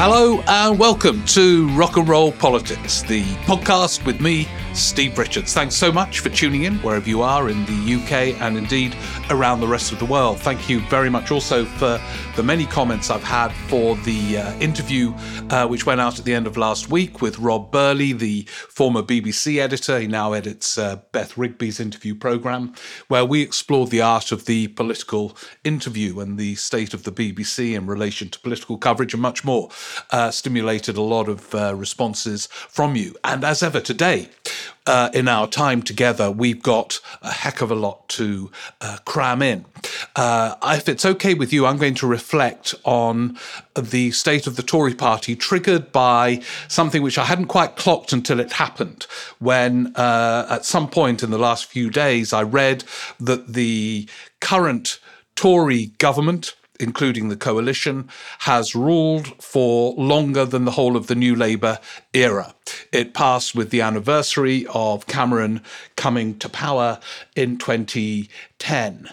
Hello 0.00 0.40
and 0.46 0.78
welcome 0.78 1.24
to 1.24 1.68
Rock 1.70 1.96
and 1.96 2.08
Roll 2.08 2.30
Politics, 2.30 3.02
the 3.02 3.24
podcast 3.48 4.06
with 4.06 4.20
me, 4.20 4.46
Steve 4.74 5.18
Richards. 5.18 5.52
Thanks 5.52 5.74
so 5.74 5.90
much 5.90 6.20
for 6.20 6.28
tuning 6.28 6.64
in 6.64 6.74
wherever 6.78 7.08
you 7.08 7.22
are 7.22 7.48
in 7.48 7.64
the 7.66 7.94
UK 7.94 8.40
and 8.40 8.56
indeed 8.56 8.96
around 9.30 9.60
the 9.60 9.66
rest 9.66 9.92
of 9.92 9.98
the 9.98 10.04
world. 10.04 10.38
Thank 10.38 10.68
you 10.68 10.80
very 10.88 11.10
much 11.10 11.30
also 11.30 11.64
for 11.64 12.00
the 12.36 12.42
many 12.42 12.66
comments 12.66 13.10
I've 13.10 13.24
had 13.24 13.48
for 13.68 13.96
the 13.96 14.38
uh, 14.38 14.58
interview 14.60 15.12
uh, 15.50 15.66
which 15.66 15.86
went 15.86 16.00
out 16.00 16.18
at 16.18 16.24
the 16.24 16.34
end 16.34 16.46
of 16.46 16.56
last 16.56 16.90
week 16.90 17.20
with 17.20 17.38
Rob 17.38 17.70
Burley, 17.70 18.12
the 18.12 18.42
former 18.48 19.02
BBC 19.02 19.58
editor. 19.58 19.98
He 19.98 20.06
now 20.06 20.32
edits 20.32 20.78
uh, 20.78 20.96
Beth 21.12 21.36
Rigby's 21.36 21.80
interview 21.80 22.14
programme, 22.14 22.74
where 23.08 23.24
we 23.24 23.42
explored 23.42 23.90
the 23.90 24.02
art 24.02 24.32
of 24.32 24.46
the 24.46 24.68
political 24.68 25.36
interview 25.64 26.20
and 26.20 26.38
the 26.38 26.54
state 26.54 26.94
of 26.94 27.04
the 27.04 27.12
BBC 27.12 27.74
in 27.74 27.86
relation 27.86 28.28
to 28.28 28.38
political 28.40 28.78
coverage 28.78 29.14
and 29.14 29.22
much 29.22 29.44
more. 29.44 29.70
Uh, 30.10 30.30
stimulated 30.30 30.96
a 30.96 31.02
lot 31.02 31.28
of 31.28 31.54
uh, 31.54 31.74
responses 31.74 32.46
from 32.46 32.96
you. 32.96 33.14
And 33.24 33.44
as 33.44 33.62
ever, 33.62 33.80
today, 33.80 34.28
uh, 34.86 35.10
in 35.12 35.28
our 35.28 35.46
time 35.46 35.82
together, 35.82 36.30
we've 36.30 36.62
got 36.62 37.00
a 37.22 37.30
heck 37.30 37.60
of 37.60 37.70
a 37.70 37.74
lot 37.74 38.08
to 38.08 38.50
uh, 38.80 38.98
cram 39.04 39.42
in. 39.42 39.64
Uh, 40.16 40.54
if 40.64 40.88
it's 40.88 41.04
okay 41.04 41.34
with 41.34 41.52
you, 41.52 41.66
I'm 41.66 41.76
going 41.76 41.94
to 41.96 42.06
reflect 42.06 42.74
on 42.84 43.38
the 43.76 44.10
state 44.10 44.46
of 44.46 44.56
the 44.56 44.62
Tory 44.62 44.94
party, 44.94 45.36
triggered 45.36 45.92
by 45.92 46.42
something 46.68 47.02
which 47.02 47.18
I 47.18 47.24
hadn't 47.24 47.46
quite 47.46 47.76
clocked 47.76 48.12
until 48.12 48.40
it 48.40 48.52
happened. 48.52 49.06
When 49.38 49.94
uh, 49.96 50.46
at 50.50 50.64
some 50.64 50.88
point 50.88 51.22
in 51.22 51.30
the 51.30 51.38
last 51.38 51.66
few 51.66 51.90
days, 51.90 52.32
I 52.32 52.42
read 52.42 52.84
that 53.20 53.52
the 53.52 54.08
current 54.40 54.98
Tory 55.34 55.86
government, 55.98 56.54
including 56.80 57.28
the 57.28 57.36
coalition, 57.36 58.08
has 58.40 58.74
ruled 58.74 59.42
for 59.42 59.94
longer 59.94 60.44
than 60.44 60.64
the 60.64 60.72
whole 60.72 60.96
of 60.96 61.06
the 61.06 61.14
New 61.14 61.34
Labour 61.34 61.78
era. 62.12 62.54
It 62.92 63.14
passed 63.14 63.54
with 63.54 63.70
the 63.70 63.80
anniversary 63.80 64.66
of 64.72 65.06
Cameron 65.06 65.62
coming 65.96 66.38
to 66.38 66.48
power 66.48 67.00
in 67.34 67.58
2010. 67.58 69.10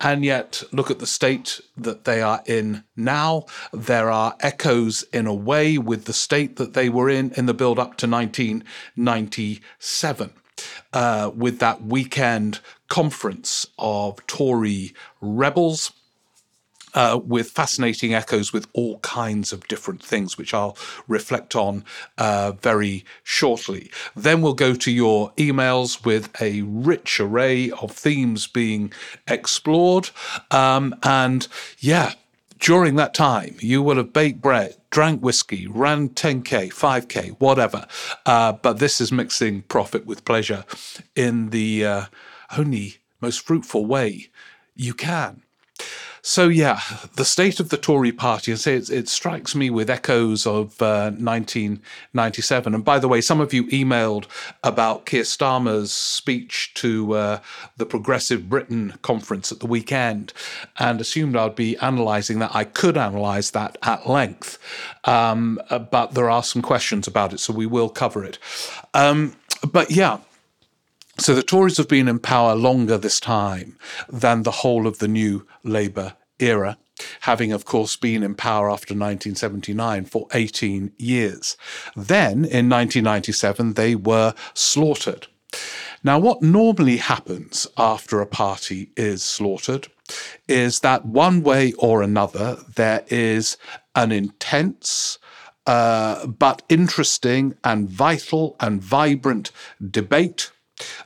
And 0.00 0.24
yet, 0.24 0.62
look 0.72 0.90
at 0.90 0.98
the 0.98 1.06
state 1.06 1.60
that 1.76 2.04
they 2.04 2.20
are 2.20 2.42
in 2.44 2.82
now. 2.96 3.46
There 3.72 4.10
are 4.10 4.34
echoes, 4.40 5.04
in 5.12 5.26
a 5.26 5.32
way, 5.32 5.78
with 5.78 6.04
the 6.04 6.12
state 6.12 6.56
that 6.56 6.74
they 6.74 6.90
were 6.90 7.08
in 7.08 7.32
in 7.36 7.46
the 7.46 7.54
build 7.54 7.78
up 7.78 7.96
to 7.98 8.06
1997. 8.06 10.32
Uh, 10.92 11.30
with 11.34 11.58
that 11.58 11.82
weekend 11.82 12.60
conference 12.88 13.66
of 13.78 14.24
Tory 14.26 14.94
rebels 15.20 15.92
uh, 16.96 17.20
with 17.24 17.50
fascinating 17.50 18.14
echoes 18.14 18.52
with 18.52 18.66
all 18.72 18.98
kinds 19.00 19.52
of 19.52 19.68
different 19.68 20.02
things, 20.02 20.36
which 20.36 20.52
I'll 20.52 20.76
reflect 21.06 21.54
on 21.54 21.84
uh, 22.18 22.52
very 22.60 23.04
shortly. 23.22 23.90
Then 24.16 24.42
we'll 24.42 24.54
go 24.54 24.74
to 24.74 24.90
your 24.90 25.32
emails 25.32 26.04
with 26.04 26.30
a 26.40 26.62
rich 26.62 27.20
array 27.20 27.70
of 27.70 27.92
themes 27.92 28.46
being 28.48 28.92
explored. 29.28 30.10
Um, 30.50 30.94
and 31.02 31.46
yeah, 31.78 32.14
during 32.58 32.96
that 32.96 33.12
time, 33.14 33.56
you 33.60 33.82
will 33.82 33.96
have 33.96 34.12
baked 34.12 34.40
bread, 34.40 34.76
drank 34.90 35.20
whiskey, 35.20 35.66
ran 35.66 36.08
10K, 36.08 36.72
5K, 36.72 37.36
whatever. 37.38 37.86
Uh, 38.24 38.52
but 38.52 38.78
this 38.78 39.00
is 39.00 39.12
mixing 39.12 39.62
profit 39.62 40.06
with 40.06 40.24
pleasure 40.24 40.64
in 41.14 41.50
the 41.50 41.84
uh, 41.84 42.04
only 42.56 42.96
most 43.20 43.40
fruitful 43.40 43.84
way 43.84 44.28
you 44.74 44.94
can. 44.94 45.42
So 46.28 46.48
yeah, 46.48 46.80
the 47.14 47.24
state 47.24 47.60
of 47.60 47.68
the 47.68 47.76
Tory 47.76 48.10
party, 48.10 48.56
say 48.56 48.74
it, 48.74 48.90
it, 48.90 49.08
strikes 49.08 49.54
me 49.54 49.70
with 49.70 49.88
echoes 49.88 50.44
of 50.44 50.82
uh, 50.82 51.12
1997. 51.12 52.74
And 52.74 52.84
by 52.84 52.98
the 52.98 53.06
way, 53.06 53.20
some 53.20 53.40
of 53.40 53.54
you 53.54 53.68
emailed 53.68 54.24
about 54.64 55.06
Keir 55.06 55.22
Starmer's 55.22 55.92
speech 55.92 56.72
to 56.74 57.12
uh, 57.12 57.40
the 57.76 57.86
Progressive 57.86 58.48
Britain 58.48 58.94
conference 59.02 59.52
at 59.52 59.60
the 59.60 59.68
weekend, 59.68 60.32
and 60.80 61.00
assumed 61.00 61.36
I'd 61.36 61.54
be 61.54 61.76
analysing 61.76 62.40
that. 62.40 62.56
I 62.56 62.64
could 62.64 62.96
analyse 62.96 63.52
that 63.52 63.78
at 63.84 64.08
length, 64.08 64.58
um, 65.04 65.60
but 65.70 66.14
there 66.14 66.28
are 66.28 66.42
some 66.42 66.60
questions 66.60 67.06
about 67.06 67.34
it, 67.34 67.38
so 67.38 67.52
we 67.52 67.66
will 67.66 67.88
cover 67.88 68.24
it. 68.24 68.40
Um, 68.94 69.36
but 69.70 69.92
yeah, 69.92 70.18
so 71.18 71.34
the 71.34 71.42
Tories 71.42 71.78
have 71.78 71.88
been 71.88 72.08
in 72.08 72.18
power 72.18 72.54
longer 72.54 72.98
this 72.98 73.20
time 73.20 73.78
than 74.08 74.42
the 74.42 74.50
whole 74.50 74.86
of 74.86 74.98
the 74.98 75.08
new 75.08 75.46
Labour 75.62 76.14
era, 76.38 76.76
having, 77.20 77.52
of 77.52 77.64
course, 77.64 77.96
been 77.96 78.22
in 78.22 78.34
power 78.34 78.70
after 78.70 78.92
1979 78.92 80.04
for 80.04 80.26
18 80.34 80.92
years. 80.98 81.56
Then, 81.94 82.44
in 82.44 82.68
1997, 82.68 83.74
they 83.74 83.94
were 83.94 84.34
slaughtered. 84.52 85.26
Now, 86.04 86.18
what 86.18 86.42
normally 86.42 86.98
happens 86.98 87.66
after 87.78 88.20
a 88.20 88.26
party 88.26 88.90
is 88.96 89.22
slaughtered 89.22 89.88
is 90.46 90.80
that 90.80 91.04
one 91.04 91.42
way 91.42 91.72
or 91.78 92.02
another 92.02 92.58
there 92.76 93.04
is 93.08 93.56
an 93.94 94.12
intense, 94.12 95.18
uh, 95.66 96.26
but 96.26 96.62
interesting 96.68 97.56
and 97.64 97.88
vital 97.88 98.54
and 98.60 98.82
vibrant 98.82 99.50
debate 99.90 100.50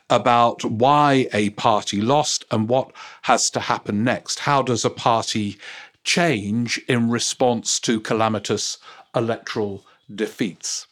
about 0.08 0.64
why 0.64 1.28
a 1.32 1.50
party 1.50 2.00
lost 2.00 2.44
and 2.50 2.68
what 2.68 2.92
has 3.22 3.50
to 3.50 3.60
happen 3.60 4.04
next. 4.04 4.40
How 4.40 4.62
does 4.62 4.84
a 4.84 4.90
party 4.90 5.58
change 6.04 6.78
in 6.88 7.10
response 7.10 7.78
to 7.80 8.00
calamitous 8.00 8.78
electoral 9.14 9.84
defeats? 10.12 10.86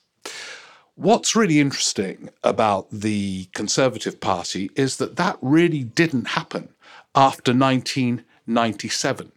What's 0.94 1.36
really 1.36 1.60
interesting 1.60 2.28
about 2.42 2.88
the 2.90 3.44
Conservative 3.54 4.20
Party 4.20 4.70
is 4.74 4.96
that 4.96 5.16
that 5.16 5.38
really 5.40 5.84
didn't 5.84 6.28
happen 6.28 6.70
after 7.14 7.52
1997. 7.52 9.32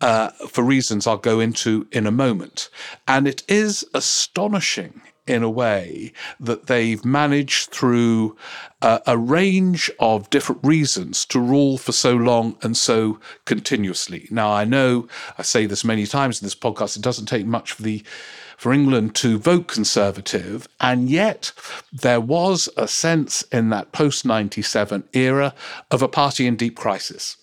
Uh, 0.00 0.30
for 0.48 0.62
reasons 0.62 1.06
I'll 1.06 1.16
go 1.16 1.40
into 1.40 1.86
in 1.90 2.06
a 2.06 2.10
moment. 2.10 2.68
And 3.08 3.26
it 3.26 3.42
is 3.48 3.84
astonishing 3.94 5.00
in 5.26 5.42
a 5.42 5.50
way 5.50 6.12
that 6.38 6.66
they've 6.66 7.04
managed 7.04 7.70
through 7.70 8.36
uh, 8.82 8.98
a 9.06 9.16
range 9.16 9.90
of 9.98 10.28
different 10.28 10.60
reasons 10.62 11.24
to 11.24 11.40
rule 11.40 11.78
for 11.78 11.92
so 11.92 12.14
long 12.14 12.56
and 12.62 12.76
so 12.76 13.18
continuously. 13.46 14.28
Now, 14.30 14.52
I 14.52 14.64
know 14.64 15.08
I 15.38 15.42
say 15.42 15.66
this 15.66 15.84
many 15.84 16.06
times 16.06 16.40
in 16.40 16.46
this 16.46 16.54
podcast, 16.54 16.96
it 16.96 17.02
doesn't 17.02 17.26
take 17.26 17.46
much 17.46 17.72
for 17.72 17.82
the 17.82 18.02
for 18.56 18.72
England 18.72 19.16
to 19.16 19.36
vote 19.36 19.66
Conservative, 19.66 20.68
and 20.80 21.10
yet 21.10 21.50
there 21.92 22.20
was 22.20 22.68
a 22.76 22.86
sense 22.86 23.42
in 23.50 23.70
that 23.70 23.90
post 23.90 24.24
97 24.24 25.04
era 25.12 25.52
of 25.90 26.02
a 26.02 26.08
party 26.08 26.46
in 26.46 26.54
deep 26.54 26.76
crisis. 26.76 27.36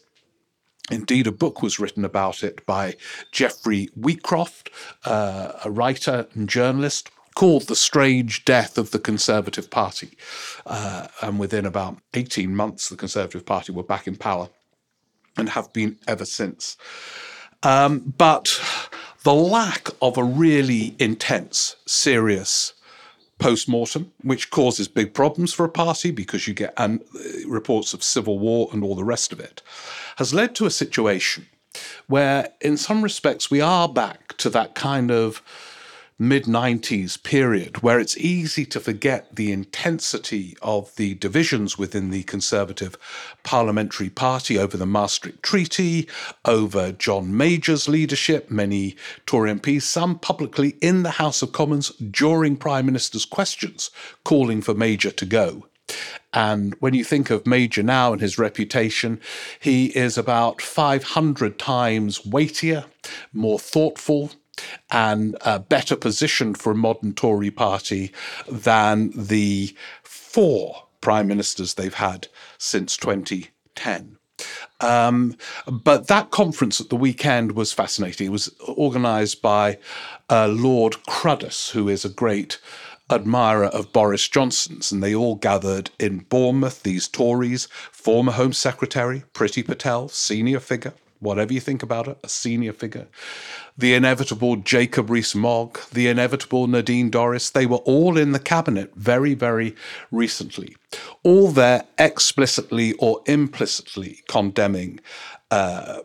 Indeed, 0.89 1.27
a 1.27 1.31
book 1.31 1.61
was 1.61 1.79
written 1.79 2.05
about 2.05 2.43
it 2.43 2.65
by 2.65 2.95
Geoffrey 3.31 3.89
Wheatcroft, 3.99 4.69
uh, 5.05 5.53
a 5.63 5.69
writer 5.69 6.27
and 6.33 6.49
journalist 6.49 7.11
called 7.35 7.67
The 7.67 7.75
Strange 7.75 8.45
Death 8.45 8.77
of 8.77 8.91
the 8.91 8.99
Conservative 8.99 9.69
Party. 9.69 10.11
Uh, 10.65 11.07
and 11.21 11.39
within 11.39 11.65
about 11.65 11.97
18 12.13 12.55
months, 12.55 12.89
the 12.89 12.97
Conservative 12.97 13.45
Party 13.45 13.71
were 13.71 13.83
back 13.83 14.07
in 14.07 14.15
power 14.15 14.49
and 15.37 15.49
have 15.49 15.71
been 15.73 15.97
ever 16.07 16.25
since. 16.25 16.77
Um, 17.63 18.13
but 18.17 18.59
the 19.23 19.33
lack 19.33 19.89
of 20.01 20.17
a 20.17 20.23
really 20.23 20.95
intense, 20.99 21.75
serious 21.85 22.73
post 23.39 23.67
mortem, 23.67 24.11
which 24.21 24.51
causes 24.51 24.87
big 24.87 25.13
problems 25.13 25.53
for 25.53 25.65
a 25.65 25.69
party 25.69 26.11
because 26.11 26.47
you 26.47 26.53
get 26.53 26.73
uh, 26.77 26.97
reports 27.47 27.93
of 27.93 28.03
civil 28.03 28.37
war 28.37 28.69
and 28.71 28.83
all 28.83 28.95
the 28.95 29.03
rest 29.03 29.33
of 29.33 29.39
it, 29.39 29.61
has 30.17 30.33
led 30.33 30.53
to 30.55 30.65
a 30.65 30.71
situation 30.71 31.47
where, 32.07 32.49
in 32.61 32.77
some 32.77 33.01
respects, 33.01 33.49
we 33.49 33.61
are 33.61 33.87
back 33.87 34.37
to 34.37 34.49
that 34.49 34.75
kind 34.75 35.09
of 35.09 35.41
mid 36.21 36.43
90s 36.43 37.21
period 37.23 37.81
where 37.81 37.99
it's 37.99 38.15
easy 38.15 38.63
to 38.63 38.79
forget 38.79 39.35
the 39.35 39.51
intensity 39.51 40.55
of 40.61 40.95
the 40.95 41.15
divisions 41.15 41.79
within 41.79 42.11
the 42.11 42.21
Conservative 42.23 42.95
Parliamentary 43.41 44.07
Party 44.07 44.55
over 44.55 44.77
the 44.77 44.85
Maastricht 44.85 45.41
Treaty, 45.41 46.07
over 46.45 46.91
John 46.91 47.35
Major's 47.35 47.89
leadership, 47.89 48.51
many 48.51 48.95
Tory 49.25 49.51
MPs, 49.51 49.81
some 49.81 50.19
publicly 50.19 50.75
in 50.79 51.01
the 51.01 51.09
House 51.11 51.41
of 51.41 51.53
Commons 51.53 51.89
during 51.97 52.55
Prime 52.55 52.85
Minister's 52.85 53.25
questions, 53.25 53.89
calling 54.23 54.61
for 54.61 54.75
Major 54.75 55.09
to 55.09 55.25
go. 55.25 55.65
And 56.33 56.75
when 56.75 56.93
you 56.93 57.03
think 57.03 57.31
of 57.31 57.47
Major 57.47 57.81
now 57.81 58.13
and 58.13 58.21
his 58.21 58.37
reputation, 58.37 59.19
he 59.59 59.87
is 59.87 60.19
about 60.19 60.61
500 60.61 61.57
times 61.57 62.23
weightier, 62.23 62.85
more 63.33 63.57
thoughtful, 63.57 64.31
and 64.89 65.37
better 65.69 65.95
positioned 65.95 66.57
for 66.57 66.71
a 66.71 66.75
modern 66.75 67.13
Tory 67.13 67.51
party 67.51 68.11
than 68.49 69.11
the 69.15 69.75
four 70.03 70.87
prime 71.01 71.27
ministers 71.27 71.73
they've 71.73 71.93
had 71.93 72.27
since 72.57 72.95
2010. 72.97 74.17
Um, 74.79 75.35
but 75.67 76.07
that 76.07 76.31
conference 76.31 76.81
at 76.81 76.89
the 76.89 76.95
weekend 76.95 77.51
was 77.51 77.73
fascinating. 77.73 78.27
It 78.27 78.31
was 78.31 78.53
organised 78.67 79.41
by 79.41 79.77
uh, 80.29 80.47
Lord 80.47 80.93
Cruddas, 81.07 81.71
who 81.71 81.87
is 81.87 82.03
a 82.03 82.09
great 82.09 82.59
admirer 83.09 83.65
of 83.65 83.91
Boris 83.91 84.27
Johnson's, 84.27 84.91
and 84.91 85.03
they 85.03 85.13
all 85.13 85.35
gathered 85.35 85.91
in 85.99 86.19
Bournemouth, 86.19 86.83
these 86.83 87.07
Tories, 87.07 87.67
former 87.91 88.31
Home 88.31 88.53
Secretary, 88.53 89.23
Priti 89.33 89.65
Patel, 89.65 90.07
senior 90.07 90.59
figure, 90.59 90.93
whatever 91.21 91.53
you 91.53 91.59
think 91.59 91.83
about 91.83 92.07
it, 92.07 92.17
a 92.23 92.29
senior 92.29 92.73
figure, 92.73 93.07
the 93.77 93.93
inevitable 93.93 94.57
Jacob 94.57 95.09
Rees 95.09 95.33
Mogg, 95.35 95.79
the 95.93 96.07
inevitable 96.07 96.67
Nadine 96.67 97.09
Dorries, 97.09 97.51
they 97.51 97.65
were 97.65 97.77
all 97.77 98.17
in 98.17 98.31
the 98.31 98.39
cabinet 98.39 98.91
very, 98.95 99.33
very 99.35 99.75
recently, 100.11 100.75
all 101.23 101.49
there 101.49 101.85
explicitly 101.97 102.93
or 102.93 103.21
implicitly 103.27 104.23
condemning 104.27 104.99
uh, 105.51 105.99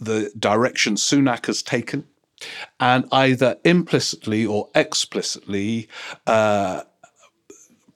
the 0.00 0.32
direction 0.38 0.94
Sunak 0.94 1.46
has 1.46 1.62
taken 1.62 2.06
and 2.78 3.04
either 3.12 3.58
implicitly 3.64 4.46
or 4.46 4.70
explicitly 4.74 5.88
uh, 6.26 6.82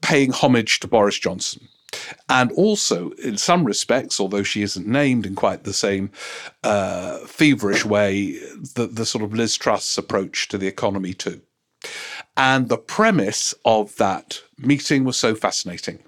paying 0.03 0.33
homage 0.33 0.81
to 0.81 0.87
Boris 0.87 1.19
Johnson. 1.19 1.69
And 2.29 2.51
also, 2.53 3.11
in 3.13 3.37
some 3.37 3.65
respects, 3.65 4.21
although 4.21 4.43
she 4.43 4.63
isn't 4.63 4.87
named 4.87 5.27
in 5.27 5.35
quite 5.35 5.65
the 5.65 5.73
same 5.73 6.11
uh, 6.63 7.19
feverish 7.19 7.85
way, 7.85 8.33
the, 8.75 8.89
the 8.91 9.07
sort 9.07 9.25
of 9.25 9.35
Liz 9.35 9.57
Truss 9.57 9.99
approach 9.99 10.49
to 10.49 10.59
the 10.59 10.67
economy, 10.67 11.13
too. 11.15 11.43
And 12.37 12.69
the 12.69 12.79
premise 12.79 13.55
of 13.65 13.97
that 13.97 14.41
meeting 14.59 15.05
was 15.05 15.17
so 15.17 15.35
fascinating. 15.35 16.03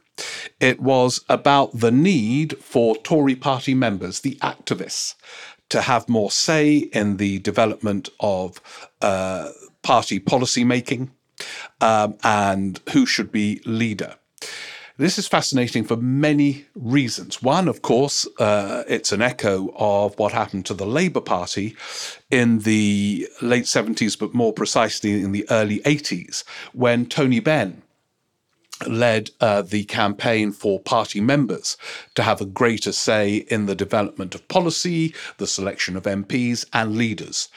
It 0.61 0.81
was 0.81 1.25
about 1.29 1.79
the 1.79 1.91
need 1.91 2.57
for 2.59 2.97
Tory 2.97 3.37
party 3.37 3.75
members, 3.75 4.21
the 4.21 4.37
activists, 4.37 5.15
to 5.69 5.83
have 5.83 6.09
more 6.09 6.31
say 6.31 6.77
in 6.77 7.19
the 7.19 7.39
development 7.41 8.09
of 8.21 8.61
uh, 9.03 9.51
party 9.83 10.19
policy 10.19 10.65
making 10.65 11.11
um, 11.81 12.17
and 12.23 12.81
who 12.93 13.05
should 13.05 13.31
be 13.31 13.61
leader. 13.65 14.15
This 14.99 15.19
is 15.19 15.29
fascinating 15.29 15.85
for 15.85 15.97
many 15.97 16.65
reasons. 16.75 17.43
One, 17.43 17.69
of 17.69 17.83
course, 17.83 18.27
uh, 18.39 18.83
it's 18.89 19.13
an 19.13 19.21
echo 19.21 19.71
of 19.77 20.19
what 20.19 20.33
happened 20.33 20.65
to 20.67 20.75
the 20.75 20.87
Labour 20.87 21.21
Party 21.21 21.77
in 22.31 22.61
the 22.61 23.29
late 23.43 23.65
70s, 23.65 24.19
but 24.19 24.33
more 24.33 24.55
precisely 24.55 25.23
in 25.23 25.33
the 25.33 25.45
early 25.51 25.81
80s, 25.81 26.45
when 26.73 27.05
Tony 27.05 27.41
Benn 27.41 27.83
led 28.87 29.31
uh, 29.41 29.63
the 29.63 29.85
campaign 29.85 30.53
for 30.53 30.81
party 30.81 31.21
members 31.21 31.77
to 32.15 32.23
have 32.23 32.41
a 32.41 32.47
greater 32.47 32.93
say 32.93 33.37
in 33.49 33.67
the 33.67 33.75
development 33.75 34.35
of 34.35 34.47
policy, 34.49 35.15
the 35.39 35.47
selection 35.47 35.97
of 35.97 36.05
MPs 36.05 36.65
and 36.73 36.97
leaders. 36.97 37.49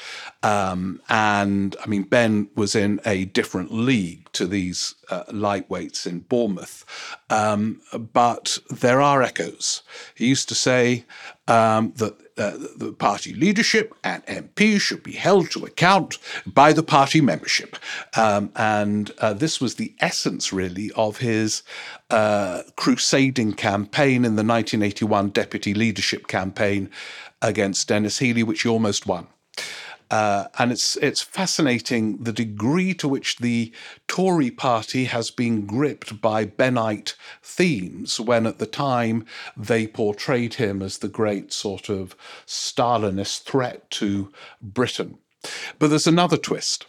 Um, 0.43 1.01
and 1.09 1.75
I 1.83 1.87
mean, 1.87 2.03
Benn 2.03 2.49
was 2.55 2.75
in 2.75 3.01
a 3.05 3.25
different 3.25 3.73
league 3.73 4.31
to 4.33 4.47
these 4.47 4.95
uh, 5.09 5.23
lightweights 5.25 6.07
in 6.07 6.19
Bournemouth. 6.19 6.85
Um, 7.29 7.81
but 8.13 8.59
there 8.69 9.01
are 9.01 9.21
echoes. 9.21 9.83
He 10.15 10.27
used 10.27 10.49
to 10.49 10.55
say 10.55 11.05
um, 11.47 11.93
that 11.97 12.15
uh, 12.39 12.57
the 12.77 12.93
party 12.93 13.33
leadership 13.33 13.93
and 14.03 14.25
MPs 14.25 14.79
should 14.81 15.03
be 15.03 15.11
held 15.11 15.51
to 15.51 15.65
account 15.65 16.17
by 16.45 16.73
the 16.73 16.83
party 16.83 17.21
membership. 17.21 17.75
Um, 18.15 18.51
and 18.55 19.11
uh, 19.19 19.33
this 19.33 19.59
was 19.59 19.75
the 19.75 19.93
essence, 19.99 20.53
really, 20.53 20.91
of 20.95 21.17
his 21.17 21.63
uh, 22.09 22.63
crusading 22.75 23.53
campaign 23.53 24.25
in 24.25 24.35
the 24.35 24.43
1981 24.43 25.29
deputy 25.29 25.73
leadership 25.73 26.27
campaign 26.27 26.89
against 27.41 27.87
Denis 27.87 28.19
Healey, 28.19 28.43
which 28.43 28.63
he 28.63 28.69
almost 28.69 29.05
won. 29.05 29.27
Uh, 30.11 30.47
and 30.57 30.71
it's 30.71 30.95
it's 30.97 31.21
fascinating 31.21 32.17
the 32.17 32.33
degree 32.33 32.93
to 32.95 33.07
which 33.07 33.37
the 33.37 33.71
Tory 34.07 34.49
party 34.49 35.05
has 35.05 35.29
been 35.29 35.67
gripped 35.67 36.19
by 36.19 36.45
Bennite 36.45 37.15
themes 37.43 38.19
when 38.19 38.47
at 38.47 38.57
the 38.57 38.65
time 38.65 39.25
they 39.55 39.85
portrayed 39.85 40.55
him 40.55 40.81
as 40.81 40.97
the 40.97 41.07
great 41.07 41.53
sort 41.53 41.89
of 41.89 42.15
Stalinist 42.47 43.43
threat 43.43 43.89
to 43.91 44.31
Britain. 44.61 45.19
But 45.77 45.89
there's 45.89 46.07
another 46.07 46.37
twist. 46.37 46.87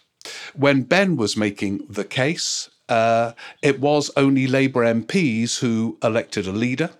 When 0.55 0.83
Benn 0.83 1.17
was 1.17 1.37
making 1.37 1.87
the 1.89 2.05
case, 2.05 2.71
uh, 2.89 3.33
it 3.63 3.81
was 3.81 4.11
only 4.17 4.47
Labour 4.47 4.85
MPs 4.85 5.61
who 5.61 5.99
elected 6.03 6.47
a 6.47 6.53
leader. 6.53 6.91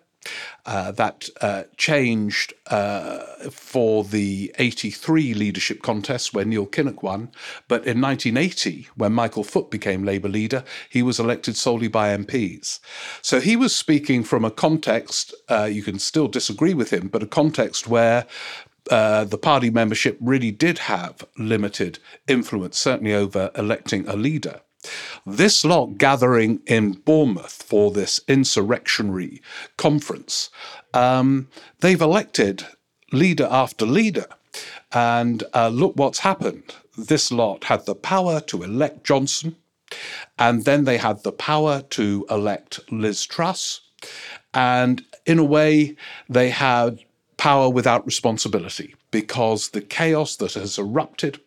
Uh, 0.67 0.93
that 0.93 1.29
uh, 1.41 1.63
changed 1.79 2.53
uh, 2.67 3.21
for 3.51 4.05
the 4.05 4.55
83 4.59 5.33
leadership 5.33 5.83
contest 5.83 6.35
where 6.35 6.45
Neil 6.45 6.67
Kinnock 6.67 7.03
won. 7.03 7.31
But 7.69 7.87
in 7.87 8.01
1980, 8.01 8.89
when 8.97 9.13
Michael 9.13 9.45
Foot 9.45 9.71
became 9.71 10.05
Labour 10.05 10.29
leader, 10.29 10.63
he 10.91 11.03
was 11.03 11.19
elected 11.19 11.57
solely 11.57 11.89
by 11.89 12.15
MPs. 12.17 12.81
So 13.23 13.41
he 13.41 13.57
was 13.57 13.75
speaking 13.75 14.23
from 14.23 14.45
a 14.45 14.51
context, 14.51 15.35
uh, 15.49 15.65
you 15.65 15.83
can 15.83 15.99
still 15.99 16.29
disagree 16.29 16.75
with 16.75 16.93
him, 16.93 17.09
but 17.09 17.23
a 17.23 17.27
context 17.27 17.89
where 17.89 18.27
uh, 18.91 19.25
the 19.25 19.39
party 19.39 19.71
membership 19.71 20.19
really 20.21 20.51
did 20.51 20.79
have 20.79 21.25
limited 21.39 21.99
influence, 22.29 22.79
certainly 22.79 23.15
over 23.15 23.51
electing 23.55 24.07
a 24.07 24.17
leader. 24.17 24.61
This 25.27 25.65
lot 25.65 25.99
gathering 25.99 26.61
in 26.67 26.93
Bournemouth 26.93 27.63
for 27.63 27.91
this 27.91 28.21
insurrectionary 28.27 29.43
conference, 29.77 30.51
um, 30.95 31.49
they've 31.81 32.01
elected 32.01 32.67
leader 33.13 33.49
after 33.51 33.85
leader. 33.85 34.27
And 34.93 35.45
uh, 35.55 35.69
look 35.69 35.97
what's 35.97 36.21
happened. 36.21 36.75
This 36.97 37.31
lot 37.31 37.65
had 37.65 37.87
the 37.87 37.95
power 37.95 38.41
to 38.41 38.63
elect 38.63 39.05
Johnson, 39.05 39.57
and 40.39 40.65
then 40.65 40.85
they 40.85 40.99
had 40.99 41.23
the 41.23 41.33
power 41.33 41.83
to 41.91 42.27
elect 42.31 42.81
Liz 42.91 43.25
Truss. 43.25 43.81
And 44.53 45.05
in 45.27 45.39
a 45.39 45.45
way, 45.45 45.97
they 46.29 46.51
had 46.51 47.01
power 47.37 47.71
without 47.71 48.05
responsibility 48.05 48.95
because 49.11 49.71
the 49.71 49.81
chaos 49.81 50.37
that 50.37 50.55
has 50.55 50.79
erupted 50.79 51.41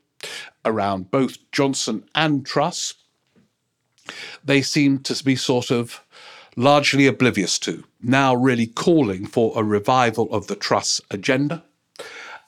around 0.66 1.12
both 1.12 1.38
Johnson 1.52 2.06
and 2.16 2.46
Truss 2.46 2.94
they 4.44 4.62
seem 4.62 5.00
to 5.00 5.24
be 5.24 5.36
sort 5.36 5.72
of 5.72 6.04
largely 6.56 7.08
oblivious 7.08 7.58
to, 7.60 7.84
now 8.02 8.36
really 8.36 8.68
calling 8.68 9.26
for 9.26 9.54
a 9.56 9.64
revival 9.64 10.32
of 10.34 10.48
the 10.48 10.56
Truss 10.56 11.02
agenda 11.10 11.64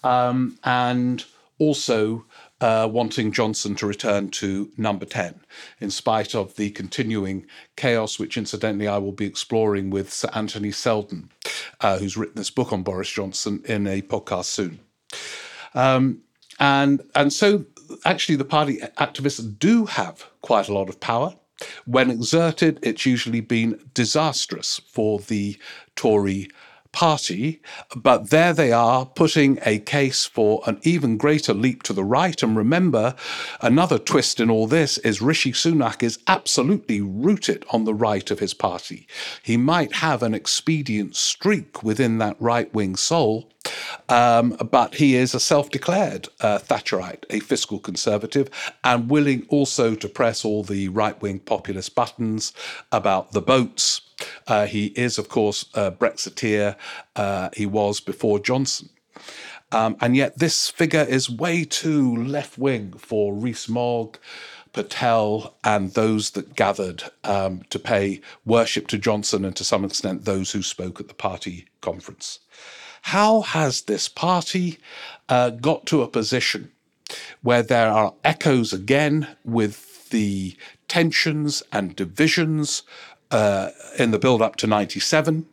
um, 0.04 0.58
and 0.64 1.26
also 1.58 2.26
uh, 2.62 2.88
wanting 2.90 3.32
Johnson 3.32 3.76
to 3.76 3.88
return 3.88 4.30
to 4.30 4.72
number 4.78 5.06
10, 5.06 5.42
in 5.80 5.92
spite 5.92 6.36
of 6.36 6.56
the 6.56 6.70
continuing 6.72 7.46
chaos, 7.76 8.20
which 8.20 8.38
incidentally 8.38 8.88
I 8.88 8.98
will 8.98 9.12
be 9.12 9.26
exploring 9.26 9.90
with 9.90 10.12
Sir 10.12 10.30
Anthony 10.34 10.72
Seldon, 10.72 11.30
uh, 11.82 11.98
who's 11.98 12.18
written 12.18 12.36
this 12.36 12.50
book 12.50 12.72
on 12.72 12.84
Boris 12.84 13.10
Johnson 13.10 13.62
in 13.66 13.88
a 13.88 14.02
podcast 14.02 14.46
soon. 14.46 14.80
Um, 15.74 16.22
and, 16.60 17.02
and 17.14 17.34
so 17.34 17.66
actually 18.06 18.38
the 18.38 18.46
party 18.46 18.80
activists 18.98 19.60
do 19.60 19.86
have 19.86 20.26
quite 20.42 20.70
a 20.70 20.74
lot 20.74 20.90
of 20.90 21.00
power. 21.00 21.36
When 21.86 22.10
exerted, 22.10 22.80
it's 22.82 23.06
usually 23.06 23.42
been 23.42 23.80
disastrous 23.94 24.82
for 24.88 25.20
the 25.20 25.58
Tory 25.96 26.50
party, 26.96 27.62
but 27.94 28.30
there 28.30 28.54
they 28.54 28.72
are 28.72 29.06
putting 29.06 29.60
a 29.66 29.80
case 29.80 30.26
for 30.26 30.62
an 30.66 30.80
even 30.84 31.18
greater 31.18 31.54
leap 31.54 31.84
to 31.84 31.94
the 31.94 32.06
right. 32.06 32.42
And 32.42 32.56
remember, 32.56 33.16
another 33.62 34.00
twist 34.00 34.40
in 34.40 34.50
all 34.50 34.66
this 34.66 34.98
is 35.00 35.22
Rishi 35.22 35.52
Sunak 35.52 36.02
is 36.02 36.20
absolutely 36.26 37.02
rooted 37.02 37.66
on 37.70 37.84
the 37.84 37.94
right 37.94 38.32
of 38.32 38.40
his 38.40 38.54
party. 38.54 39.08
He 39.44 39.58
might 39.58 39.96
have 39.96 40.24
an 40.24 40.34
expedient 40.34 41.18
streak 41.18 41.84
within 41.84 42.18
that 42.20 42.38
right 42.40 42.74
wing 42.74 42.96
soul, 42.96 43.52
um, 44.10 44.58
but 44.72 44.96
he 44.96 45.16
is 45.16 45.34
a 45.34 45.40
self 45.40 45.70
declared 45.70 46.28
uh, 46.42 46.60
Thatcherite, 46.60 47.24
a 47.30 47.40
fiscal 47.40 47.80
conservative, 47.80 48.50
and 48.84 49.10
willing 49.10 49.46
also 49.50 49.96
to 49.96 50.08
press 50.08 50.46
all 50.46 50.64
the 50.64 50.90
right 50.90 51.20
wing 51.22 51.40
populist 51.40 51.96
buttons 51.96 52.54
about 52.92 53.32
the 53.32 53.42
boats. 53.42 54.02
Uh, 54.48 54.66
he 54.66 54.88
is, 54.88 55.18
of 55.18 55.30
course, 55.30 55.66
a 55.74 55.92
Brexiteer. 55.92 56.76
Uh, 57.16 57.50
he 57.54 57.66
was 57.66 58.00
before 58.00 58.40
Johnson. 58.40 58.90
Um, 59.72 59.98
and 60.00 60.16
yet, 60.16 60.38
this 60.40 60.70
figure 60.70 61.06
is 61.08 61.30
way 61.30 61.66
too 61.66 62.16
left 62.16 62.58
wing 62.58 62.94
for 62.94 63.34
Rees 63.34 63.68
Mogg, 63.68 64.18
Patel, 64.72 65.56
and 65.64 65.94
those 65.94 66.32
that 66.32 66.56
gathered 66.56 67.04
um, 67.24 67.64
to 67.70 67.80
pay 67.80 68.22
worship 68.46 68.88
to 68.88 68.98
Johnson 68.98 69.44
and 69.44 69.56
to 69.56 69.64
some 69.64 69.84
extent 69.84 70.26
those 70.26 70.52
who 70.52 70.62
spoke 70.62 71.00
at 71.00 71.08
the 71.08 71.14
party 71.14 71.68
conference. 71.82 72.40
How 73.10 73.42
has 73.42 73.82
this 73.82 74.10
party 74.10 74.80
uh, 75.30 75.52
got 75.52 75.86
to 75.86 76.02
a 76.02 76.08
position 76.08 76.72
where 77.44 77.62
there 77.62 77.92
are 77.92 78.16
echoes 78.24 78.74
again 78.74 79.28
with 79.44 80.10
the 80.10 80.58
tensions 80.88 81.62
and 81.72 81.96
divisions 81.96 82.82
uh, 83.30 83.70
in 84.00 84.10
the 84.10 84.18
build 84.18 84.42
up 84.42 84.56
to 84.58 84.68
97? 84.68 85.46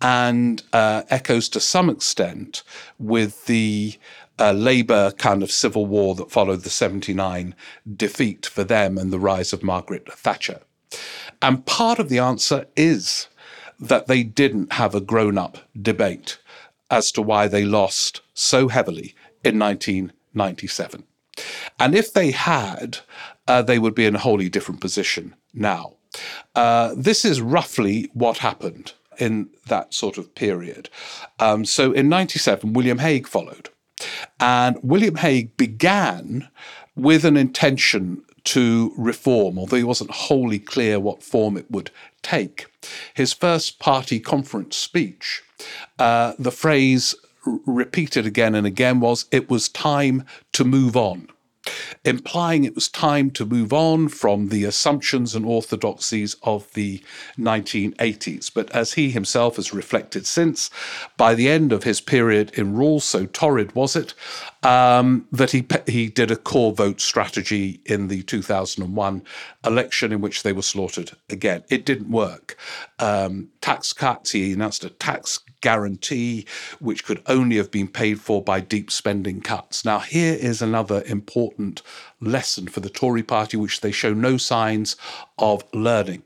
and 0.00 0.64
uh, 0.72 1.04
echoes 1.08 1.48
to 1.48 1.60
some 1.60 1.88
extent 1.88 2.64
with 2.98 3.46
the 3.46 3.96
uh, 4.38 4.50
Labour 4.52 5.12
kind 5.12 5.42
of 5.44 5.50
civil 5.52 5.86
war 5.86 6.16
that 6.16 6.32
followed 6.32 6.62
the 6.62 6.70
79 6.70 7.54
defeat 7.96 8.44
for 8.44 8.64
them 8.64 8.98
and 8.98 9.12
the 9.12 9.20
rise 9.20 9.52
of 9.52 9.62
Margaret 9.62 10.12
Thatcher. 10.12 10.60
And 11.40 11.64
part 11.64 12.00
of 12.00 12.08
the 12.08 12.18
answer 12.18 12.66
is 12.76 13.28
that 13.78 14.08
they 14.08 14.24
didn't 14.24 14.72
have 14.74 14.94
a 14.94 15.00
grown 15.00 15.38
up 15.38 15.58
debate 15.80 16.38
as 16.94 17.10
to 17.10 17.20
why 17.20 17.48
they 17.48 17.64
lost 17.64 18.20
so 18.34 18.68
heavily 18.68 19.16
in 19.42 19.58
1997. 19.58 21.02
And 21.80 21.92
if 21.92 22.12
they 22.12 22.30
had, 22.30 22.98
uh, 23.48 23.62
they 23.62 23.80
would 23.80 23.96
be 23.96 24.06
in 24.06 24.14
a 24.14 24.20
wholly 24.20 24.48
different 24.48 24.80
position 24.80 25.34
now. 25.52 25.94
Uh, 26.54 26.94
this 26.96 27.24
is 27.24 27.40
roughly 27.40 28.08
what 28.14 28.38
happened 28.38 28.92
in 29.18 29.48
that 29.66 29.92
sort 29.92 30.18
of 30.18 30.34
period. 30.36 30.88
Um, 31.40 31.64
so 31.64 31.90
in 31.90 32.08
97, 32.08 32.72
William 32.72 32.98
Hague 32.98 33.26
followed. 33.26 33.70
And 34.38 34.78
William 34.82 35.16
Hague 35.16 35.56
began 35.56 36.48
with 36.94 37.24
an 37.24 37.36
intention 37.36 38.22
to 38.44 38.92
reform, 38.96 39.58
although 39.58 39.76
he 39.76 39.84
wasn't 39.84 40.10
wholly 40.10 40.58
clear 40.58 41.00
what 41.00 41.22
form 41.22 41.56
it 41.56 41.70
would 41.70 41.90
take. 42.22 42.66
His 43.14 43.32
first 43.32 43.78
party 43.78 44.20
conference 44.20 44.76
speech, 44.76 45.42
uh, 45.98 46.34
the 46.38 46.52
phrase 46.52 47.14
repeated 47.44 48.26
again 48.26 48.54
and 48.54 48.66
again 48.66 49.00
was, 49.00 49.26
it 49.30 49.50
was 49.50 49.68
time 49.68 50.24
to 50.52 50.64
move 50.64 50.96
on 50.96 51.28
implying 52.04 52.64
it 52.64 52.74
was 52.74 52.88
time 52.88 53.30
to 53.32 53.46
move 53.46 53.72
on 53.72 54.08
from 54.08 54.48
the 54.48 54.64
assumptions 54.64 55.34
and 55.34 55.44
orthodoxies 55.46 56.36
of 56.42 56.72
the 56.74 57.02
1980s. 57.38 58.50
But 58.52 58.70
as 58.70 58.94
he 58.94 59.10
himself 59.10 59.56
has 59.56 59.72
reflected 59.72 60.26
since, 60.26 60.70
by 61.16 61.34
the 61.34 61.48
end 61.48 61.72
of 61.72 61.84
his 61.84 62.00
period 62.00 62.52
in 62.54 62.74
rule, 62.74 63.00
so 63.00 63.26
torrid 63.26 63.74
was 63.74 63.96
it, 63.96 64.14
um, 64.62 65.26
that 65.30 65.50
he 65.50 65.66
he 65.86 66.08
did 66.08 66.30
a 66.30 66.36
core 66.36 66.72
vote 66.72 67.00
strategy 67.00 67.80
in 67.84 68.08
the 68.08 68.22
2001 68.22 69.22
election 69.64 70.12
in 70.12 70.20
which 70.20 70.42
they 70.42 70.52
were 70.52 70.62
slaughtered 70.62 71.12
again. 71.28 71.64
It 71.68 71.84
didn't 71.84 72.10
work. 72.10 72.56
Um, 72.98 73.48
tax 73.60 73.92
cuts. 73.92 74.32
He 74.32 74.52
announced 74.52 74.84
a 74.84 74.90
tax 74.90 75.40
guarantee, 75.64 76.44
which 76.78 77.04
could 77.06 77.22
only 77.26 77.56
have 77.56 77.70
been 77.70 77.88
paid 77.88 78.20
for 78.20 78.42
by 78.42 78.60
deep 78.60 78.90
spending 78.90 79.40
cuts. 79.40 79.82
Now, 79.82 80.00
here 80.00 80.34
is 80.34 80.60
another 80.60 81.02
important 81.06 81.80
lesson 82.20 82.68
for 82.68 82.80
the 82.80 82.90
Tory 82.90 83.22
party, 83.22 83.56
which 83.56 83.80
they 83.80 83.90
show 83.90 84.12
no 84.12 84.36
signs 84.36 84.94
of 85.38 85.64
learning. 85.72 86.22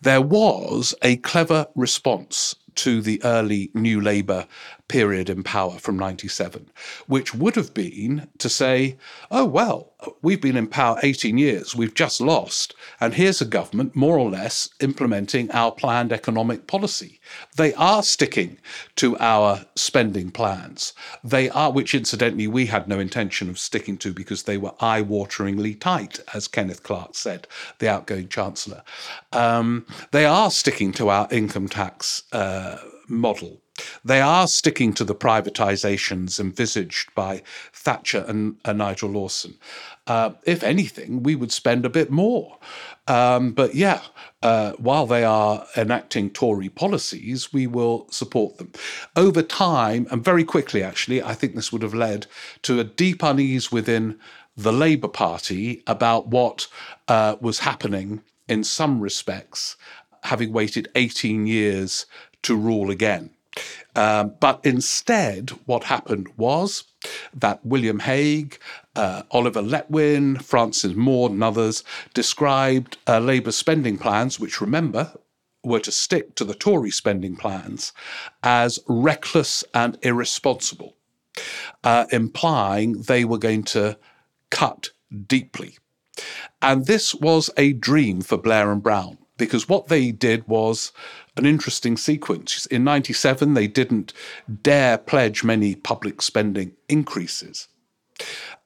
There 0.00 0.22
was 0.22 0.94
a 1.02 1.16
clever 1.16 1.66
response 1.74 2.56
to 2.76 3.02
the 3.02 3.22
early 3.24 3.70
New 3.74 4.00
Labour 4.00 4.46
period 4.88 5.28
in 5.28 5.42
power 5.42 5.78
from 5.78 5.98
97, 5.98 6.70
which 7.06 7.34
would 7.34 7.56
have 7.56 7.74
been 7.74 8.28
to 8.38 8.48
say, 8.48 8.96
oh, 9.30 9.44
well, 9.44 9.92
we've 10.22 10.40
been 10.40 10.56
in 10.56 10.66
power 10.66 10.98
18 11.02 11.38
years, 11.38 11.74
we've 11.74 11.94
just 11.94 12.20
lost, 12.20 12.74
and 13.00 13.14
here's 13.14 13.40
a 13.40 13.46
government 13.46 13.96
more 13.96 14.18
or 14.18 14.30
less 14.30 14.68
implementing 14.80 15.50
our 15.50 15.72
planned 15.72 16.12
economic 16.12 16.66
policy. 16.66 17.20
They 17.56 17.74
are 17.74 18.02
sticking 18.02 18.58
to 18.96 19.18
our 19.18 19.66
spending 19.74 20.30
plans. 20.30 20.92
They 21.24 21.50
are, 21.50 21.72
which 21.72 21.94
incidentally 21.94 22.46
we 22.46 22.66
had 22.66 22.86
no 22.86 23.00
intention 23.00 23.48
of 23.50 23.58
sticking 23.58 23.98
to 23.98 24.12
because 24.12 24.44
they 24.44 24.58
were 24.58 24.74
eye 24.80 25.02
wateringly 25.02 25.78
tight, 25.78 26.20
as 26.32 26.48
Kenneth 26.48 26.82
Clarke 26.82 27.14
said, 27.14 27.48
the 27.78 27.88
outgoing 27.88 28.28
Chancellor. 28.28 28.82
Um, 29.32 29.86
they 30.12 30.24
are 30.24 30.50
sticking 30.50 30.92
to 30.92 31.08
our 31.08 31.26
income 31.30 31.68
tax 31.68 32.22
uh, 32.32 32.78
model. 33.08 33.60
They 34.04 34.20
are 34.20 34.48
sticking 34.48 34.92
to 34.94 35.04
the 35.04 35.14
privatisations 35.14 36.40
envisaged 36.40 37.14
by 37.14 37.42
Thatcher 37.72 38.24
and, 38.26 38.56
and 38.64 38.78
Nigel 38.78 39.10
Lawson. 39.10 39.58
Uh, 40.06 40.30
if 40.44 40.62
anything, 40.62 41.22
we 41.22 41.34
would 41.34 41.52
spend 41.52 41.84
a 41.84 41.90
bit 41.90 42.10
more. 42.10 42.58
Um, 43.08 43.52
but 43.52 43.74
yeah, 43.74 44.02
uh, 44.42 44.72
while 44.72 45.06
they 45.06 45.24
are 45.24 45.66
enacting 45.76 46.30
Tory 46.30 46.68
policies, 46.68 47.52
we 47.52 47.66
will 47.66 48.06
support 48.10 48.58
them. 48.58 48.72
Over 49.14 49.42
time, 49.42 50.06
and 50.10 50.24
very 50.24 50.44
quickly 50.44 50.82
actually, 50.82 51.22
I 51.22 51.34
think 51.34 51.54
this 51.54 51.72
would 51.72 51.82
have 51.82 51.94
led 51.94 52.26
to 52.62 52.80
a 52.80 52.84
deep 52.84 53.22
unease 53.22 53.70
within 53.70 54.18
the 54.56 54.72
Labour 54.72 55.08
Party 55.08 55.82
about 55.86 56.28
what 56.28 56.68
uh, 57.08 57.36
was 57.40 57.60
happening 57.60 58.22
in 58.48 58.64
some 58.64 59.00
respects, 59.00 59.76
having 60.22 60.52
waited 60.52 60.88
18 60.94 61.46
years 61.46 62.06
to 62.42 62.56
rule 62.56 62.90
again. 62.90 63.30
Um, 63.94 64.34
but 64.40 64.60
instead, 64.64 65.50
what 65.64 65.84
happened 65.84 66.28
was 66.36 66.84
that 67.34 67.64
William 67.64 68.00
Hague, 68.00 68.58
uh, 68.94 69.22
Oliver 69.30 69.62
Letwin, 69.62 70.42
Francis 70.42 70.94
Maude, 70.94 71.32
and 71.32 71.42
others 71.42 71.82
described 72.12 72.98
uh, 73.06 73.18
Labour's 73.18 73.56
spending 73.56 73.96
plans, 73.96 74.38
which 74.38 74.60
remember 74.60 75.12
were 75.64 75.80
to 75.80 75.90
stick 75.90 76.34
to 76.36 76.44
the 76.44 76.54
Tory 76.54 76.90
spending 76.90 77.36
plans, 77.36 77.92
as 78.42 78.78
reckless 78.86 79.64
and 79.74 79.98
irresponsible, 80.02 80.94
uh, 81.82 82.06
implying 82.12 83.02
they 83.02 83.24
were 83.24 83.38
going 83.38 83.64
to 83.64 83.98
cut 84.50 84.90
deeply. 85.26 85.76
And 86.62 86.86
this 86.86 87.14
was 87.14 87.50
a 87.56 87.72
dream 87.72 88.20
for 88.20 88.38
Blair 88.38 88.70
and 88.70 88.82
Brown 88.82 89.18
because 89.36 89.68
what 89.68 89.88
they 89.88 90.12
did 90.12 90.46
was 90.48 90.92
an 91.36 91.46
interesting 91.46 91.96
sequence. 91.96 92.66
In 92.66 92.84
97, 92.84 93.54
they 93.54 93.66
didn't 93.66 94.12
dare 94.62 94.98
pledge 94.98 95.44
many 95.44 95.74
public 95.74 96.22
spending 96.22 96.72
increases 96.88 97.68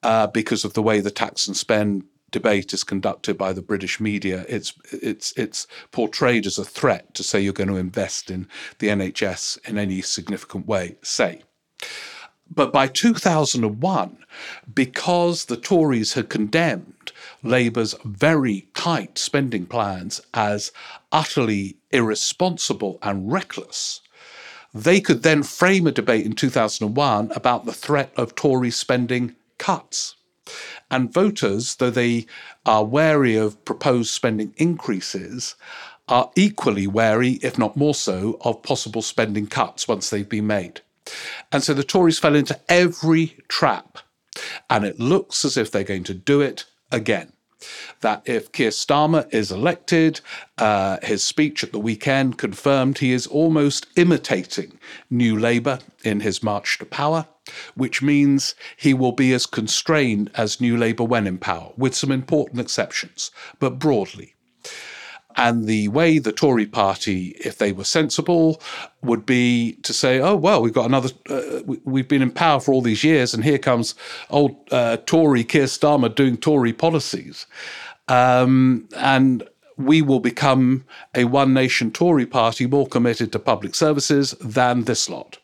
uh, 0.03 0.27
because 0.29 0.65
of 0.65 0.75
the 0.75 0.83
way 0.83 1.01
the 1.01 1.11
tax 1.11 1.47
and 1.47 1.57
spend 1.57 2.05
debate 2.31 2.73
is 2.73 2.85
conducted 2.85 3.37
by 3.37 3.53
the 3.53 3.63
British 3.63 4.01
media. 4.01 4.45
It's 4.49 4.73
it's 4.93 5.33
it's 5.37 5.67
portrayed 5.91 6.47
as 6.47 6.59
a 6.59 6.65
threat 6.65 7.13
to 7.15 7.23
say 7.23 7.41
you're 7.41 7.53
going 7.53 7.69
to 7.69 7.77
invest 7.77 8.31
in 8.31 8.47
the 8.79 8.89
NHS 8.89 9.69
in 9.69 9.79
any 9.79 10.01
significant 10.03 10.67
way. 10.67 10.97
Say. 11.03 11.43
But 12.53 12.73
by 12.73 12.89
2001, 12.89 14.19
because 14.75 15.45
the 15.45 15.57
Tories 15.57 16.15
had 16.15 16.29
condemned 16.29 16.90
Labour's 17.43 17.95
very 18.05 18.69
tight 18.75 19.19
spending 19.19 19.67
plans 19.67 20.21
as 20.35 20.73
utterly 21.13 21.77
irresponsible 21.91 22.99
and 23.03 23.31
reckless, 23.33 24.01
they 24.73 25.01
could 25.01 25.23
then 25.23 25.43
frame 25.43 25.87
a 25.87 25.93
debate 25.93 26.27
in 26.27 26.35
2001 26.35 27.33
about 27.35 27.65
the 27.65 27.73
threat 27.73 28.13
of 28.17 28.35
Tory 28.35 28.71
spending 28.71 29.35
cuts. 29.59 30.17
And 30.91 31.13
voters, 31.13 31.77
though 31.77 31.91
they 31.91 32.27
are 32.67 32.85
wary 32.85 33.37
of 33.37 33.65
proposed 33.65 34.11
spending 34.11 34.55
increases, 34.57 35.55
are 36.09 36.31
equally 36.35 36.87
wary, 36.87 37.39
if 37.43 37.57
not 37.57 37.77
more 37.77 37.95
so, 37.95 38.37
of 38.43 38.63
possible 38.63 39.03
spending 39.03 39.47
cuts 39.47 39.87
once 39.87 40.11
they've 40.11 40.29
been 40.29 40.47
made. 40.47 40.81
And 41.53 41.63
so 41.63 41.73
the 41.73 41.85
Tories 41.85 42.19
fell 42.19 42.35
into 42.35 42.59
every 42.69 43.39
trap. 43.49 43.99
And 44.69 44.85
it 44.85 44.99
looks 45.01 45.45
as 45.45 45.57
if 45.57 45.71
they're 45.71 45.85
going 45.85 46.05
to 46.05 46.15
do 46.15 46.41
it 46.41 46.65
again. 46.91 47.33
That 48.01 48.23
if 48.25 48.53
Keir 48.53 48.71
Starmer 48.71 49.33
is 49.35 49.53
elected, 49.53 50.23
uh, 50.57 50.97
his 51.03 51.23
speech 51.23 51.63
at 51.63 51.73
the 51.73 51.79
weekend 51.79 52.39
confirmed 52.39 52.99
he 52.99 53.13
is 53.13 53.27
almost 53.27 53.87
imitating 53.97 54.79
New 55.11 55.39
Labour 55.39 55.81
in 56.03 56.21
his 56.21 56.43
march 56.43 56.79
to 56.79 56.87
power, 56.87 57.27
which 57.75 58.01
means 58.01 58.55
he 58.79 58.95
will 58.95 59.13
be 59.13 59.35
as 59.35 59.45
constrained 59.45 60.31
as 60.35 60.61
New 60.61 60.77
Labour 60.79 61.05
when 61.05 61.27
in 61.27 61.37
power, 61.37 61.73
with 61.77 61.95
some 61.95 62.11
important 62.11 62.61
exceptions, 62.61 63.31
but 63.59 63.79
broadly. 63.79 64.35
And 65.37 65.67
the 65.67 65.89
way 65.89 66.19
the 66.19 66.33
Tory 66.33 66.67
party, 66.67 67.37
if 67.45 67.59
they 67.59 67.73
were 67.73 67.85
sensible, 67.85 68.61
would 69.03 69.25
be 69.25 69.75
to 69.83 69.93
say, 69.93 70.21
oh, 70.21 70.35
well, 70.35 70.61
we've 70.61 70.73
got 70.73 70.87
another, 70.87 71.11
uh, 71.29 71.61
we, 71.65 72.01
have 72.01 72.09
been 72.09 72.23
in 72.23 72.31
power 72.31 72.61
for 72.61 72.73
all 72.73 72.83
these 72.83 73.05
years, 73.05 73.33
and 73.33 73.45
here 73.45 73.59
comes 73.59 73.95
old 74.29 74.57
uh, 74.71 74.97
Tory 75.07 75.45
Keir 75.45 75.65
Starmer 75.65 76.15
doing 76.15 76.37
Tory 76.37 76.73
policies. 76.73 77.47
Um, 78.09 78.89
and 78.97 79.49
we 79.77 80.03
will 80.03 80.21
become 80.21 80.85
a 81.15 81.25
one 81.25 81.55
nation 81.55 81.91
Tory 81.91 82.27
party 82.27 82.67
more 82.67 82.87
committed 82.87 83.33
to 83.33 83.39
public 83.39 83.75
services 83.75 84.33
than 84.41 84.85
this 84.85 85.09
lot. 85.09 85.39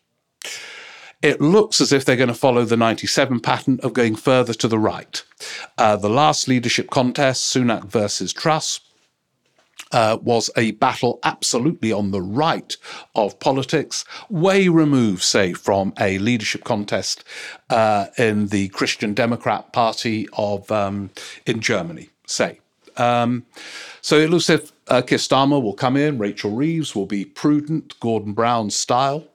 It 1.23 1.41
looks 1.41 1.81
as 1.81 1.93
if 1.93 2.05
they're 2.05 2.17
going 2.17 2.29
to 2.29 2.35
follow 2.35 2.65
the 2.65 2.77
97 2.77 3.41
pattern 3.41 3.81
of 3.83 3.95
going 3.95 4.17
further 4.17 4.53
to 4.55 4.69
the 4.69 4.79
right. 4.79 5.23
Uh, 5.79 5.97
the 5.97 6.11
last 6.11 6.47
leadership 6.47 6.91
contest, 6.91 7.55
Sunak 7.55 7.85
versus 7.85 8.33
Truss, 8.33 8.81
uh, 9.93 10.19
was 10.21 10.51
a 10.57 10.73
battle 10.73 11.19
absolutely 11.23 11.93
on 11.93 12.11
the 12.11 12.21
right 12.21 12.77
of 13.15 13.39
politics, 13.39 14.05
way 14.29 14.69
removed, 14.69 15.23
say, 15.23 15.53
from 15.53 15.93
a 16.01 16.19
leadership 16.19 16.65
contest 16.65 17.25
uh, 17.71 18.07
in 18.19 18.49
the 18.49 18.69
Christian 18.69 19.15
Democrat 19.15 19.73
Party 19.73 20.29
of 20.33 20.71
um, 20.73 21.11
in 21.47 21.61
Germany, 21.61 22.11
say. 22.27 22.61
Um, 22.97 23.45
so 24.01 24.19
it 24.19 24.31
looks 24.31 24.49
uh, 24.89 25.03
will 25.61 25.75
come 25.75 25.97
in, 25.97 26.19
Rachel 26.19 26.53
Reeves 26.53 26.95
will 26.95 27.07
be 27.07 27.25
prudent, 27.25 27.99
Gordon 28.01 28.33
Brown 28.33 28.71
style. 28.71 29.29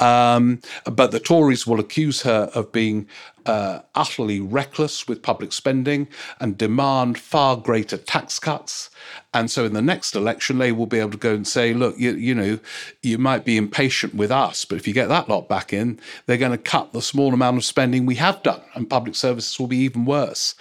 Um, 0.00 0.60
but 0.84 1.12
the 1.12 1.20
Tories 1.20 1.66
will 1.66 1.78
accuse 1.78 2.22
her 2.22 2.50
of 2.54 2.72
being 2.72 3.06
uh, 3.46 3.80
utterly 3.94 4.40
reckless 4.40 5.06
with 5.06 5.22
public 5.22 5.52
spending 5.52 6.08
and 6.40 6.58
demand 6.58 7.18
far 7.18 7.56
greater 7.56 7.96
tax 7.96 8.38
cuts. 8.38 8.90
And 9.32 9.50
so 9.50 9.64
in 9.64 9.72
the 9.72 9.82
next 9.82 10.16
election, 10.16 10.58
they 10.58 10.72
will 10.72 10.86
be 10.86 10.98
able 10.98 11.12
to 11.12 11.16
go 11.16 11.34
and 11.34 11.46
say, 11.46 11.74
look, 11.74 11.98
you, 11.98 12.12
you 12.12 12.34
know, 12.34 12.58
you 13.02 13.18
might 13.18 13.44
be 13.44 13.56
impatient 13.56 14.14
with 14.14 14.30
us, 14.30 14.64
but 14.64 14.76
if 14.76 14.88
you 14.88 14.94
get 14.94 15.08
that 15.08 15.28
lot 15.28 15.48
back 15.48 15.72
in, 15.72 16.00
they're 16.26 16.36
going 16.38 16.52
to 16.52 16.58
cut 16.58 16.92
the 16.92 17.02
small 17.02 17.32
amount 17.32 17.58
of 17.58 17.64
spending 17.64 18.06
we 18.06 18.16
have 18.16 18.42
done, 18.42 18.62
and 18.74 18.90
public 18.90 19.14
services 19.14 19.58
will 19.58 19.66
be 19.66 19.78
even 19.78 20.04
worse. 20.04 20.54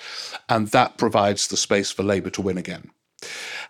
And 0.50 0.68
that 0.70 0.98
provides 0.98 1.48
the 1.48 1.58
space 1.58 1.92
for 1.92 2.04
Labour 2.04 2.30
to 2.32 2.42
win 2.42 2.58
again. 2.58 2.92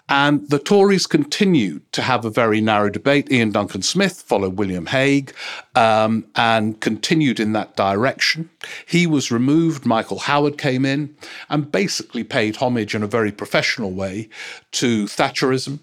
And 0.09 0.49
the 0.49 0.59
Tories 0.59 1.07
continued 1.07 1.89
to 1.93 2.01
have 2.01 2.25
a 2.25 2.29
very 2.29 2.59
narrow 2.59 2.89
debate. 2.89 3.31
Iain 3.31 3.51
Duncan 3.51 3.81
Smith 3.81 4.21
followed 4.21 4.57
William 4.57 4.87
Hague 4.87 5.33
um, 5.75 6.25
and 6.35 6.79
continued 6.81 7.39
in 7.39 7.53
that 7.53 7.77
direction. 7.77 8.49
He 8.85 9.07
was 9.07 9.31
removed, 9.31 9.85
Michael 9.85 10.19
Howard 10.19 10.57
came 10.57 10.85
in 10.85 11.15
and 11.49 11.71
basically 11.71 12.23
paid 12.23 12.57
homage 12.57 12.93
in 12.93 13.01
a 13.01 13.07
very 13.07 13.31
professional 13.31 13.91
way 13.91 14.29
to 14.73 15.05
Thatcherism. 15.05 15.79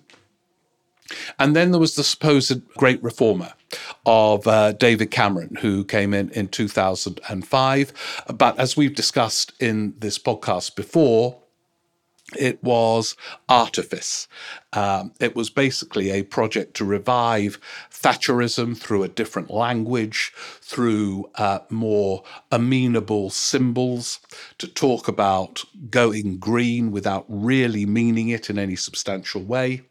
And 1.39 1.57
then 1.57 1.71
there 1.71 1.81
was 1.81 1.97
the 1.97 2.05
supposed 2.05 2.69
great 2.75 3.03
reformer 3.03 3.55
of 4.07 4.47
uh, 4.47 4.73
David 4.73 5.11
Cameron, 5.11 5.57
who 5.57 5.85
came 5.85 6.15
in 6.15 6.31
in 6.31 6.49
2005. 6.49 8.25
But 8.35 8.59
as 8.59 8.77
we've 8.77 8.95
discussed 8.95 9.53
in 9.61 9.95
this 9.99 10.19
podcast 10.19 10.77
before, 10.77 11.39
it 12.39 12.63
was 12.63 13.17
artifice. 13.49 14.29
Um, 14.73 15.13
it 15.19 15.35
was 15.35 15.51
basically 15.51 16.11
a 16.11 16.23
project 16.23 16.75
to 16.75 16.85
revive 16.85 17.59
Thatcherism 17.91 18.77
through 18.77 19.03
a 19.03 19.09
different 19.09 19.51
language, 19.51 20.33
through 20.61 21.31
uh, 21.35 21.61
more 21.71 22.23
amenable 22.53 23.31
symbols, 23.31 24.21
to 24.59 24.69
talk 24.69 25.09
about 25.09 25.65
going 25.91 26.39
green 26.39 26.93
without 26.93 27.25
really 27.29 27.85
meaning 27.85 28.29
it 28.29 28.49
in 28.49 28.59
any 28.59 28.77
substantial 28.77 29.43
way. 29.43 29.83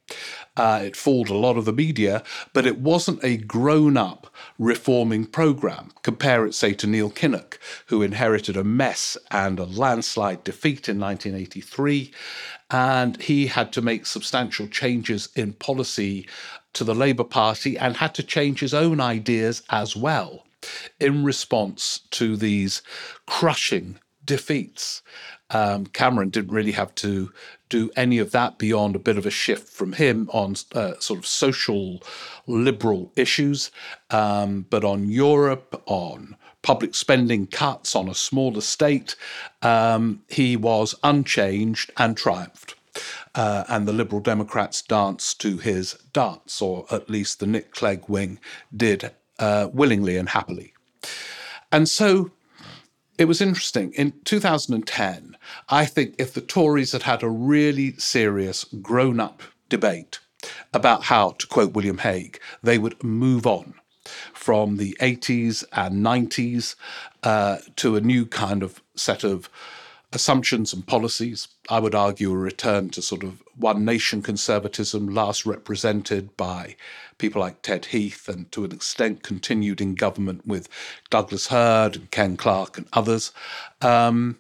Uh, 0.56 0.82
it 0.84 0.96
fooled 0.96 1.30
a 1.30 1.38
lot 1.38 1.58
of 1.58 1.66
the 1.66 1.74
media, 1.74 2.24
but 2.54 2.66
it 2.66 2.80
wasn't 2.80 3.24
a 3.24 3.38
grown 3.38 3.96
up 3.96 4.28
reforming 4.58 5.26
program. 5.26 5.92
Compare 6.04 6.46
it, 6.48 6.54
say, 6.54 6.74
to 6.74 6.88
Neil 6.88 7.10
Kinnock, 7.10 7.58
who 7.88 8.02
inherited 8.02 8.58
a 8.58 8.64
mess 8.64 9.18
and 9.32 9.60
a 9.60 9.66
landslide 9.66 10.44
defeat 10.44 10.90
in 10.90 11.00
1983. 11.00 12.12
And 12.72 13.22
he 13.22 13.48
had 13.48 13.74
to 13.74 13.82
make 13.82 14.06
substantial 14.06 14.68
changes 14.68 15.30
in 15.36 15.54
policy 15.54 16.28
to 16.74 16.84
the 16.84 16.96
Labour 16.96 17.24
Party 17.24 17.78
and 17.78 17.98
had 17.98 18.14
to 18.16 18.24
change 18.24 18.60
his 18.60 18.74
own 18.74 19.00
ideas 19.02 19.64
as 19.70 19.96
well 19.96 20.46
in 21.00 21.24
response 21.24 22.02
to 22.12 22.36
these 22.36 22.82
crushing 23.26 24.00
defeats. 24.24 25.02
Um, 25.50 25.88
Cameron 25.88 26.30
didn't 26.30 26.54
really 26.54 26.74
have 26.74 26.94
to 26.96 27.32
do 27.70 27.90
any 27.96 28.18
of 28.18 28.32
that 28.32 28.58
beyond 28.58 28.96
a 28.96 29.00
bit 29.00 29.18
of 29.18 29.26
a 29.26 29.32
shift 29.32 29.70
from 29.70 29.94
him 29.94 30.30
on 30.34 30.56
uh, 30.74 30.94
sort 31.00 31.20
of 31.20 31.26
social 31.26 32.02
liberal 32.48 33.12
issues, 33.16 33.72
um, 34.10 34.66
but 34.70 34.84
on 34.84 35.10
Europe, 35.10 35.82
on 35.86 36.36
public 36.62 36.96
spending 36.96 37.48
cuts, 37.48 37.96
on 37.96 38.10
a 38.10 38.16
smaller 38.16 38.62
state, 38.62 39.16
um, 39.62 40.22
he 40.28 40.58
was 40.58 40.96
unchanged 41.04 41.92
and 41.98 42.18
triumphed. 42.18 42.76
Uh, 43.36 43.64
and 43.70 43.88
the 43.88 43.94
Liberal 43.94 44.20
Democrats 44.20 44.82
danced 44.82 45.40
to 45.40 45.58
his 45.58 45.94
dance, 46.12 46.62
or 46.62 46.86
at 46.92 47.10
least 47.10 47.40
the 47.40 47.48
Nick 47.48 47.72
Clegg 47.72 48.10
wing 48.10 48.40
did 48.76 49.12
uh, 49.38 49.70
willingly 49.72 50.18
and 50.18 50.30
happily. 50.30 50.74
And 51.72 51.88
so 51.88 52.32
it 53.18 53.26
was 53.26 53.42
interesting. 53.42 53.94
In 53.94 54.14
2010, 54.24 55.38
I 55.70 55.86
think 55.86 56.16
if 56.18 56.34
the 56.34 56.42
Tories 56.42 56.94
had 56.94 57.04
had 57.04 57.22
a 57.22 57.30
really 57.30 57.94
serious, 57.98 58.64
grown 58.82 59.20
up 59.20 59.44
debate 59.70 60.20
about 60.74 61.04
how, 61.04 61.32
to 61.32 61.48
quote 61.48 61.74
William 61.74 62.00
Hague, 62.00 62.40
they 62.64 62.78
would 62.78 63.04
move 63.04 63.46
on 63.46 63.76
from 64.34 64.78
the 64.78 64.98
80s 65.00 65.64
and 65.74 66.04
90s 66.04 66.76
uh, 67.24 67.58
to 67.76 67.96
a 67.96 68.02
new 68.02 68.26
kind 68.26 68.64
of 68.64 68.82
set 68.96 69.24
of 69.24 69.50
assumptions 70.12 70.74
and 70.74 70.88
policies. 70.88 71.48
I 71.70 71.80
would 71.80 71.94
argue 71.94 72.32
a 72.32 72.38
return 72.38 72.90
to 72.92 73.02
sort 73.02 73.24
of 73.24 73.44
one 73.56 73.86
nation 73.86 74.24
conservatism, 74.24 75.14
last 75.14 75.46
represented 75.46 76.36
by 76.36 76.76
people 77.20 77.42
like 77.42 77.62
Ted 77.62 77.86
Heath, 77.86 78.28
and 78.28 78.52
to 78.54 78.64
an 78.64 78.72
extent 78.72 79.22
continued 79.22 79.82
in 79.82 79.94
government 79.94 80.48
with 80.48 80.68
Douglas 81.12 81.48
Hurd 81.48 81.96
and 81.96 82.10
Ken 82.10 82.38
Clarke 82.38 82.78
and 82.80 82.88
others. 82.94 83.32
Um, 83.82 84.40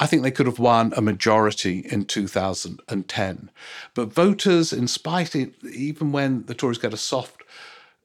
I 0.00 0.06
think 0.06 0.22
they 0.22 0.30
could 0.30 0.46
have 0.46 0.58
won 0.58 0.94
a 0.96 1.02
majority 1.02 1.80
in 1.80 2.06
2010. 2.06 3.50
But 3.94 4.12
voters, 4.12 4.72
in 4.72 4.88
spite 4.88 5.34
of, 5.34 5.50
even 5.62 6.10
when 6.10 6.46
the 6.46 6.54
Tories 6.54 6.78
get 6.78 6.94
a 6.94 6.96
soft 6.96 7.42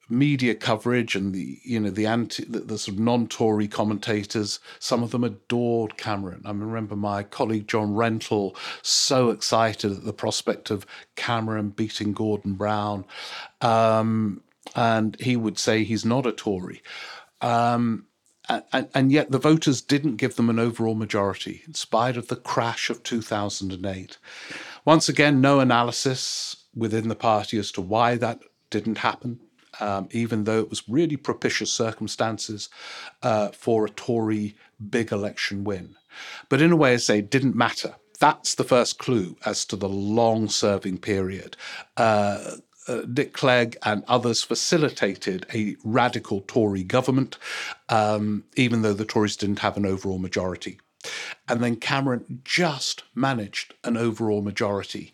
media 0.07 0.53
coverage 0.53 1.15
and 1.15 1.33
the 1.33 1.57
you 1.63 1.79
know 1.79 1.89
the 1.89 2.05
anti 2.05 2.45
the, 2.45 2.59
the 2.59 2.77
sort 2.77 2.97
of 2.97 2.99
non-Tory 2.99 3.69
commentators, 3.69 4.59
some 4.77 5.03
of 5.03 5.11
them 5.11 5.23
adored 5.23 5.97
Cameron. 5.97 6.41
I 6.45 6.49
remember 6.49 6.97
my 6.97 7.23
colleague 7.23 7.67
John 7.67 7.95
Rentoul 7.95 8.57
so 8.81 9.29
excited 9.29 9.91
at 9.93 10.03
the 10.03 10.13
prospect 10.13 10.69
of 10.69 10.85
Cameron 11.15 11.69
beating 11.69 12.11
Gordon 12.11 12.53
Brown, 12.55 13.05
um, 13.61 14.41
and 14.75 15.19
he 15.21 15.37
would 15.37 15.57
say 15.57 15.85
he's 15.85 16.05
not 16.05 16.27
a 16.27 16.33
Tory. 16.33 16.83
Um, 17.41 18.05
and, 18.49 18.89
and, 18.93 19.11
yet 19.11 19.31
the 19.31 19.39
voters 19.39 19.81
didn't 19.81 20.17
give 20.17 20.35
them 20.35 20.49
an 20.49 20.59
overall 20.59 20.95
majority, 20.95 21.63
in 21.65 21.73
spite 21.73 22.17
of 22.17 22.27
the 22.27 22.35
crash 22.35 22.89
of 22.89 23.03
2008. 23.03 24.17
Once 24.83 25.09
again, 25.09 25.41
no 25.41 25.59
analysis 25.59 26.65
within 26.75 27.07
the 27.07 27.15
party 27.15 27.57
as 27.57 27.71
to 27.71 27.81
why 27.81 28.15
that 28.15 28.39
didn't 28.69 28.99
happen 28.99 29.39
um, 29.79 30.07
even 30.11 30.43
though 30.43 30.59
it 30.59 30.69
was 30.69 30.87
really 30.87 31.17
propitious 31.17 31.71
circumstances 31.71 32.69
uh, 33.23 33.49
for 33.49 33.85
a 33.85 33.89
Tory 33.89 34.55
big 34.89 35.11
election 35.11 35.63
win. 35.63 35.95
But 36.49 36.61
in 36.61 36.71
a 36.71 36.75
way, 36.75 36.93
I 36.93 36.97
say, 36.97 37.19
it 37.19 37.31
didn't 37.31 37.55
matter. 37.55 37.95
That's 38.19 38.55
the 38.55 38.63
first 38.63 38.97
clue 38.97 39.35
as 39.45 39.65
to 39.65 39.75
the 39.75 39.89
long 39.89 40.47
serving 40.47 40.99
period. 40.99 41.57
Uh, 41.97 42.57
uh, 42.87 43.01
Nick 43.07 43.33
Clegg 43.33 43.77
and 43.83 44.03
others 44.07 44.43
facilitated 44.43 45.45
a 45.53 45.75
radical 45.83 46.41
Tory 46.41 46.83
government, 46.83 47.37
um, 47.89 48.43
even 48.55 48.81
though 48.81 48.93
the 48.93 49.05
Tories 49.05 49.35
didn't 49.35 49.59
have 49.59 49.77
an 49.77 49.85
overall 49.85 50.19
majority. 50.19 50.79
And 51.47 51.63
then 51.63 51.75
Cameron 51.75 52.41
just 52.43 53.03
managed 53.13 53.75
an 53.83 53.95
overall 53.95 54.41
majority 54.41 55.11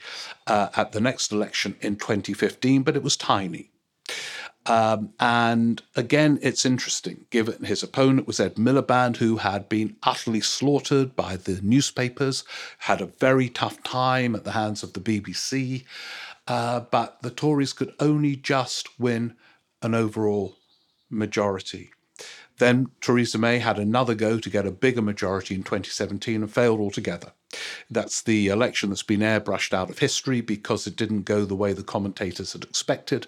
uh, 0.47 0.69
at 0.75 0.93
the 0.93 1.01
next 1.01 1.31
election 1.31 1.75
in 1.81 1.97
2015, 1.97 2.83
but 2.83 2.95
it 2.95 3.03
was 3.03 3.17
tiny. 3.17 3.71
Um, 4.67 5.13
and 5.19 5.81
again, 5.95 6.37
it's 6.41 6.65
interesting, 6.65 7.25
given 7.31 7.63
his 7.63 7.81
opponent 7.81 8.27
was 8.27 8.39
Ed 8.39 8.55
Miliband, 8.55 9.17
who 9.17 9.37
had 9.37 9.67
been 9.67 9.95
utterly 10.03 10.41
slaughtered 10.41 11.15
by 11.15 11.35
the 11.35 11.59
newspapers, 11.63 12.43
had 12.79 13.01
a 13.01 13.07
very 13.07 13.49
tough 13.49 13.81
time 13.81 14.35
at 14.35 14.43
the 14.43 14.51
hands 14.51 14.83
of 14.83 14.93
the 14.93 14.99
BBC. 14.99 15.83
Uh, 16.51 16.81
but 16.81 17.21
the 17.21 17.31
Tories 17.31 17.71
could 17.71 17.93
only 18.01 18.35
just 18.35 18.99
win 18.99 19.35
an 19.81 19.95
overall 19.95 20.57
majority. 21.09 21.91
Then 22.57 22.91
Theresa 22.99 23.37
May 23.37 23.59
had 23.59 23.79
another 23.79 24.13
go 24.13 24.37
to 24.37 24.49
get 24.49 24.65
a 24.65 24.71
bigger 24.71 25.01
majority 25.01 25.55
in 25.55 25.63
2017 25.63 26.41
and 26.41 26.51
failed 26.51 26.81
altogether. 26.81 27.31
That's 27.89 28.21
the 28.21 28.49
election 28.49 28.89
that's 28.89 29.01
been 29.01 29.21
airbrushed 29.21 29.73
out 29.73 29.89
of 29.89 29.99
history 29.99 30.41
because 30.41 30.85
it 30.85 30.97
didn't 30.97 31.21
go 31.21 31.45
the 31.45 31.55
way 31.55 31.71
the 31.71 31.83
commentators 31.83 32.51
had 32.51 32.65
expected, 32.65 33.27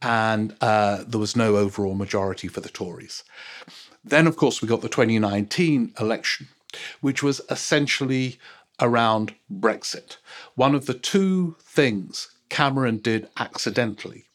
and 0.00 0.54
uh, 0.60 1.02
there 1.04 1.18
was 1.18 1.34
no 1.34 1.56
overall 1.56 1.96
majority 1.96 2.46
for 2.46 2.60
the 2.60 2.68
Tories. 2.68 3.24
Then, 4.04 4.28
of 4.28 4.36
course, 4.36 4.62
we 4.62 4.68
got 4.68 4.82
the 4.82 4.88
2019 4.88 5.94
election, 5.98 6.46
which 7.00 7.24
was 7.24 7.40
essentially 7.50 8.38
around 8.78 9.34
Brexit. 9.52 10.18
One 10.54 10.76
of 10.76 10.86
the 10.86 10.94
two 10.94 11.56
things 11.60 12.28
Cameron 12.52 12.98
did 12.98 13.30
accidentally 13.38 14.26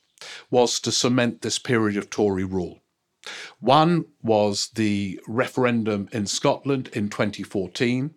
was 0.50 0.80
to 0.80 0.92
cement 0.92 1.44
this 1.44 1.60
period 1.60 1.96
of 1.98 2.10
Tory 2.10 2.44
rule. 2.44 2.82
One 3.60 4.06
was 4.24 4.70
the 4.74 5.20
referendum 5.28 6.10
in 6.12 6.26
Scotland 6.26 6.90
in 6.94 7.10
2014. 7.10 8.16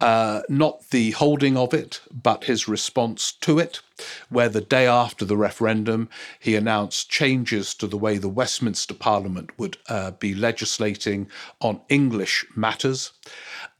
Uh, 0.00 0.42
not 0.48 0.90
the 0.90 1.10
holding 1.12 1.56
of 1.56 1.74
it, 1.74 2.00
but 2.12 2.44
his 2.44 2.68
response 2.68 3.32
to 3.32 3.58
it, 3.58 3.80
where 4.28 4.48
the 4.48 4.60
day 4.60 4.86
after 4.86 5.24
the 5.24 5.36
referendum 5.36 6.08
he 6.38 6.54
announced 6.54 7.10
changes 7.10 7.74
to 7.74 7.88
the 7.88 7.96
way 7.96 8.18
the 8.18 8.28
Westminster 8.28 8.94
Parliament 8.94 9.50
would 9.58 9.76
uh, 9.88 10.12
be 10.12 10.34
legislating 10.34 11.28
on 11.60 11.80
English 11.88 12.46
matters. 12.54 13.10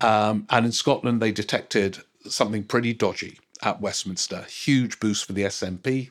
Um, 0.01 0.47
and 0.51 0.67
in 0.67 0.73
Scotland, 0.73 1.23
they 1.23 1.33
detected 1.33 1.99
something 2.29 2.65
pretty 2.65 2.95
dodgy. 2.95 3.39
At 3.63 3.81
Westminster, 3.81 4.43
huge 4.43 5.01
boost 5.01 5.25
for 5.25 5.33
the 5.33 5.43
SNP. 5.43 6.11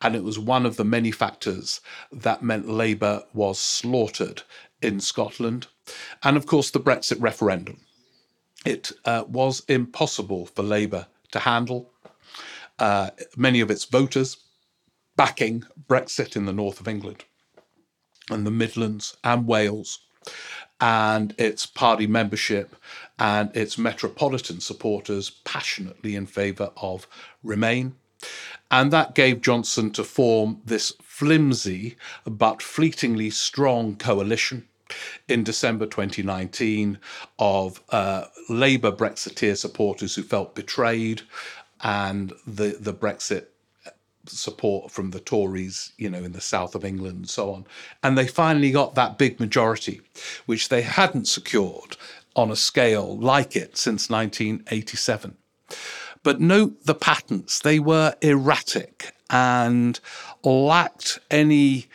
And 0.00 0.14
it 0.14 0.22
was 0.22 0.38
one 0.38 0.64
of 0.64 0.76
the 0.76 0.84
many 0.84 1.10
factors 1.10 1.80
that 2.12 2.42
meant 2.42 2.68
Labour 2.68 3.24
was 3.32 3.58
slaughtered 3.58 4.42
in 4.80 5.00
Scotland. 5.00 5.66
And 6.22 6.36
of 6.36 6.46
course, 6.46 6.70
the 6.70 6.80
Brexit 6.80 7.20
referendum. 7.20 7.80
It 8.64 8.92
uh, 9.04 9.24
was 9.26 9.64
impossible 9.68 10.46
for 10.46 10.62
Labour 10.62 11.06
to 11.32 11.40
handle. 11.40 11.90
Uh, 12.78 13.10
many 13.36 13.60
of 13.60 13.70
its 13.70 13.84
voters 13.84 14.36
backing 15.16 15.64
Brexit 15.88 16.36
in 16.36 16.46
the 16.46 16.52
north 16.52 16.80
of 16.80 16.88
England 16.88 17.24
and 18.30 18.46
the 18.46 18.50
Midlands 18.50 19.16
and 19.24 19.46
Wales 19.46 20.00
and 20.80 21.34
its 21.38 21.66
party 21.66 22.06
membership 22.06 22.74
and 23.20 23.54
its 23.54 23.76
metropolitan 23.76 24.60
supporters 24.60 25.30
passionately 25.44 26.16
in 26.16 26.26
favour 26.26 26.72
of 26.78 27.06
Remain. 27.44 27.94
And 28.70 28.90
that 28.92 29.14
gave 29.14 29.42
Johnson 29.42 29.90
to 29.92 30.04
form 30.04 30.60
this 30.64 30.94
flimsy 31.02 31.96
but 32.24 32.62
fleetingly 32.62 33.30
strong 33.30 33.96
coalition 33.96 34.66
in 35.28 35.44
December 35.44 35.86
2019 35.86 36.98
of 37.38 37.80
uh, 37.90 38.24
Labour 38.48 38.90
Brexiteer 38.90 39.56
supporters 39.56 40.14
who 40.14 40.22
felt 40.22 40.54
betrayed 40.54 41.22
and 41.82 42.32
the, 42.46 42.76
the 42.80 42.94
Brexit 42.94 43.46
support 44.26 44.90
from 44.90 45.10
the 45.10 45.20
Tories, 45.20 45.92
you 45.96 46.10
know, 46.10 46.22
in 46.22 46.32
the 46.32 46.40
south 46.40 46.74
of 46.74 46.84
England 46.84 47.16
and 47.16 47.30
so 47.30 47.52
on. 47.52 47.66
And 48.02 48.16
they 48.16 48.26
finally 48.26 48.70
got 48.70 48.94
that 48.94 49.18
big 49.18 49.40
majority, 49.40 50.00
which 50.46 50.68
they 50.68 50.82
hadn't 50.82 51.26
secured 51.26 51.96
on 52.36 52.50
a 52.50 52.56
scale 52.56 53.18
like 53.18 53.56
it 53.56 53.76
since 53.76 54.08
1987. 54.08 55.36
But 56.22 56.40
note 56.40 56.84
the 56.84 56.94
patterns, 56.94 57.60
they 57.60 57.78
were 57.78 58.14
erratic 58.20 59.14
and 59.30 59.98
lacked 60.42 61.18
any 61.30 61.86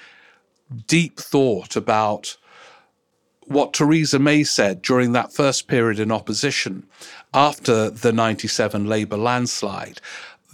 deep 0.87 1.19
thought 1.19 1.75
about 1.75 2.37
what 3.43 3.73
Theresa 3.73 4.17
May 4.17 4.43
said 4.43 4.81
during 4.81 5.11
that 5.11 5.31
first 5.31 5.67
period 5.67 5.99
in 5.99 6.11
opposition 6.11 6.87
after 7.33 7.89
the 7.91 8.11
97 8.11 8.85
Labour 8.85 9.17
landslide 9.17 10.01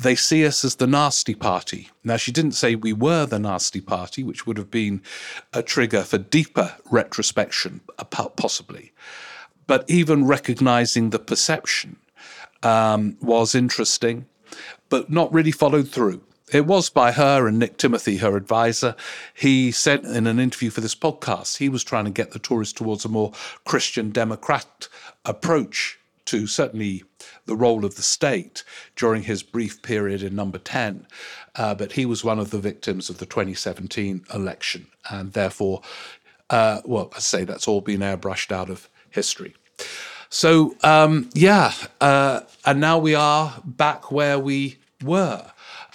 they 0.02 0.16
see 0.16 0.46
us 0.46 0.66
as 0.66 0.76
the 0.76 0.88
nasty 0.88 1.36
party. 1.36 1.90
Now, 2.04 2.18
she 2.18 2.32
didn't 2.32 2.54
say 2.54 2.76
we 2.76 2.94
were 2.94 3.26
the 3.26 3.40
nasty 3.40 3.82
party, 3.82 4.24
which 4.24 4.46
would 4.48 4.58
have 4.58 4.72
been 4.72 5.02
a 5.54 5.62
trigger 5.62 6.04
for 6.04 6.18
deeper 6.18 6.76
retrospection, 6.90 7.82
uh, 8.00 8.04
possibly. 8.04 8.92
But 9.72 9.90
even 9.90 10.28
recognizing 10.28 11.12
the 11.12 11.18
perception 11.18 11.96
um, 12.62 13.16
was 13.22 13.56
interesting, 13.56 14.26
but 14.90 15.10
not 15.10 15.32
really 15.32 15.54
followed 15.54 15.88
through. 15.88 16.24
It 16.52 16.66
was 16.66 16.90
by 16.90 17.14
her 17.14 17.48
and 17.48 17.58
Nick 17.58 17.78
Timothy, 17.78 18.18
her 18.18 18.36
advisor. 18.36 18.98
He 19.34 19.72
said 19.72 20.04
in 20.04 20.28
an 20.28 20.42
interview 20.42 20.72
for 20.72 20.82
this 20.82 20.94
podcast, 20.94 21.60
he 21.60 21.70
was 21.70 21.86
trying 21.86 22.04
to 22.04 22.12
get 22.12 22.32
the 22.32 22.38
Tories 22.38 22.74
towards 22.74 23.06
a 23.06 23.08
more 23.08 23.32
Christian 23.64 24.10
Democrat 24.10 24.90
approach 25.24 25.98
to 26.26 26.48
certainly 26.48 27.06
the 27.46 27.56
role 27.56 27.86
of 27.86 27.96
the 27.96 28.02
state 28.02 28.66
during 28.98 29.24
his 29.24 29.42
brief 29.42 29.82
period 29.82 30.22
in 30.22 30.36
number 30.36 30.58
10. 30.58 31.08
Uh, 31.56 31.74
but 31.76 31.94
he 31.94 32.06
was 32.06 32.26
one 32.26 32.40
of 32.40 32.52
the 32.52 32.60
victims 32.60 33.10
of 33.10 33.20
the 33.20 33.26
2017 33.26 34.26
election. 34.34 34.88
And 35.10 35.32
therefore, 35.32 35.82
uh, 36.50 36.82
well, 36.84 37.10
I 37.16 37.20
say 37.20 37.46
that's 37.46 37.70
all 37.70 37.80
been 37.80 38.02
airbrushed 38.02 38.52
out 38.52 38.70
of 38.70 38.90
history. 39.12 39.56
So, 40.30 40.76
um, 40.84 41.30
yeah, 41.34 41.74
uh, 42.00 42.42
and 42.66 42.80
now 42.80 42.98
we 42.98 43.16
are 43.16 43.62
back 43.66 44.12
where 44.12 44.40
we 44.40 44.78
were. 45.04 45.46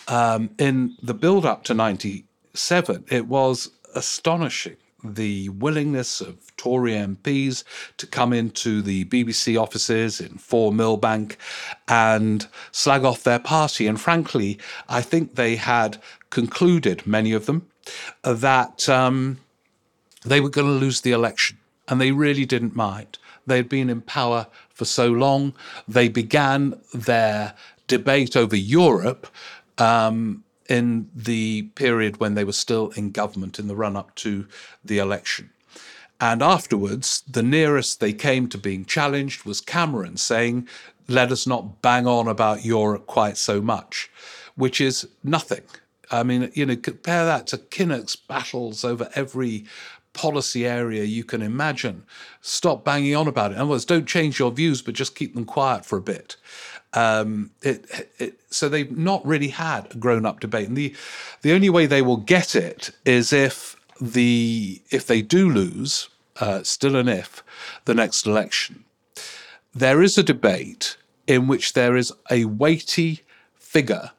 Um, 0.09 0.51
in 0.59 0.97
the 1.03 1.15
build 1.15 1.47
up 1.47 1.65
to 1.65 1.75
97, 1.75 3.07
it 3.09 3.27
was 3.27 3.71
astonishing 3.95 4.77
the 5.03 5.49
willingness 5.51 6.21
of 6.21 6.55
Tory 6.57 6.93
MPs 6.93 7.65
to 7.97 8.07
come 8.07 8.33
into 8.33 8.83
the 8.83 9.05
BBC 9.07 9.61
offices 9.61 10.21
in 10.21 10.39
4 10.39 10.73
Millbank 10.73 11.37
and 11.89 12.47
slag 12.73 13.05
off 13.05 13.23
their 13.23 13.39
party. 13.39 13.87
And 13.87 14.01
frankly, 14.01 14.59
I 14.89 15.03
think 15.03 15.35
they 15.35 15.57
had 15.57 16.01
concluded, 16.31 17.07
many 17.07 17.33
of 17.33 17.47
them, 17.47 17.67
that 18.23 18.89
um, 18.89 19.39
they 20.25 20.41
were 20.41 20.51
going 20.51 20.67
to 20.67 20.73
lose 20.73 21.03
the 21.03 21.13
election. 21.13 21.59
And 21.89 22.01
they 22.01 22.11
really 22.11 22.45
didn't 22.45 22.75
mind. 22.75 23.19
They 23.47 23.57
had 23.57 23.69
been 23.69 23.91
in 23.91 24.01
power 24.01 24.47
for 24.71 24.85
so 24.85 25.09
long. 25.09 25.55
They 25.87 26.09
began 26.09 26.81
their 26.93 27.55
debate 27.87 28.37
over 28.37 28.57
Europe 28.57 29.27
um, 29.79 30.45
in 30.69 31.09
the 31.15 31.63
period 31.75 32.19
when 32.19 32.35
they 32.35 32.45
were 32.45 32.53
still 32.53 32.91
in 32.91 33.11
government 33.11 33.59
in 33.59 33.69
the 33.69 33.77
run 33.77 33.97
up 33.97 34.15
to 34.17 34.47
the 34.85 34.99
election. 34.99 35.51
And 36.21 36.43
afterwards, 36.43 37.23
the 37.29 37.43
nearest 37.43 38.01
they 38.01 38.13
came 38.13 38.49
to 38.49 38.59
being 38.59 38.85
challenged 38.85 39.45
was 39.45 39.61
Cameron 39.61 40.17
saying, 40.17 40.67
let 41.09 41.31
us 41.31 41.47
not 41.47 41.83
bang 41.83 42.07
on 42.07 42.27
about 42.27 42.65
Europe 42.65 43.07
quite 43.07 43.37
so 43.37 43.61
much, 43.61 44.11
which 44.57 44.81
is 44.81 45.07
nothing. 45.23 45.63
I 46.11 46.23
mean, 46.23 46.51
you 46.55 46.67
know, 46.67 46.77
compare 46.77 47.25
that 47.25 47.47
to 47.49 47.59
Kinnock's 47.59 48.17
battles 48.17 48.85
over 48.85 49.11
every 49.15 49.65
policy 50.17 50.67
area 50.67 51.05
you 51.05 51.23
can 51.23 51.43
imagine. 51.43 52.03
Stop 52.41 52.85
banging 52.85 53.15
on 53.15 53.29
about 53.29 53.53
it. 53.53 53.55
In 53.55 53.61
other 53.61 53.71
words, 53.71 53.85
don't 53.85 54.09
change 54.09 54.39
your 54.39 54.51
views, 54.51 54.83
but 54.83 54.95
just 54.95 55.15
keep 55.15 55.35
them 55.35 55.45
quiet 55.45 55.85
for 55.85 55.97
a 55.99 56.03
bit. 56.15 56.37
Um, 56.93 57.51
it, 57.63 58.11
it, 58.19 58.41
so 58.51 58.69
they've 58.69 58.97
not 58.97 59.25
really 59.27 59.49
had 59.49 59.83
a 59.91 59.99
grown-up 59.99 60.41
debate, 60.41 60.69
and 60.69 60.77
the 60.77 60.95
the 61.43 61.53
only 61.53 61.69
way 61.69 61.87
they 61.87 62.01
will 62.01 62.17
get 62.37 62.55
it 62.55 62.91
is 63.05 63.33
if 63.33 63.77
the 64.01 64.81
if 64.91 65.07
they 65.07 65.21
do 65.23 65.51
lose, 65.51 66.09
uh, 66.41 66.63
still 66.63 66.97
an 66.97 67.09
if, 67.09 67.45
the 67.85 67.95
next 67.95 68.27
election, 68.27 68.85
there 69.75 70.03
is 70.03 70.17
a 70.17 70.23
debate 70.23 70.97
in 71.27 71.49
which 71.49 71.75
there 71.75 71.97
is 71.97 72.13
a 72.31 72.47
weighty 72.47 73.21
figure 73.57 74.11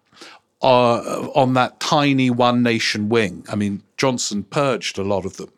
uh, 0.61 1.29
on 1.33 1.53
that 1.53 1.79
tiny 1.79 2.29
one 2.29 2.61
nation 2.61 3.09
wing. 3.09 3.45
I 3.49 3.55
mean, 3.55 3.81
Johnson 3.95 4.43
purged 4.43 4.99
a 4.99 5.03
lot 5.03 5.25
of 5.25 5.37
them, 5.37 5.51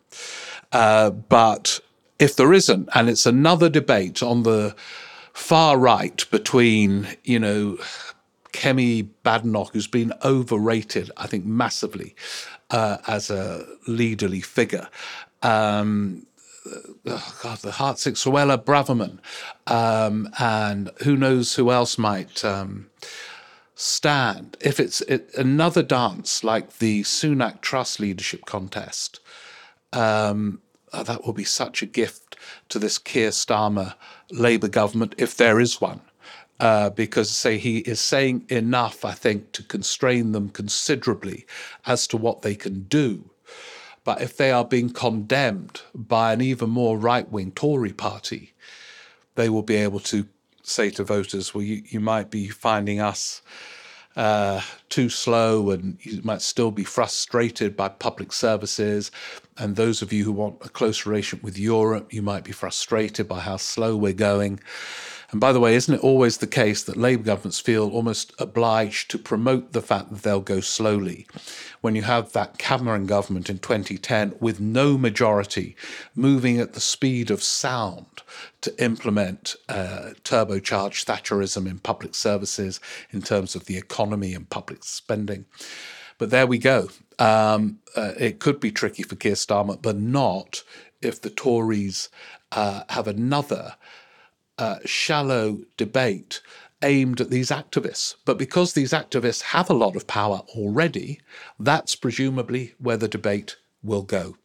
uh, 0.72 1.10
but 1.10 1.80
if 2.18 2.36
there 2.36 2.52
isn't, 2.52 2.88
and 2.94 3.08
it's 3.08 3.26
another 3.26 3.68
debate 3.68 4.22
on 4.22 4.42
the 4.42 4.74
far 5.32 5.78
right 5.78 6.24
between, 6.30 7.08
you 7.24 7.38
know, 7.38 7.78
Kemi 8.52 9.08
Badenoch, 9.24 9.72
who's 9.72 9.86
been 9.86 10.12
overrated, 10.24 11.10
I 11.16 11.26
think, 11.26 11.44
massively 11.44 12.14
uh, 12.70 12.98
as 13.06 13.30
a 13.30 13.66
leaderly 13.88 14.44
figure. 14.44 14.88
Um, 15.42 16.26
oh 17.06 17.36
God, 17.42 17.58
the 17.58 17.70
Heartsick 17.70 18.16
Suella 18.16 18.62
Braverman, 18.62 19.18
um, 19.66 20.28
and 20.38 20.90
who 21.04 21.16
knows 21.16 21.54
who 21.54 21.70
else 21.70 21.96
might 21.96 22.44
um, 22.44 22.90
stand. 23.74 24.56
If 24.60 24.78
it's 24.78 25.00
it, 25.02 25.30
another 25.36 25.82
dance 25.82 26.44
like 26.44 26.78
the 26.78 27.02
Sunak 27.02 27.60
Truss 27.60 27.98
leadership 27.98 28.44
contest, 28.44 29.20
um, 29.92 30.60
oh, 30.92 31.02
that 31.02 31.24
will 31.24 31.32
be 31.32 31.44
such 31.44 31.82
a 31.82 31.86
gift 31.86 32.36
to 32.68 32.78
this 32.78 32.98
Keir 32.98 33.30
Starmer 33.30 33.94
Labour 34.30 34.68
government, 34.68 35.14
if 35.18 35.36
there 35.36 35.60
is 35.60 35.80
one. 35.80 36.00
Uh, 36.58 36.90
because 36.90 37.30
say 37.30 37.56
he 37.56 37.78
is 37.78 38.00
saying 38.00 38.44
enough, 38.50 39.02
I 39.02 39.12
think, 39.12 39.52
to 39.52 39.62
constrain 39.62 40.32
them 40.32 40.50
considerably 40.50 41.46
as 41.86 42.06
to 42.08 42.18
what 42.18 42.42
they 42.42 42.54
can 42.54 42.82
do. 42.82 43.30
But 44.04 44.20
if 44.20 44.36
they 44.36 44.50
are 44.50 44.64
being 44.64 44.90
condemned 44.90 45.80
by 45.94 46.34
an 46.34 46.42
even 46.42 46.68
more 46.68 46.98
right 46.98 47.30
wing 47.30 47.52
Tory 47.52 47.94
party, 47.94 48.52
they 49.36 49.48
will 49.48 49.62
be 49.62 49.76
able 49.76 50.00
to 50.00 50.26
say 50.62 50.90
to 50.90 51.04
voters, 51.04 51.54
well, 51.54 51.64
you, 51.64 51.82
you 51.86 52.00
might 52.00 52.30
be 52.30 52.48
finding 52.48 53.00
us 53.00 53.40
uh, 54.16 54.60
too 54.88 55.08
slow 55.08 55.70
and 55.70 55.98
you 56.02 56.20
might 56.22 56.42
still 56.42 56.70
be 56.70 56.84
frustrated 56.84 57.76
by 57.76 57.88
public 57.88 58.32
services. 58.32 59.10
And 59.60 59.76
those 59.76 60.00
of 60.00 60.10
you 60.10 60.24
who 60.24 60.32
want 60.32 60.56
a 60.62 60.70
close 60.70 61.04
relationship 61.04 61.44
with 61.44 61.58
Europe, 61.58 62.14
you 62.14 62.22
might 62.22 62.44
be 62.44 62.52
frustrated 62.52 63.28
by 63.28 63.40
how 63.40 63.58
slow 63.58 63.94
we're 63.94 64.14
going. 64.14 64.58
And 65.30 65.40
by 65.40 65.52
the 65.52 65.60
way, 65.60 65.74
isn't 65.74 65.94
it 65.94 66.00
always 66.02 66.38
the 66.38 66.46
case 66.46 66.82
that 66.82 66.96
Labour 66.96 67.24
governments 67.24 67.60
feel 67.60 67.90
almost 67.90 68.32
obliged 68.38 69.10
to 69.10 69.18
promote 69.18 69.72
the 69.72 69.82
fact 69.82 70.10
that 70.10 70.22
they'll 70.22 70.40
go 70.40 70.60
slowly? 70.60 71.26
When 71.82 71.94
you 71.94 72.02
have 72.02 72.32
that 72.32 72.56
Cameron 72.56 73.04
government 73.04 73.50
in 73.50 73.58
2010 73.58 74.36
with 74.40 74.60
no 74.60 74.96
majority 74.96 75.76
moving 76.14 76.58
at 76.58 76.72
the 76.72 76.80
speed 76.80 77.30
of 77.30 77.42
sound 77.42 78.22
to 78.62 78.82
implement 78.82 79.56
uh, 79.68 80.14
turbocharged 80.24 81.04
Thatcherism 81.04 81.68
in 81.68 81.80
public 81.80 82.14
services 82.14 82.80
in 83.10 83.20
terms 83.20 83.54
of 83.54 83.66
the 83.66 83.76
economy 83.76 84.32
and 84.32 84.48
public 84.48 84.84
spending. 84.84 85.44
But 86.20 86.28
there 86.28 86.46
we 86.46 86.58
go. 86.58 86.90
Um, 87.18 87.78
uh, 87.96 88.12
it 88.18 88.40
could 88.40 88.60
be 88.60 88.70
tricky 88.70 89.02
for 89.02 89.16
Keir 89.16 89.32
Starmer, 89.32 89.80
but 89.80 89.96
not 89.96 90.62
if 91.00 91.18
the 91.18 91.30
Tories 91.30 92.10
uh, 92.52 92.82
have 92.90 93.08
another 93.08 93.76
uh, 94.58 94.80
shallow 94.84 95.60
debate 95.78 96.42
aimed 96.82 97.22
at 97.22 97.30
these 97.30 97.48
activists. 97.48 98.16
But 98.26 98.36
because 98.36 98.74
these 98.74 98.92
activists 98.92 99.40
have 99.40 99.70
a 99.70 99.74
lot 99.74 99.96
of 99.96 100.06
power 100.06 100.42
already, 100.50 101.22
that's 101.58 101.96
presumably 101.96 102.74
where 102.78 102.98
the 102.98 103.08
debate 103.08 103.56
will 103.82 104.02
go. 104.02 104.36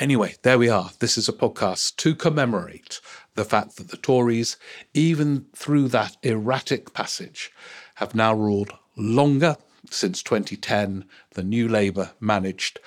Anyway, 0.00 0.36
there 0.44 0.58
we 0.58 0.70
are. 0.70 0.92
This 1.00 1.18
is 1.18 1.28
a 1.28 1.32
podcast 1.34 1.96
to 1.96 2.14
commemorate 2.14 3.02
the 3.34 3.44
fact 3.44 3.76
that 3.76 3.90
the 3.90 3.98
Tories, 3.98 4.56
even 4.94 5.44
through 5.54 5.88
that 5.88 6.16
erratic 6.22 6.94
passage, 6.94 7.52
have 7.96 8.14
now 8.14 8.32
ruled 8.32 8.72
longer 8.96 9.58
since 9.90 10.22
2010 10.22 11.04
the 11.34 11.42
New 11.42 11.68
Labour 11.68 12.12
managed 12.20 12.80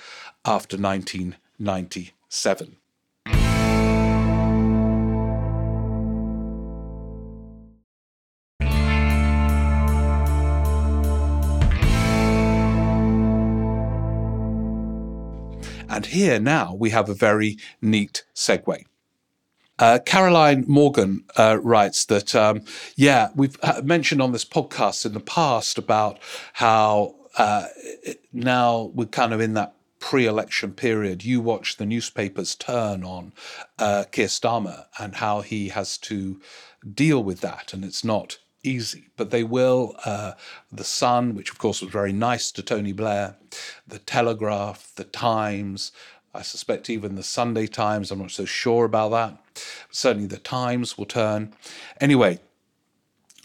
after 0.44 0.76
1997. 0.76 2.76
And 15.92 16.06
here 16.06 16.38
now 16.38 16.74
we 16.74 16.90
have 16.90 17.08
a 17.08 17.14
very 17.14 17.58
neat 17.82 18.24
segue. 18.34 18.84
Uh, 19.80 19.98
Caroline 19.98 20.64
Morgan 20.68 21.24
uh, 21.38 21.58
writes 21.62 22.04
that, 22.04 22.34
um, 22.34 22.60
yeah, 22.96 23.30
we've 23.34 23.56
uh, 23.62 23.80
mentioned 23.82 24.20
on 24.20 24.32
this 24.32 24.44
podcast 24.44 25.06
in 25.06 25.14
the 25.14 25.20
past 25.20 25.78
about 25.78 26.18
how 26.52 27.14
uh, 27.38 27.66
now 28.30 28.92
we're 28.94 29.06
kind 29.06 29.32
of 29.32 29.40
in 29.40 29.54
that 29.54 29.74
pre 29.98 30.26
election 30.26 30.72
period. 30.72 31.24
You 31.24 31.40
watch 31.40 31.78
the 31.78 31.86
newspapers 31.86 32.54
turn 32.54 33.02
on 33.02 33.32
uh, 33.78 34.04
Keir 34.12 34.26
Starmer 34.26 34.84
and 34.98 35.16
how 35.16 35.40
he 35.40 35.68
has 35.68 35.96
to 35.98 36.38
deal 36.94 37.24
with 37.24 37.40
that. 37.40 37.72
And 37.72 37.82
it's 37.82 38.04
not 38.04 38.38
easy, 38.62 39.06
but 39.16 39.30
they 39.30 39.44
will. 39.44 39.96
Uh, 40.04 40.32
the 40.70 40.84
Sun, 40.84 41.34
which 41.34 41.50
of 41.50 41.56
course 41.56 41.80
was 41.80 41.90
very 41.90 42.12
nice 42.12 42.52
to 42.52 42.62
Tony 42.62 42.92
Blair, 42.92 43.36
the 43.88 43.98
Telegraph, 43.98 44.92
the 44.96 45.04
Times, 45.04 45.92
I 46.32 46.42
suspect 46.42 46.88
even 46.88 47.16
the 47.16 47.22
Sunday 47.22 47.66
Times, 47.66 48.10
I'm 48.10 48.20
not 48.20 48.30
so 48.30 48.44
sure 48.44 48.84
about 48.84 49.10
that. 49.10 49.62
Certainly 49.90 50.28
the 50.28 50.38
Times 50.38 50.96
will 50.96 51.06
turn. 51.06 51.52
Anyway, 52.00 52.38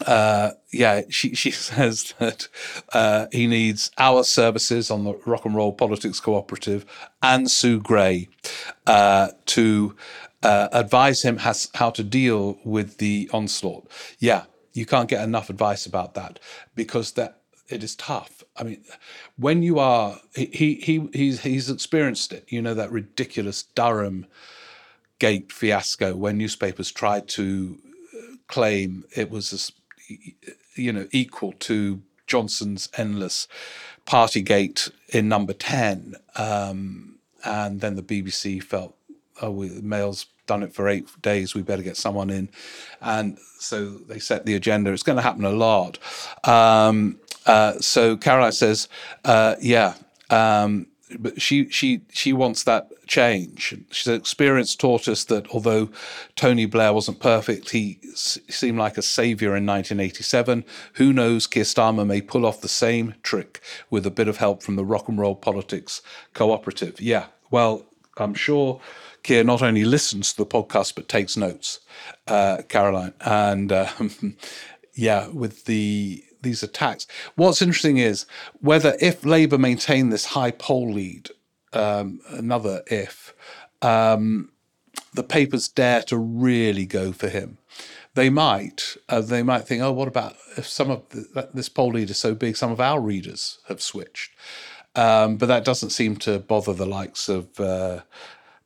uh, 0.06 0.50
yeah, 0.72 1.02
she, 1.08 1.34
she 1.34 1.50
says 1.52 2.14
that 2.18 2.48
uh, 2.92 3.26
he 3.32 3.46
needs 3.46 3.90
our 3.98 4.22
services 4.22 4.90
on 4.90 5.04
the 5.04 5.14
Rock 5.26 5.44
and 5.44 5.54
Roll 5.54 5.72
Politics 5.72 6.20
Cooperative 6.20 6.84
and 7.22 7.50
Sue 7.50 7.80
Gray 7.80 8.28
uh, 8.86 9.28
to 9.46 9.96
uh, 10.42 10.68
advise 10.72 11.22
him 11.22 11.38
has, 11.38 11.68
how 11.74 11.90
to 11.90 12.04
deal 12.04 12.58
with 12.64 12.98
the 12.98 13.28
onslaught. 13.32 13.88
Yeah, 14.18 14.44
you 14.72 14.86
can't 14.86 15.08
get 15.08 15.24
enough 15.24 15.50
advice 15.50 15.86
about 15.86 16.14
that 16.14 16.38
because 16.74 17.12
that 17.12 17.40
it 17.68 17.82
is 17.82 17.96
tough. 17.96 18.35
I 18.58 18.64
mean, 18.64 18.84
when 19.36 19.62
you 19.62 19.78
are 19.78 20.20
he 20.34 20.74
he 20.74 21.08
he's 21.12 21.42
he's 21.42 21.70
experienced 21.70 22.32
it. 22.32 22.46
You 22.48 22.62
know 22.62 22.74
that 22.74 22.90
ridiculous 22.90 23.62
Durham 23.62 24.26
gate 25.18 25.52
fiasco 25.52 26.14
when 26.14 26.38
newspapers 26.38 26.90
tried 26.92 27.26
to 27.28 27.78
uh, 28.14 28.36
claim 28.48 29.04
it 29.14 29.30
was 29.30 29.72
you 30.74 30.92
know 30.92 31.06
equal 31.12 31.52
to 31.52 32.02
Johnson's 32.26 32.88
endless 32.96 33.48
party 34.04 34.42
gate 34.42 34.90
in 35.08 35.28
number 35.28 35.52
ten, 35.52 36.14
um, 36.36 37.18
and 37.44 37.80
then 37.80 37.96
the 37.96 38.02
BBC 38.02 38.62
felt 38.62 38.96
oh, 39.42 39.50
we, 39.50 39.68
Mail's 39.82 40.26
done 40.46 40.62
it 40.62 40.72
for 40.74 40.88
eight 40.88 41.08
days. 41.22 41.54
We 41.54 41.62
better 41.62 41.82
get 41.82 41.96
someone 41.96 42.30
in, 42.30 42.48
and 43.00 43.38
so 43.58 43.90
they 43.90 44.18
set 44.18 44.46
the 44.46 44.54
agenda. 44.54 44.92
It's 44.92 45.02
going 45.02 45.16
to 45.16 45.22
happen 45.22 45.44
a 45.44 45.50
lot. 45.50 45.98
Um, 46.44 47.18
uh, 47.46 47.74
so 47.80 48.16
Caroline 48.16 48.52
says, 48.52 48.88
uh, 49.24 49.56
yeah, 49.60 49.94
um, 50.30 50.86
but 51.20 51.40
she 51.40 51.68
she 51.70 52.02
she 52.10 52.32
wants 52.32 52.64
that 52.64 52.88
change. 53.06 53.74
She's 53.90 54.08
experience 54.08 54.74
taught 54.74 55.06
us 55.06 55.24
that 55.24 55.48
although 55.50 55.88
Tony 56.34 56.66
Blair 56.66 56.92
wasn't 56.92 57.20
perfect, 57.20 57.70
he 57.70 57.98
s- 58.12 58.38
seemed 58.48 58.78
like 58.78 58.98
a 58.98 59.02
savior 59.02 59.50
in 59.56 59.64
1987. 59.64 60.64
Who 60.94 61.12
knows? 61.12 61.46
Keir 61.46 61.62
Starmer 61.62 62.06
may 62.06 62.20
pull 62.20 62.44
off 62.44 62.60
the 62.60 62.68
same 62.68 63.14
trick 63.22 63.60
with 63.88 64.04
a 64.04 64.10
bit 64.10 64.26
of 64.28 64.38
help 64.38 64.62
from 64.62 64.76
the 64.76 64.84
Rock 64.84 65.08
and 65.08 65.18
Roll 65.18 65.36
Politics 65.36 66.02
Cooperative. 66.34 67.00
Yeah, 67.00 67.26
well, 67.50 67.86
I'm 68.16 68.34
sure 68.34 68.80
Keir 69.22 69.44
not 69.44 69.62
only 69.62 69.84
listens 69.84 70.32
to 70.32 70.38
the 70.38 70.46
podcast 70.46 70.96
but 70.96 71.08
takes 71.08 71.36
notes, 71.36 71.80
uh, 72.26 72.62
Caroline, 72.68 73.14
and 73.20 73.70
um, 73.72 74.36
yeah, 74.94 75.28
with 75.28 75.66
the 75.66 76.24
these 76.46 76.62
attacks. 76.62 77.06
What's 77.34 77.62
interesting 77.62 77.98
is 77.98 78.26
whether 78.60 78.96
if 79.00 79.24
Labour 79.24 79.58
maintain 79.58 80.10
this 80.10 80.26
high 80.26 80.52
poll 80.52 80.92
lead, 80.92 81.30
um, 81.72 82.20
another 82.30 82.82
if, 82.86 83.34
um, 83.82 84.50
the 85.12 85.22
papers 85.22 85.68
dare 85.68 86.02
to 86.02 86.16
really 86.16 86.86
go 86.86 87.12
for 87.12 87.28
him. 87.28 87.58
They 88.14 88.30
might. 88.30 88.96
Uh, 89.08 89.20
they 89.20 89.42
might 89.42 89.66
think, 89.66 89.82
oh, 89.82 89.92
what 89.92 90.08
about 90.08 90.36
if 90.56 90.66
some 90.66 90.90
of 90.90 91.08
the, 91.10 91.48
this 91.52 91.68
poll 91.68 91.90
lead 91.90 92.10
is 92.10 92.18
so 92.18 92.34
big, 92.34 92.56
some 92.56 92.72
of 92.72 92.80
our 92.80 93.00
readers 93.00 93.58
have 93.68 93.82
switched. 93.82 94.30
Um, 94.94 95.36
but 95.36 95.46
that 95.46 95.64
doesn't 95.64 95.90
seem 95.90 96.16
to 96.16 96.38
bother 96.38 96.72
the 96.72 96.86
likes 96.86 97.28
of 97.28 97.60
uh, 97.60 98.00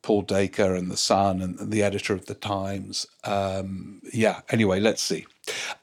Paul 0.01 0.21
Dacre 0.21 0.73
and 0.75 0.89
the 0.89 0.97
Sun 0.97 1.41
and, 1.41 1.59
and 1.59 1.71
the 1.71 1.83
editor 1.83 2.13
of 2.13 2.25
the 2.27 2.33
Times. 2.33 3.07
Um, 3.25 4.01
yeah. 4.13 4.39
Anyway, 4.49 4.79
let's 4.79 5.03
see. 5.03 5.25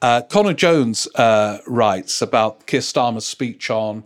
Uh, 0.01 0.21
Connor 0.23 0.53
Jones 0.53 1.07
uh, 1.15 1.59
writes 1.67 2.21
about 2.21 2.65
Keir 2.67 2.81
Starmer's 2.81 3.25
speech 3.25 3.69
on 3.69 4.03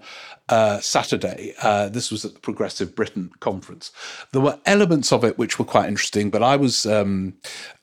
uh, 0.49 0.79
Saturday. 0.79 1.53
Uh, 1.61 1.89
this 1.89 2.11
was 2.11 2.25
at 2.25 2.33
the 2.33 2.39
Progressive 2.39 2.95
Britain 2.95 3.31
conference. 3.39 3.91
There 4.31 4.41
were 4.41 4.59
elements 4.65 5.11
of 5.11 5.23
it 5.23 5.37
which 5.37 5.57
were 5.57 5.65
quite 5.65 5.87
interesting, 5.87 6.29
but 6.29 6.43
I 6.43 6.55
was 6.55 6.85
um, 6.85 7.35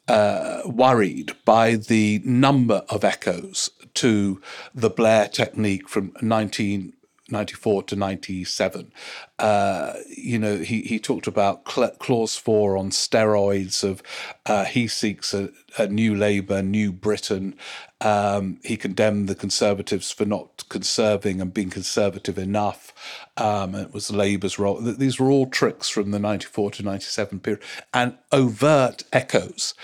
uh, 0.09 0.63
worried 0.67 1.33
by 1.45 1.77
the 1.77 2.21
number 2.25 2.85
of 2.89 3.05
echoes 3.05 3.71
to 3.95 4.41
the 4.75 4.91
Blair 4.91 5.29
technique 5.29 5.89
from 5.89 6.13
19. 6.21 6.93
94 7.31 7.85
to 7.85 7.97
97. 7.97 8.93
Uh, 9.39 9.95
you 10.09 10.39
know, 10.39 10.59
he, 10.59 10.83
he 10.83 10.99
talked 10.99 11.27
about 11.27 11.65
clause 11.65 12.37
four 12.37 12.77
on 12.77 12.91
steroids 12.91 13.83
of 13.83 14.03
uh, 14.47 14.65
he 14.65 14.87
seeks 14.87 15.33
a, 15.33 15.51
a, 15.79 15.87
new 15.87 16.15
Labour, 16.15 16.63
new 16.63 16.93
Britain. 16.93 17.55
Um, 18.01 18.59
he 18.63 18.77
condemned 18.77 19.29
the 19.29 19.35
Conservatives 19.35 20.11
for 20.11 20.25
not 20.25 20.65
conserving 20.69 21.41
and 21.41 21.53
being 21.53 21.71
conservative 21.71 22.39
enough. 22.39 22.93
Um, 23.37 23.75
it 23.75 23.93
was 23.93 24.11
Labour's 24.11 24.59
role. 24.59 24.81
These 24.81 25.19
were 25.19 25.31
all 25.31 25.47
tricks 25.47 25.89
from 25.89 26.11
the 26.11 26.19
94 26.19 26.73
to 26.73 26.83
97 26.83 27.41
period 27.41 27.63
and 27.93 28.17
overt 28.33 29.05
echoes. 29.13 29.75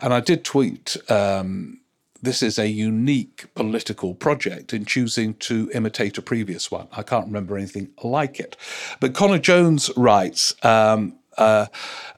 And 0.00 0.12
I 0.12 0.20
did 0.20 0.44
tweet 0.44 0.96
um, 1.10 1.80
this 2.24 2.42
is 2.42 2.58
a 2.58 2.68
unique 2.68 3.46
political 3.54 4.14
project 4.14 4.72
in 4.72 4.84
choosing 4.84 5.34
to 5.34 5.70
imitate 5.74 6.18
a 6.18 6.22
previous 6.22 6.70
one. 6.70 6.88
I 6.92 7.02
can't 7.02 7.26
remember 7.26 7.56
anything 7.56 7.90
like 8.02 8.40
it. 8.40 8.56
But 9.00 9.14
Connor 9.14 9.38
Jones 9.38 9.90
writes, 9.96 10.54
um, 10.64 11.18
uh, 11.36 11.66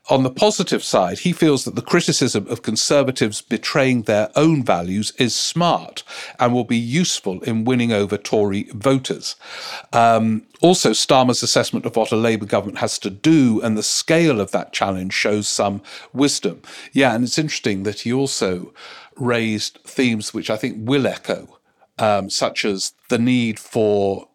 on 0.08 0.22
the 0.22 0.30
positive 0.30 0.84
side, 0.84 1.20
he 1.20 1.32
feels 1.32 1.64
that 1.64 1.74
the 1.74 1.82
criticism 1.82 2.46
of 2.48 2.62
conservatives 2.62 3.40
betraying 3.40 4.02
their 4.02 4.30
own 4.36 4.62
values 4.62 5.12
is 5.18 5.34
smart 5.34 6.02
and 6.38 6.52
will 6.52 6.64
be 6.64 6.76
useful 6.76 7.40
in 7.42 7.64
winning 7.64 7.92
over 7.92 8.16
Tory 8.16 8.64
voters. 8.72 9.36
Um, 9.92 10.42
also, 10.60 10.90
Starmer's 10.90 11.42
assessment 11.42 11.86
of 11.86 11.96
what 11.96 12.12
a 12.12 12.16
Labour 12.16 12.46
government 12.46 12.78
has 12.78 12.98
to 13.00 13.10
do 13.10 13.60
and 13.62 13.76
the 13.76 13.82
scale 13.82 14.40
of 14.40 14.52
that 14.52 14.72
challenge 14.72 15.12
shows 15.12 15.48
some 15.48 15.82
wisdom. 16.12 16.62
Yeah, 16.92 17.14
and 17.14 17.24
it's 17.24 17.38
interesting 17.38 17.82
that 17.82 18.00
he 18.00 18.12
also 18.12 18.72
raised 19.16 19.78
themes 19.84 20.32
which 20.34 20.50
I 20.50 20.56
think 20.56 20.88
will 20.88 21.06
echo, 21.06 21.58
um, 21.98 22.30
such 22.30 22.64
as 22.64 22.92
the 23.08 23.18
need 23.18 23.58
for 23.58 24.28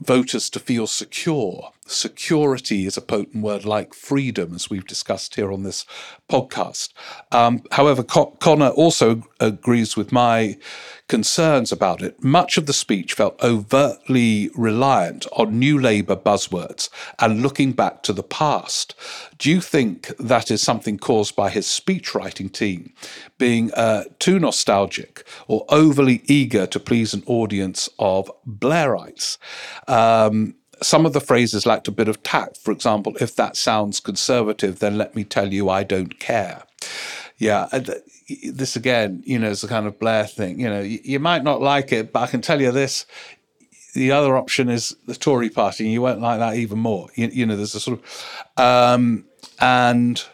voters 0.00 0.50
to 0.50 0.60
feel 0.60 0.86
secure. 0.86 1.72
Security 1.86 2.86
is 2.86 2.96
a 2.96 3.00
potent 3.00 3.42
word 3.42 3.64
like 3.64 3.94
freedom, 3.94 4.54
as 4.54 4.68
we've 4.68 4.86
discussed 4.86 5.36
here 5.36 5.52
on 5.52 5.62
this 5.62 5.86
podcast. 6.28 6.92
Um, 7.32 7.62
however, 7.72 8.02
Co- 8.02 8.36
Connor 8.40 8.70
also 8.70 9.22
agrees 9.38 9.96
with 9.96 10.10
my 10.10 10.56
concerns 11.08 11.70
about 11.70 12.02
it. 12.02 12.22
Much 12.22 12.56
of 12.56 12.66
the 12.66 12.72
speech 12.72 13.12
felt 13.12 13.40
overtly 13.42 14.50
reliant 14.54 15.26
on 15.32 15.58
New 15.58 15.78
Labour 15.78 16.16
buzzwords 16.16 16.88
and 17.18 17.42
looking 17.42 17.72
back 17.72 18.02
to 18.02 18.12
the 18.12 18.24
past. 18.24 18.94
Do 19.38 19.50
you 19.50 19.60
think 19.60 20.12
that 20.18 20.50
is 20.50 20.62
something 20.62 20.98
caused 20.98 21.36
by 21.36 21.50
his 21.50 21.66
speechwriting 21.66 22.52
team 22.52 22.92
being 23.38 23.72
uh, 23.74 24.04
too 24.18 24.38
nostalgic 24.38 25.24
or 25.46 25.64
overly 25.68 26.22
eager 26.24 26.66
to 26.66 26.80
please 26.80 27.14
an 27.14 27.22
audience 27.26 27.88
of 27.98 28.30
Blairites? 28.46 29.38
Um, 29.86 30.56
some 30.82 31.06
of 31.06 31.12
the 31.12 31.20
phrases 31.20 31.66
lacked 31.66 31.88
a 31.88 31.92
bit 31.92 32.08
of 32.08 32.22
tact. 32.22 32.58
For 32.58 32.70
example, 32.70 33.16
if 33.20 33.34
that 33.36 33.56
sounds 33.56 34.00
conservative, 34.00 34.78
then 34.78 34.98
let 34.98 35.14
me 35.14 35.24
tell 35.24 35.52
you 35.52 35.68
I 35.68 35.82
don't 35.82 36.18
care. 36.18 36.62
Yeah, 37.38 37.68
this 38.50 38.76
again, 38.76 39.22
you 39.26 39.38
know, 39.38 39.50
is 39.50 39.62
a 39.62 39.68
kind 39.68 39.86
of 39.86 39.98
Blair 39.98 40.26
thing. 40.26 40.58
You 40.58 40.68
know, 40.68 40.80
you, 40.80 41.00
you 41.04 41.18
might 41.18 41.44
not 41.44 41.60
like 41.60 41.92
it, 41.92 42.12
but 42.12 42.20
I 42.20 42.26
can 42.26 42.40
tell 42.40 42.60
you 42.60 42.72
this: 42.72 43.06
the 43.94 44.12
other 44.12 44.36
option 44.36 44.68
is 44.68 44.96
the 45.06 45.14
Tory 45.14 45.50
party, 45.50 45.84
and 45.84 45.92
you 45.92 46.02
won't 46.02 46.20
like 46.20 46.38
that 46.38 46.56
even 46.56 46.78
more. 46.78 47.08
You, 47.14 47.28
you 47.28 47.46
know, 47.46 47.56
there's 47.56 47.74
a 47.74 47.80
sort 47.80 48.00
of, 48.00 48.62
um, 48.62 49.24
and 49.60 50.24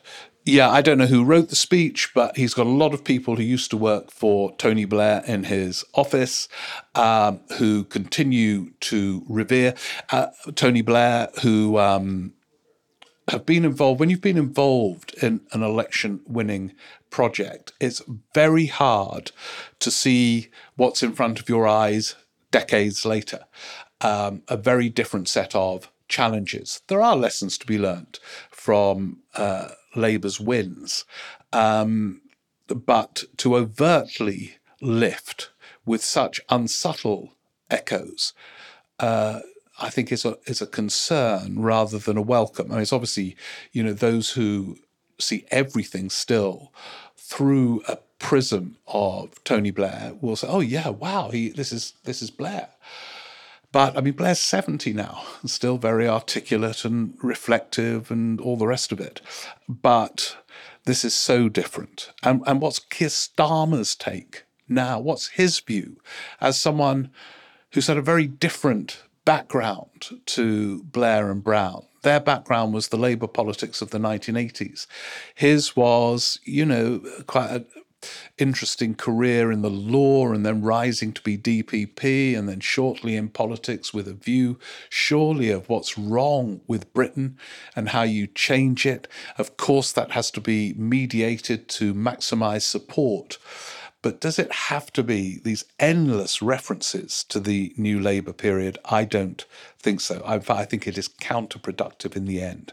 yeah, 0.44 0.68
I 0.68 0.83
don't 0.83 0.98
know 0.98 1.07
who 1.07 1.24
wrote 1.24 1.50
the 1.50 1.57
speech, 1.57 2.11
but 2.14 2.37
he's 2.37 2.55
got 2.55 2.66
a 2.66 2.70
lot 2.70 2.92
of 2.92 3.05
people 3.05 3.37
who 3.37 3.42
used 3.42 3.70
to 3.70 3.76
work 3.76 4.11
for 4.11 4.55
Tony 4.57 4.85
Blair 4.85 5.22
in 5.26 5.44
his 5.44 5.85
office 5.94 6.48
um, 6.94 7.40
who 7.59 7.85
continue 7.85 8.72
to 8.81 9.24
revere 9.28 9.74
uh, 10.11 10.28
Tony 10.57 10.83
Blair, 10.83 11.28
who 11.42 11.78
um, 11.78 12.33
have 13.28 13.46
been 13.46 13.64
involved. 13.64 14.00
When 14.00 14.11
you've 14.11 14.20
been 14.20 14.38
involved 14.38 15.14
in 15.22 15.42
an 15.52 15.62
election 15.62 16.20
winning 16.26 16.72
project, 17.09 17.72
it's 17.81 18.02
very 18.35 18.66
hard 18.66 19.31
to 19.78 19.90
see 19.92 20.48
what's 20.74 21.05
in 21.05 21.12
front 21.12 21.38
of 21.38 21.48
your 21.48 21.68
eyes 21.68 22.16
decades 22.50 23.05
later. 23.05 23.44
Um, 24.00 24.42
a 24.48 24.57
very 24.57 24.88
different 24.88 25.28
set 25.28 25.55
of 25.55 25.88
challenges. 26.09 26.83
There 26.88 27.00
are 27.00 27.16
lessons 27.16 27.57
to 27.59 27.66
be 27.66 27.78
learned 27.78 28.18
from 28.50 29.18
uh, 29.37 29.68
Labour's 29.94 30.40
wins, 30.40 31.05
um, 31.52 32.22
but 32.68 33.24
to 33.38 33.57
overtly 33.57 34.57
lift 34.81 35.50
with 35.85 36.02
such 36.02 36.40
unsubtle 36.48 37.35
echoes, 37.70 38.33
uh, 38.98 39.40
I 39.81 39.90
think 39.90 40.12
is 40.12 40.24
a 40.24 40.38
is 40.46 40.61
a 40.62 40.66
concern 40.66 41.61
rather 41.61 41.98
than 41.98 42.16
a 42.16 42.22
welcome. 42.22 42.70
I 42.70 42.74
mean, 42.74 42.83
it's 42.83 42.92
obviously 42.92 43.37
you 43.72 43.83
know 43.83 43.92
those 43.92 44.31
who 44.31 44.78
see 45.18 45.44
everything 45.50 46.11
still 46.11 46.72
through 47.16 47.83
a 47.88 47.98
prism 48.18 48.76
of 48.87 49.42
Tony 49.44 49.70
Blair 49.70 50.12
will 50.20 50.37
say, 50.37 50.46
"Oh 50.48 50.61
yeah, 50.61 50.88
wow, 50.88 51.31
he 51.31 51.50
this 51.50 51.72
is 51.72 51.94
this 52.05 52.22
is 52.22 52.31
Blair." 52.31 52.68
But 53.73 53.97
I 53.97 54.03
mean, 54.03 54.13
Blair's 54.13 54.39
70 54.39 54.93
now, 54.93 55.25
still 55.47 55.79
very 55.79 56.07
articulate 56.07 56.85
and 56.85 57.15
reflective 57.23 58.11
and 58.11 58.41
all 58.41 58.57
the 58.57 58.67
rest 58.67 58.93
of 58.93 59.01
it. 59.01 59.21
But 59.69 60.37
this 60.85 61.05
is 61.05 61.15
so 61.15 61.49
different. 61.49 62.13
And, 62.23 62.43
and 62.47 62.61
what's 62.61 62.79
Keir 62.79 63.09
Starmer's 63.09 63.95
take 63.95 64.45
now? 64.69 65.01
What's 65.01 65.29
his 65.29 65.59
view 65.59 65.97
as 66.41 66.61
someone 66.61 67.11
who's 67.73 67.87
had 67.87 67.97
a 67.97 68.03
very 68.03 68.27
different 68.27 69.03
background 69.25 70.21
to 70.27 70.83
Blair 70.85 71.31
and 71.31 71.43
Brown? 71.43 71.87
Their 72.03 72.21
background 72.21 72.75
was 72.75 72.89
the 72.89 72.97
Labour 72.97 73.29
politics 73.29 73.81
of 73.81 73.91
the 73.91 73.99
1980s. 73.99 74.89
His 75.37 75.77
was, 75.77 76.41
you 76.45 76.67
know, 76.67 77.01
quite 77.29 77.51
a, 77.51 77.65
interesting 78.38 78.95
career 78.95 79.53
in 79.53 79.62
the 79.62 79.71
law 79.71 80.33
and 80.33 80.45
then 80.45 80.62
rising 80.62 81.12
to 81.12 81.23
be 81.23 81.38
DPP 81.38 82.37
and 82.37 82.49
then 82.49 82.61
shortly 82.61 83.17
in 83.17 83.29
politics 83.29 83.93
with 83.93 84.09
a 84.09 84.12
view, 84.12 84.59
surely, 84.88 85.51
of 85.51 85.69
what's 85.69 85.99
wrong 85.99 86.61
with 86.67 86.93
Britain 86.93 87.38
and 87.75 87.91
how 87.91 88.03
you 88.03 88.27
change 88.27 88.87
it. 88.87 89.09
Of 89.38 89.57
course, 89.57 89.93
that 89.93 90.12
has 90.12 90.31
to 90.33 90.41
be 90.41 90.75
mediated 90.75 91.69
to 91.71 91.95
maximize 91.95 92.62
support. 92.62 93.38
But 94.03 94.21
does 94.21 94.38
it 94.38 94.53
have 94.53 94.93
to 94.95 95.05
be 95.05 95.38
these 95.45 95.65
endless 95.79 96.43
references 96.43 97.25
to 97.29 97.38
the 97.38 97.73
New 97.77 98.01
Labour 98.01 98.33
period? 98.33 98.77
I 98.85 99.05
don't 99.05 99.45
think 99.79 100.01
so. 100.01 100.21
I, 100.27 100.41
I 100.53 100.65
think 100.65 100.87
it 100.87 100.99
is 100.99 101.09
counterproductive 101.09 102.17
in 102.17 102.25
the 102.25 102.43
end. 102.43 102.73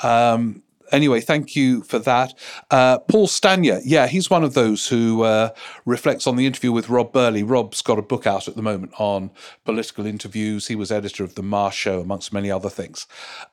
Um, 0.00 0.62
anyway, 0.92 1.20
thank 1.20 1.56
you 1.56 1.82
for 1.82 1.98
that. 2.00 2.34
Uh, 2.70 2.98
Paul 2.98 3.26
Stanier, 3.26 3.80
yeah, 3.84 4.06
he's 4.06 4.30
one 4.30 4.44
of 4.44 4.54
those 4.54 4.88
who 4.88 5.22
uh, 5.22 5.50
reflects 5.84 6.26
on 6.26 6.36
the 6.36 6.46
interview 6.46 6.72
with 6.72 6.88
Rob 6.88 7.12
Burley. 7.12 7.42
Rob's 7.42 7.82
got 7.82 7.98
a 7.98 8.02
book 8.02 8.26
out 8.26 8.48
at 8.48 8.56
the 8.56 8.62
moment 8.62 8.92
on 8.98 9.30
political 9.64 10.06
interviews. 10.06 10.68
He 10.68 10.76
was 10.76 10.90
editor 10.90 11.24
of 11.24 11.34
The 11.34 11.42
Marr 11.42 11.72
Show, 11.72 12.00
amongst 12.00 12.32
many 12.32 12.50
other 12.50 12.70
things. 12.70 13.06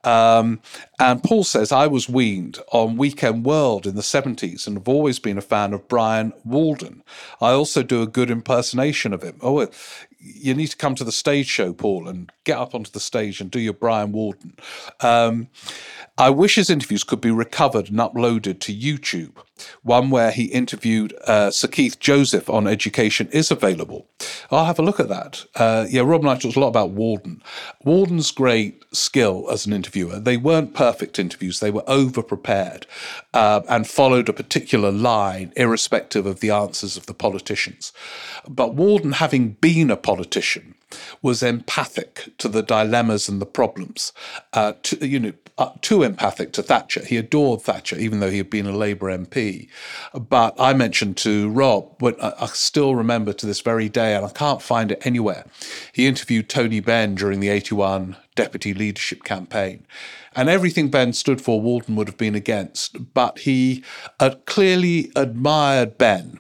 Um, 0.03 0.61
and 0.99 1.23
Paul 1.23 1.43
says, 1.43 1.71
I 1.71 1.87
was 1.87 2.09
weaned 2.09 2.59
on 2.71 2.97
Weekend 2.97 3.45
World 3.45 3.85
in 3.85 3.95
the 3.95 4.01
70s 4.01 4.67
and 4.67 4.77
have 4.77 4.87
always 4.87 5.19
been 5.19 5.37
a 5.37 5.41
fan 5.41 5.73
of 5.73 5.87
Brian 5.87 6.33
Walden. 6.43 7.03
I 7.41 7.51
also 7.51 7.83
do 7.83 8.01
a 8.01 8.07
good 8.07 8.31
impersonation 8.31 9.13
of 9.13 9.21
him. 9.21 9.37
Oh, 9.41 9.67
you 10.19 10.53
need 10.53 10.67
to 10.67 10.77
come 10.77 10.95
to 10.95 11.03
the 11.03 11.11
stage 11.11 11.47
show, 11.47 11.73
Paul, 11.73 12.07
and 12.07 12.31
get 12.43 12.57
up 12.57 12.73
onto 12.73 12.91
the 12.91 12.99
stage 12.99 13.41
and 13.41 13.51
do 13.51 13.59
your 13.59 13.73
Brian 13.73 14.11
Walden. 14.11 14.55
Um, 15.01 15.49
I 16.17 16.29
wish 16.29 16.55
his 16.55 16.69
interviews 16.69 17.03
could 17.03 17.21
be 17.21 17.31
recovered 17.31 17.89
and 17.89 17.99
uploaded 17.99 18.59
to 18.61 18.73
YouTube. 18.73 19.35
One 19.83 20.09
where 20.09 20.31
he 20.31 20.45
interviewed 20.45 21.13
uh, 21.25 21.51
Sir 21.51 21.67
Keith 21.67 21.99
Joseph 21.99 22.49
on 22.49 22.67
education 22.67 23.27
is 23.31 23.51
available. 23.51 24.07
I'll 24.51 24.65
have 24.65 24.79
a 24.79 24.83
look 24.83 24.99
at 24.99 25.09
that. 25.09 25.45
Uh, 25.55 25.85
yeah, 25.89 26.01
Rob 26.01 26.21
and 26.21 26.29
I 26.29 26.37
talked 26.37 26.55
a 26.55 26.59
lot 26.59 26.67
about 26.67 26.91
Walden. 26.91 27.41
Walden's 27.83 28.31
great 28.31 28.83
skill 28.93 29.47
as 29.49 29.65
an 29.65 29.73
interviewer. 29.73 30.19
They 30.19 30.37
weren't 30.37 30.73
perfect 30.73 31.19
interviews, 31.19 31.59
they 31.59 31.71
were 31.71 31.83
over 31.87 32.21
prepared 32.21 32.85
uh, 33.33 33.61
and 33.69 33.87
followed 33.87 34.29
a 34.29 34.33
particular 34.33 34.91
line, 34.91 35.53
irrespective 35.55 36.25
of 36.25 36.39
the 36.39 36.51
answers 36.51 36.97
of 36.97 37.05
the 37.05 37.13
politicians. 37.13 37.93
But 38.47 38.75
Walden, 38.75 39.13
having 39.13 39.51
been 39.61 39.89
a 39.89 39.97
politician, 39.97 40.74
was 41.21 41.43
empathic 41.43 42.29
to 42.37 42.47
the 42.47 42.61
dilemmas 42.61 43.27
and 43.27 43.41
the 43.41 43.45
problems. 43.45 44.13
Uh, 44.53 44.73
to, 44.83 45.07
you 45.07 45.19
know, 45.19 45.33
uh, 45.57 45.69
too 45.81 46.03
empathic 46.03 46.51
to 46.53 46.61
Thatcher. 46.61 47.03
He 47.05 47.17
adored 47.17 47.61
Thatcher, 47.61 47.97
even 47.97 48.19
though 48.19 48.29
he 48.29 48.37
had 48.37 48.49
been 48.49 48.67
a 48.67 48.75
Labour 48.75 49.07
MP. 49.07 49.69
But 50.13 50.55
I 50.59 50.73
mentioned 50.73 51.15
to 51.17 51.49
Rob, 51.49 51.95
what 51.99 52.21
I 52.21 52.47
still 52.47 52.93
remember 52.93 53.31
to 53.33 53.45
this 53.45 53.61
very 53.61 53.87
day, 53.87 54.15
and 54.15 54.25
I 54.25 54.29
can't 54.29 54.61
find 54.61 54.91
it 54.91 55.05
anywhere. 55.05 55.45
He 55.93 56.07
interviewed 56.07 56.49
Tony 56.49 56.81
Benn 56.81 57.15
during 57.15 57.39
the 57.39 57.49
81 57.49 58.17
deputy 58.35 58.73
leadership 58.73 59.23
campaign. 59.23 59.85
And 60.35 60.49
everything 60.49 60.89
Benn 60.89 61.13
stood 61.13 61.39
for, 61.39 61.61
Walden 61.61 61.95
would 61.95 62.09
have 62.09 62.17
been 62.17 62.35
against. 62.35 63.13
But 63.13 63.39
he 63.39 63.83
uh, 64.19 64.35
clearly 64.45 65.11
admired 65.15 65.97
Benn 65.97 66.39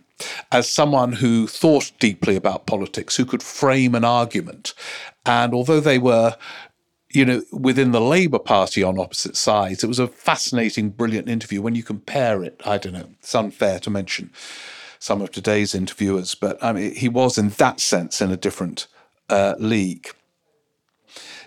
as 0.51 0.69
someone 0.69 1.13
who 1.13 1.47
thought 1.47 1.91
deeply 1.99 2.35
about 2.35 2.67
politics, 2.67 3.15
who 3.15 3.25
could 3.25 3.43
frame 3.43 3.95
an 3.95 4.05
argument. 4.05 4.73
And 5.25 5.53
although 5.53 5.79
they 5.79 5.97
were 5.97 6.35
you 7.15 7.23
know, 7.23 7.41
within 7.51 7.91
the 7.91 8.01
Labour 8.01 8.39
Party 8.39 8.83
on 8.83 8.99
opposite 8.99 9.37
sides. 9.37 9.83
It 9.83 9.87
was 9.87 9.99
a 9.99 10.07
fascinating, 10.07 10.89
brilliant 10.89 11.29
interview. 11.29 11.61
When 11.61 11.73
you 11.73 11.81
compare 11.81 12.43
it, 12.43 12.61
I 12.65 12.77
don't 12.77 12.91
know, 12.91 13.07
it's 13.19 13.33
unfair 13.33 13.79
to 13.79 13.89
mention 13.89 14.31
some 14.99 15.21
of 15.21 15.31
today's 15.31 15.73
interviewers, 15.73 16.35
but 16.35 16.61
I 16.61 16.73
mean, 16.73 16.93
he 16.93 17.07
was 17.07 17.37
in 17.37 17.49
that 17.49 17.79
sense 17.79 18.21
in 18.21 18.31
a 18.31 18.37
different 18.37 18.87
uh, 19.29 19.55
league. 19.59 20.09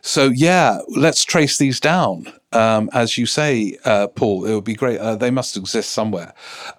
So, 0.00 0.28
yeah, 0.28 0.78
let's 0.88 1.24
trace 1.24 1.58
these 1.58 1.80
down 1.80 2.32
um, 2.52 2.88
as 2.92 3.18
you 3.18 3.26
say, 3.26 3.76
uh, 3.84 4.08
Paul, 4.08 4.46
it 4.46 4.54
would 4.54 4.64
be 4.64 4.74
great. 4.74 4.98
Uh, 4.98 5.16
they 5.16 5.30
must 5.30 5.56
exist 5.56 5.90
somewhere. 5.90 6.32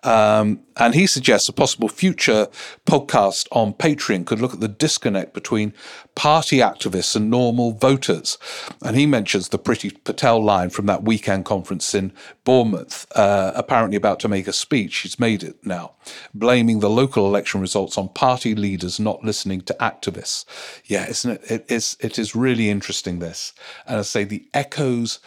Um, 0.03 0.61
and 0.79 0.95
he 0.95 1.05
suggests 1.05 1.49
a 1.49 1.53
possible 1.53 1.89
future 1.89 2.47
podcast 2.85 3.47
on 3.51 3.73
Patreon 3.73 4.25
could 4.25 4.39
look 4.39 4.53
at 4.53 4.61
the 4.61 4.67
disconnect 4.67 5.33
between 5.33 5.73
party 6.15 6.57
activists 6.57 7.15
and 7.15 7.29
normal 7.29 7.73
voters. 7.73 8.37
And 8.81 8.95
he 8.95 9.05
mentions 9.05 9.49
the 9.49 9.59
Priti 9.59 10.03
Patel 10.03 10.41
line 10.41 10.69
from 10.69 10.85
that 10.85 11.03
weekend 11.03 11.45
conference 11.45 11.93
in 11.93 12.13
Bournemouth, 12.43 13.05
uh, 13.15 13.51
apparently 13.55 13.97
about 13.97 14.19
to 14.21 14.27
make 14.27 14.47
a 14.47 14.53
speech. 14.53 14.93
She's 14.93 15.19
made 15.19 15.43
it 15.43 15.65
now, 15.65 15.93
blaming 16.33 16.79
the 16.79 16.89
local 16.89 17.27
election 17.27 17.61
results 17.61 17.97
on 17.97 18.09
party 18.09 18.55
leaders 18.55 18.99
not 18.99 19.23
listening 19.23 19.61
to 19.61 19.75
activists. 19.79 20.45
Yeah, 20.85 21.07
isn't 21.07 21.31
it? 21.31 21.51
It 21.51 21.65
is, 21.69 21.97
it 21.99 22.17
is 22.17 22.35
really 22.35 22.69
interesting, 22.69 23.19
this. 23.19 23.53
And 23.85 23.99
I 23.99 24.01
say 24.03 24.23
the 24.23 24.47
echoes 24.53 25.19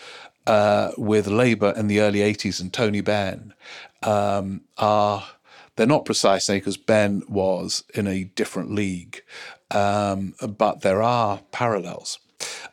uh, 0.47 0.93
with 0.97 1.27
Labour 1.27 1.73
in 1.77 1.87
the 1.87 2.01
early 2.01 2.21
80s 2.21 2.61
and 2.61 2.73
Tony 2.73 3.01
Benn 3.01 3.55
um, 4.03 4.63
are 4.79 5.25
they're 5.77 5.87
not 5.87 6.05
precisely 6.05 6.59
because 6.59 6.77
Benn 6.77 7.23
was 7.29 7.85
in 7.95 8.07
a 8.07 8.25
different 8.25 8.73
league, 8.73 9.23
um, 9.71 10.35
but 10.41 10.83
there 10.83 11.03
are 11.03 11.41
parallels. 11.51 12.19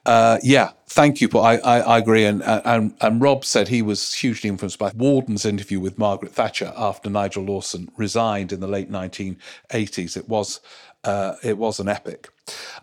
Uh, 0.05 0.39
yeah, 0.41 0.71
thank 0.87 1.21
you, 1.21 1.29
Paul. 1.29 1.43
I, 1.43 1.55
I, 1.57 1.79
I, 1.79 1.97
agree. 1.99 2.25
And, 2.25 2.41
and 2.43 2.95
and 3.01 3.21
Rob 3.21 3.45
said 3.45 3.67
he 3.67 3.81
was 3.81 4.13
hugely 4.13 4.49
influenced 4.49 4.79
by 4.79 4.91
Walden's 4.95 5.45
interview 5.45 5.79
with 5.79 5.99
Margaret 5.99 6.31
Thatcher 6.31 6.73
after 6.75 7.09
Nigel 7.09 7.43
Lawson 7.43 7.91
resigned 7.97 8.51
in 8.51 8.59
the 8.59 8.67
late 8.67 8.91
1980s. 8.91 10.17
It 10.17 10.27
was 10.27 10.59
uh, 11.03 11.35
it 11.43 11.57
was 11.57 11.79
an 11.79 11.87
epic. 11.87 12.29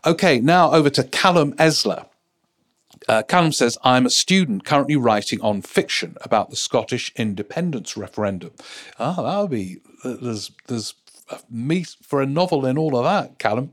Okay, 0.05 0.41
now 0.41 0.73
over 0.73 0.91
to 0.91 1.05
Callum 1.05 1.53
Esler. 1.55 2.07
Uh, 3.09 3.23
Callum 3.23 3.53
says, 3.53 3.79
I'm 3.85 4.07
a 4.07 4.11
student 4.11 4.65
currently 4.65 4.97
writing 4.97 5.41
on 5.41 5.63
fiction 5.63 6.17
about 6.23 6.51
the 6.51 6.57
Scottish 6.57 7.13
independence 7.15 7.97
referendum. 7.97 8.53
Ah, 8.99 9.23
that 9.23 9.41
would 9.43 9.51
be, 9.51 9.79
there's, 10.15 10.51
there's 10.67 10.95
meat 11.51 11.97
for 12.03 12.23
a 12.23 12.27
novel 12.27 12.67
in 12.67 12.79
all 12.79 12.97
of 12.97 13.05
that, 13.05 13.39
Callum. 13.39 13.73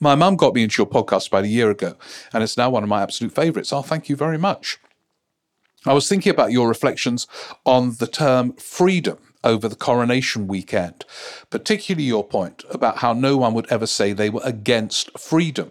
My 0.00 0.14
mum 0.14 0.36
got 0.36 0.54
me 0.54 0.62
into 0.62 0.80
your 0.80 0.88
podcast 0.88 1.28
about 1.28 1.44
a 1.44 1.48
year 1.48 1.70
ago, 1.70 1.96
and 2.32 2.42
it's 2.42 2.56
now 2.56 2.70
one 2.70 2.82
of 2.82 2.88
my 2.88 3.02
absolute 3.02 3.34
favourites. 3.34 3.72
Oh, 3.72 3.82
thank 3.82 4.08
you 4.08 4.16
very 4.16 4.38
much. 4.38 4.78
I 5.86 5.92
was 5.92 6.08
thinking 6.08 6.30
about 6.30 6.52
your 6.52 6.68
reflections 6.68 7.26
on 7.64 7.96
the 7.98 8.06
term 8.06 8.54
freedom 8.54 9.18
over 9.44 9.68
the 9.68 9.76
coronation 9.76 10.48
weekend, 10.48 11.04
particularly 11.50 12.04
your 12.04 12.24
point 12.24 12.64
about 12.70 12.98
how 12.98 13.12
no 13.12 13.36
one 13.36 13.54
would 13.54 13.70
ever 13.70 13.86
say 13.86 14.12
they 14.12 14.30
were 14.30 14.40
against 14.44 15.16
freedom. 15.18 15.70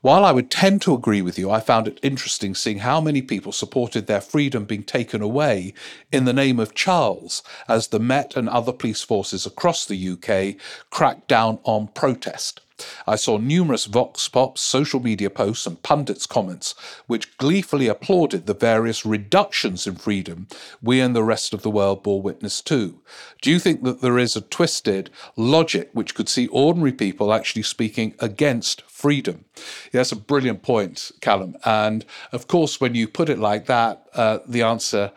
While 0.00 0.24
I 0.24 0.32
would 0.32 0.50
tend 0.50 0.82
to 0.82 0.94
agree 0.94 1.22
with 1.22 1.38
you, 1.38 1.50
I 1.50 1.60
found 1.60 1.88
it 1.88 1.98
interesting 2.02 2.54
seeing 2.54 2.78
how 2.78 3.00
many 3.00 3.20
people 3.22 3.52
supported 3.52 4.06
their 4.06 4.20
freedom 4.20 4.64
being 4.64 4.84
taken 4.84 5.22
away 5.22 5.74
in 6.12 6.24
the 6.24 6.32
name 6.32 6.60
of 6.60 6.74
Charles 6.74 7.42
as 7.66 7.88
the 7.88 7.98
Met 7.98 8.36
and 8.36 8.48
other 8.48 8.72
police 8.72 9.02
forces 9.02 9.46
across 9.46 9.84
the 9.84 10.10
UK 10.10 10.60
cracked 10.90 11.26
down 11.28 11.58
on 11.64 11.88
protest. 11.88 12.60
I 13.06 13.16
saw 13.16 13.38
numerous 13.38 13.86
vox 13.86 14.28
pops, 14.28 14.60
social 14.60 15.00
media 15.00 15.30
posts, 15.30 15.66
and 15.66 15.82
pundits' 15.82 16.26
comments 16.26 16.74
which 17.06 17.36
gleefully 17.38 17.88
applauded 17.88 18.46
the 18.46 18.54
various 18.54 19.04
reductions 19.04 19.86
in 19.86 19.96
freedom 19.96 20.48
we 20.82 21.00
and 21.00 21.14
the 21.14 21.22
rest 21.22 21.52
of 21.52 21.62
the 21.62 21.70
world 21.70 22.02
bore 22.02 22.22
witness 22.22 22.60
to. 22.62 23.00
Do 23.42 23.50
you 23.50 23.58
think 23.58 23.82
that 23.84 24.00
there 24.00 24.18
is 24.18 24.36
a 24.36 24.40
twisted 24.40 25.10
logic 25.36 25.90
which 25.92 26.14
could 26.14 26.28
see 26.28 26.48
ordinary 26.48 26.92
people 26.92 27.32
actually 27.32 27.62
speaking 27.62 28.14
against 28.18 28.82
freedom? 28.82 29.44
Yeah, 29.92 30.00
that's 30.00 30.12
a 30.12 30.16
brilliant 30.16 30.62
point, 30.62 31.10
Callum. 31.20 31.56
And 31.64 32.04
of 32.32 32.46
course, 32.48 32.80
when 32.80 32.94
you 32.94 33.08
put 33.08 33.28
it 33.28 33.38
like 33.38 33.66
that, 33.66 34.08
uh, 34.14 34.38
the 34.46 34.62
answer 34.62 35.12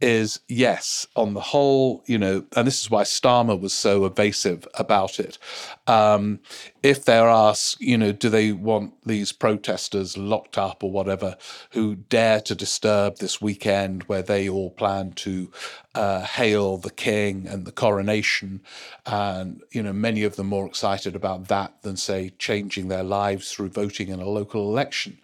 is 0.00 0.40
yes, 0.48 1.06
on 1.16 1.34
the 1.34 1.40
whole, 1.40 2.02
you 2.06 2.18
know, 2.18 2.44
and 2.56 2.66
this 2.66 2.80
is 2.82 2.90
why 2.90 3.02
Starmer 3.02 3.58
was 3.58 3.72
so 3.72 4.04
evasive 4.04 4.66
about 4.74 5.18
it. 5.18 5.38
Um, 5.86 6.40
if 6.82 7.04
they're 7.04 7.28
asked, 7.28 7.80
you 7.80 7.96
know, 7.96 8.12
do 8.12 8.28
they 8.28 8.52
want 8.52 8.94
these 9.06 9.32
protesters 9.32 10.18
locked 10.18 10.58
up 10.58 10.82
or 10.82 10.90
whatever 10.90 11.36
who 11.70 11.94
dare 11.94 12.40
to 12.42 12.54
disturb 12.54 13.18
this 13.18 13.40
weekend 13.40 14.02
where 14.04 14.22
they 14.22 14.48
all 14.48 14.70
plan 14.70 15.12
to 15.12 15.50
uh, 15.94 16.22
hail 16.22 16.76
the 16.76 16.90
king 16.90 17.46
and 17.46 17.64
the 17.64 17.72
coronation, 17.72 18.60
and 19.06 19.62
you 19.70 19.82
know, 19.82 19.92
many 19.92 20.24
of 20.24 20.36
them 20.36 20.48
more 20.48 20.66
excited 20.66 21.14
about 21.14 21.48
that 21.48 21.82
than 21.82 21.96
say 21.96 22.32
changing 22.38 22.88
their 22.88 23.04
lives 23.04 23.52
through 23.52 23.68
voting 23.68 24.08
in 24.08 24.20
a 24.20 24.28
local 24.28 24.68
election. 24.68 25.18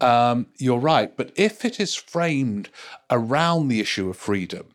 Um, 0.00 0.48
you're 0.58 0.78
right, 0.78 1.16
but 1.16 1.32
if 1.36 1.64
it 1.64 1.80
is 1.80 1.94
framed 1.94 2.68
around 3.10 3.68
the 3.68 3.80
issue 3.80 4.10
of 4.10 4.16
freedom, 4.16 4.66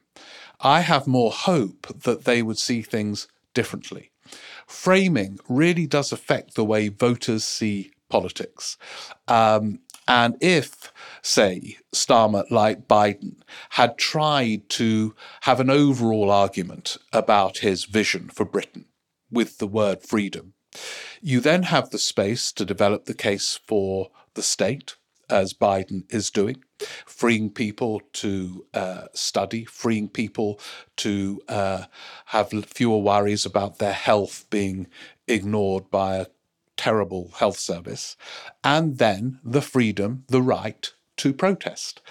I 0.62 0.82
have 0.82 1.08
more 1.08 1.32
hope 1.32 1.88
that 2.04 2.26
they 2.26 2.42
would 2.42 2.58
see 2.58 2.82
things 2.82 3.28
differently. 3.54 4.12
Framing 4.68 5.40
really 5.48 5.88
does 5.88 6.12
affect 6.12 6.56
the 6.56 6.66
way 6.66 6.90
voters 6.90 7.44
see 7.44 7.92
politics. 8.10 8.78
Um, 9.28 9.80
and 10.08 10.38
if, 10.42 10.92
say, 11.22 11.78
Starmer, 11.94 12.50
like 12.50 12.88
Biden, 12.88 13.36
had 13.72 13.98
tried 13.98 14.68
to 14.70 15.16
have 15.42 15.60
an 15.60 15.70
overall 15.70 16.32
argument 16.32 16.98
about 17.14 17.60
his 17.60 17.86
vision 17.86 18.30
for 18.30 18.44
Britain 18.44 18.86
with 19.32 19.60
the 19.60 19.68
word 19.68 20.02
freedom, 20.02 20.54
you 21.22 21.40
then 21.40 21.64
have 21.64 21.92
the 21.92 22.00
space 22.00 22.52
to 22.54 22.66
develop 22.66 23.06
the 23.06 23.14
case 23.14 23.60
for 23.68 24.10
the 24.34 24.42
state, 24.42 24.96
as 25.30 25.54
Biden 25.54 26.04
is 26.14 26.30
doing, 26.30 26.64
freeing 27.06 27.50
people 27.50 28.02
to 28.14 28.66
uh, 28.74 29.06
study, 29.14 29.66
freeing 29.66 30.10
people 30.10 30.60
to 30.98 31.42
uh, 31.48 31.86
have 32.28 32.52
fewer 32.66 32.98
worries 32.98 33.46
about 33.46 33.80
their 33.80 33.94
health 33.94 34.46
being 34.50 34.88
ignored 35.28 35.90
by 35.92 36.18
a 36.18 36.28
terrible 36.78 37.32
health 37.38 37.58
service, 37.60 38.16
and 38.64 38.98
then 38.98 39.40
the 39.44 39.62
freedom, 39.62 40.24
the 40.28 40.42
right 40.42 40.94
to 41.20 41.34
protest. 41.34 42.02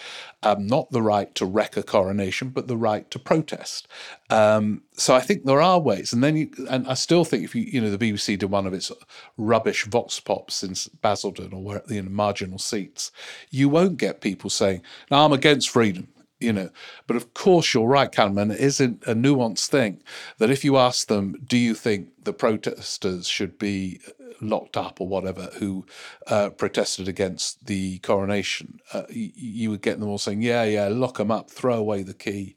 Um, 0.42 0.66
not 0.66 0.90
the 0.90 1.02
right 1.02 1.34
to 1.34 1.44
wreck 1.44 1.76
a 1.76 1.82
coronation, 1.82 2.50
but 2.50 2.68
the 2.68 2.76
right 2.76 3.10
to 3.10 3.18
protest. 3.18 3.88
Um, 4.30 4.82
so 4.92 5.14
I 5.14 5.20
think 5.20 5.44
there 5.44 5.60
are 5.60 5.80
ways, 5.80 6.12
and 6.12 6.22
then 6.22 6.36
you, 6.36 6.50
and 6.70 6.86
I 6.86 6.94
still 6.94 7.24
think 7.24 7.44
if 7.44 7.54
you 7.54 7.62
you 7.62 7.80
know 7.80 7.90
the 7.90 7.98
BBC 7.98 8.38
did 8.38 8.50
one 8.50 8.66
of 8.66 8.74
its 8.74 8.92
rubbish 9.36 9.84
vox 9.86 10.20
pops 10.20 10.62
in 10.62 10.74
Basildon 11.02 11.52
or 11.52 11.62
where 11.62 11.82
you 11.88 12.02
know 12.02 12.10
marginal 12.10 12.58
seats, 12.58 13.10
you 13.50 13.68
won't 13.68 13.96
get 13.96 14.20
people 14.20 14.50
saying, 14.50 14.82
"No, 15.10 15.24
I'm 15.24 15.32
against 15.32 15.70
freedom." 15.70 16.08
you 16.40 16.52
know. 16.52 16.70
But 17.06 17.16
of 17.16 17.34
course, 17.34 17.74
you're 17.74 17.88
right, 17.88 18.10
Cameron. 18.10 18.50
It 18.50 18.60
isn't 18.60 19.02
a 19.06 19.14
nuanced 19.14 19.66
thing 19.66 20.02
that 20.38 20.50
if 20.50 20.64
you 20.64 20.76
ask 20.76 21.08
them, 21.08 21.36
do 21.44 21.56
you 21.56 21.74
think 21.74 22.10
the 22.24 22.32
protesters 22.32 23.26
should 23.26 23.58
be 23.58 24.00
locked 24.40 24.76
up 24.76 25.00
or 25.00 25.08
whatever 25.08 25.50
who 25.58 25.86
uh, 26.26 26.50
protested 26.50 27.08
against 27.08 27.66
the 27.66 27.98
coronation, 27.98 28.80
uh, 28.92 29.04
you, 29.10 29.30
you, 29.34 29.70
would 29.70 29.82
get 29.82 29.98
them 29.98 30.08
all 30.08 30.18
saying, 30.18 30.42
yeah, 30.42 30.64
yeah, 30.64 30.88
lock 30.88 31.18
them 31.18 31.30
up, 31.30 31.50
throw 31.50 31.74
away 31.74 32.02
the 32.02 32.14
key. 32.14 32.56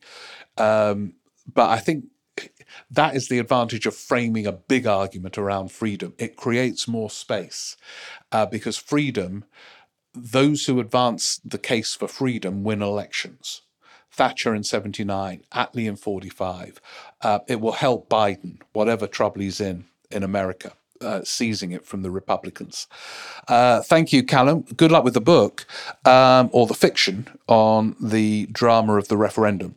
Um, 0.57 1.13
but 1.51 1.69
I 1.69 1.79
think 1.79 2.05
that 2.89 3.15
is 3.15 3.27
the 3.27 3.39
advantage 3.39 3.85
of 3.85 3.95
framing 3.95 4.45
a 4.47 4.51
big 4.51 4.87
argument 4.87 5.37
around 5.37 5.71
freedom. 5.71 6.13
It 6.17 6.35
creates 6.35 6.87
more 6.87 7.09
space 7.09 7.75
uh, 8.31 8.45
because 8.45 8.77
freedom, 8.77 9.45
those 10.13 10.65
who 10.65 10.79
advance 10.79 11.39
the 11.43 11.57
case 11.57 11.95
for 11.95 12.07
freedom 12.07 12.63
win 12.63 12.81
elections. 12.81 13.61
Thatcher 14.13 14.53
in 14.53 14.63
79, 14.63 15.45
Attlee 15.53 15.87
in 15.87 15.95
45. 15.95 16.81
Uh, 17.21 17.39
it 17.47 17.61
will 17.61 17.71
help 17.73 18.09
Biden, 18.09 18.59
whatever 18.73 19.07
trouble 19.07 19.39
he's 19.39 19.61
in 19.61 19.85
in 20.09 20.21
America 20.21 20.73
uh, 21.01 21.23
seizing 21.23 21.71
it 21.71 21.85
from 21.85 22.01
the 22.01 22.11
Republicans. 22.11 22.87
Uh, 23.47 23.81
thank 23.81 24.13
you, 24.13 24.23
Callum. 24.23 24.61
Good 24.75 24.91
luck 24.91 25.03
with 25.03 25.13
the 25.13 25.21
book 25.21 25.65
um, 26.05 26.49
or 26.51 26.67
the 26.67 26.73
fiction 26.73 27.27
on 27.47 27.95
the 27.99 28.47
drama 28.51 28.95
of 28.95 29.07
the 29.07 29.17
referendum. 29.17 29.75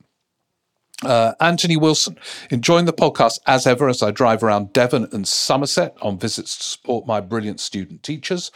Uh, 1.07 1.35
Anthony 1.41 1.77
Wilson, 1.77 2.19
enjoying 2.51 2.87
the 2.87 2.93
podcast 2.93 3.39
as 3.47 3.67
ever 3.67 3.89
as 3.89 4.03
I 4.03 4.11
drive 4.11 4.43
around 4.43 4.73
Devon 4.73 5.09
and 5.13 5.27
Somerset 5.27 5.97
on 6.03 6.19
visits 6.19 6.57
to 6.57 6.63
support 6.65 7.07
my 7.07 7.21
brilliant 7.21 7.61
student 7.61 8.03
teachers. 8.03 8.51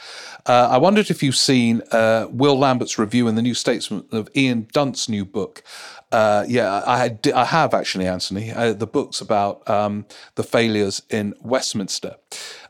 Uh, 0.47 0.69
I 0.71 0.79
wondered 0.79 1.11
if 1.11 1.23
you've 1.23 1.37
seen 1.37 1.83
uh, 1.93 2.27
Will 2.31 2.59
Lambert's 2.59 2.99
review 2.99 3.29
in 3.29 3.35
the 3.35 3.43
New 3.43 3.55
Statesman 3.55 4.05
of 4.13 4.29
Ian 4.35 4.69
Dunt's 4.73 5.09
new 5.09 5.25
book, 5.25 5.63
uh, 6.11 6.45
yeah, 6.49 6.83
I 6.87 7.19
I 7.35 7.45
have 7.45 7.75
actually, 7.75 8.07
Anthony. 8.07 8.51
Uh, 8.51 8.73
the 8.73 8.87
book's 8.87 9.21
about 9.21 9.69
um, 9.69 10.07
the 10.37 10.43
failures 10.43 11.03
in 11.11 11.35
Westminster. 11.43 12.17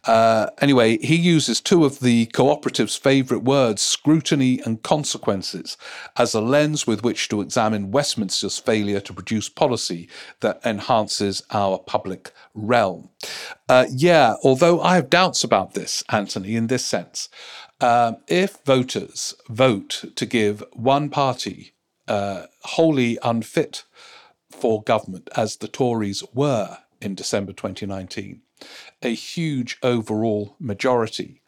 Uh, 0.04 0.48
anyway, 0.60 0.98
he 0.98 1.16
uses 1.16 1.60
two 1.60 1.84
of 1.84 2.00
the 2.00 2.26
cooperative's 2.26 2.96
favourite 2.96 3.44
words, 3.44 3.82
scrutiny 3.82 4.60
and 4.60 4.82
consequences, 4.82 5.76
as 6.16 6.34
a 6.34 6.40
lens 6.40 6.86
with 6.86 7.02
which 7.02 7.28
to 7.28 7.40
examine 7.40 7.90
Westminster's 7.90 8.58
failure 8.58 9.00
to 9.00 9.12
produce 9.12 9.48
policy 9.48 10.08
that 10.40 10.60
enhances 10.64 11.42
our 11.50 11.78
public 11.78 12.32
realm. 12.54 13.10
Uh, 13.68 13.86
yeah, 13.90 14.34
although 14.42 14.80
I 14.80 14.96
have 14.96 15.10
doubts 15.10 15.44
about 15.44 15.74
this, 15.74 16.02
Anthony, 16.08 16.56
in 16.56 16.68
this 16.68 16.84
sense. 16.84 17.28
Um, 17.80 18.16
if 18.26 18.58
voters 18.64 19.34
vote 19.48 20.04
to 20.16 20.26
give 20.26 20.64
one 20.72 21.10
party 21.10 21.74
uh, 22.08 22.46
wholly 22.62 23.18
unfit 23.22 23.84
for 24.50 24.82
government, 24.82 25.28
as 25.36 25.56
the 25.56 25.68
Tories 25.68 26.24
were 26.34 26.78
in 27.00 27.14
December 27.14 27.52
2019, 27.52 28.42
a 29.02 29.14
huge 29.14 29.78
overall 29.82 30.56
majority. 30.58 31.40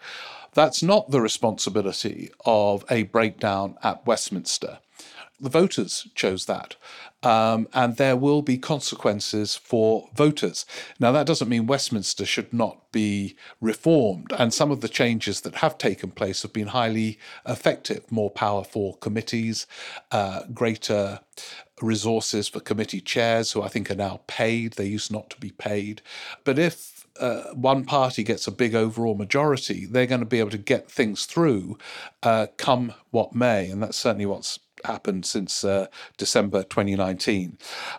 That's 0.54 0.82
not 0.82 1.10
the 1.10 1.20
responsibility 1.20 2.30
of 2.44 2.84
a 2.90 3.04
breakdown 3.04 3.76
at 3.82 4.06
Westminster. 4.06 4.78
The 5.40 5.48
voters 5.48 6.08
chose 6.14 6.46
that 6.46 6.76
um, 7.22 7.68
and 7.74 7.96
there 7.96 8.16
will 8.16 8.42
be 8.42 8.56
consequences 8.56 9.54
for 9.54 10.08
voters. 10.14 10.64
Now, 10.98 11.12
that 11.12 11.26
doesn't 11.26 11.48
mean 11.48 11.66
Westminster 11.66 12.24
should 12.24 12.52
not 12.52 12.90
be 12.92 13.36
reformed, 13.60 14.32
and 14.38 14.54
some 14.54 14.70
of 14.70 14.80
the 14.80 14.88
changes 14.88 15.42
that 15.42 15.56
have 15.56 15.78
taken 15.78 16.10
place 16.10 16.42
have 16.42 16.52
been 16.52 16.68
highly 16.68 17.18
effective 17.46 18.10
more 18.10 18.30
power 18.30 18.64
for 18.64 18.96
committees, 18.96 19.66
uh, 20.10 20.44
greater 20.54 21.20
resources 21.82 22.48
for 22.48 22.60
committee 22.60 23.00
chairs, 23.00 23.52
who 23.52 23.62
I 23.62 23.68
think 23.68 23.90
are 23.90 23.94
now 23.94 24.20
paid. 24.26 24.74
They 24.74 24.86
used 24.86 25.12
not 25.12 25.30
to 25.30 25.40
be 25.40 25.50
paid. 25.50 26.02
But 26.44 26.58
if 26.58 26.99
uh, 27.20 27.52
one 27.54 27.84
party 27.84 28.22
gets 28.22 28.46
a 28.46 28.52
big 28.52 28.74
overall 28.74 29.14
majority, 29.14 29.86
they're 29.86 30.06
going 30.06 30.20
to 30.20 30.26
be 30.26 30.38
able 30.38 30.50
to 30.50 30.58
get 30.58 30.90
things 30.90 31.26
through, 31.26 31.78
uh, 32.22 32.46
come 32.56 32.94
what 33.10 33.34
may, 33.34 33.70
and 33.70 33.82
that's 33.82 33.98
certainly 33.98 34.26
what's 34.26 34.58
happened 34.84 35.26
since 35.26 35.62
uh, 35.64 35.86
December 36.16 36.62
2019. 36.62 37.58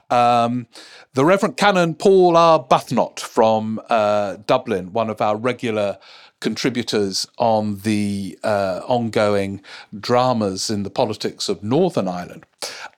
Um, 0.09 0.67
the 1.13 1.25
Reverend 1.25 1.57
Canon 1.57 1.95
Paul 1.95 2.35
R. 2.35 2.59
Arbuthnot 2.59 3.19
from 3.19 3.79
uh, 3.89 4.37
Dublin, 4.47 4.93
one 4.93 5.09
of 5.09 5.21
our 5.21 5.37
regular 5.37 5.97
contributors 6.39 7.27
on 7.37 7.77
the 7.79 8.37
uh, 8.43 8.81
ongoing 8.87 9.61
dramas 9.97 10.69
in 10.69 10.83
the 10.83 10.89
politics 10.89 11.47
of 11.47 11.63
Northern 11.63 12.07
Ireland. 12.07 12.45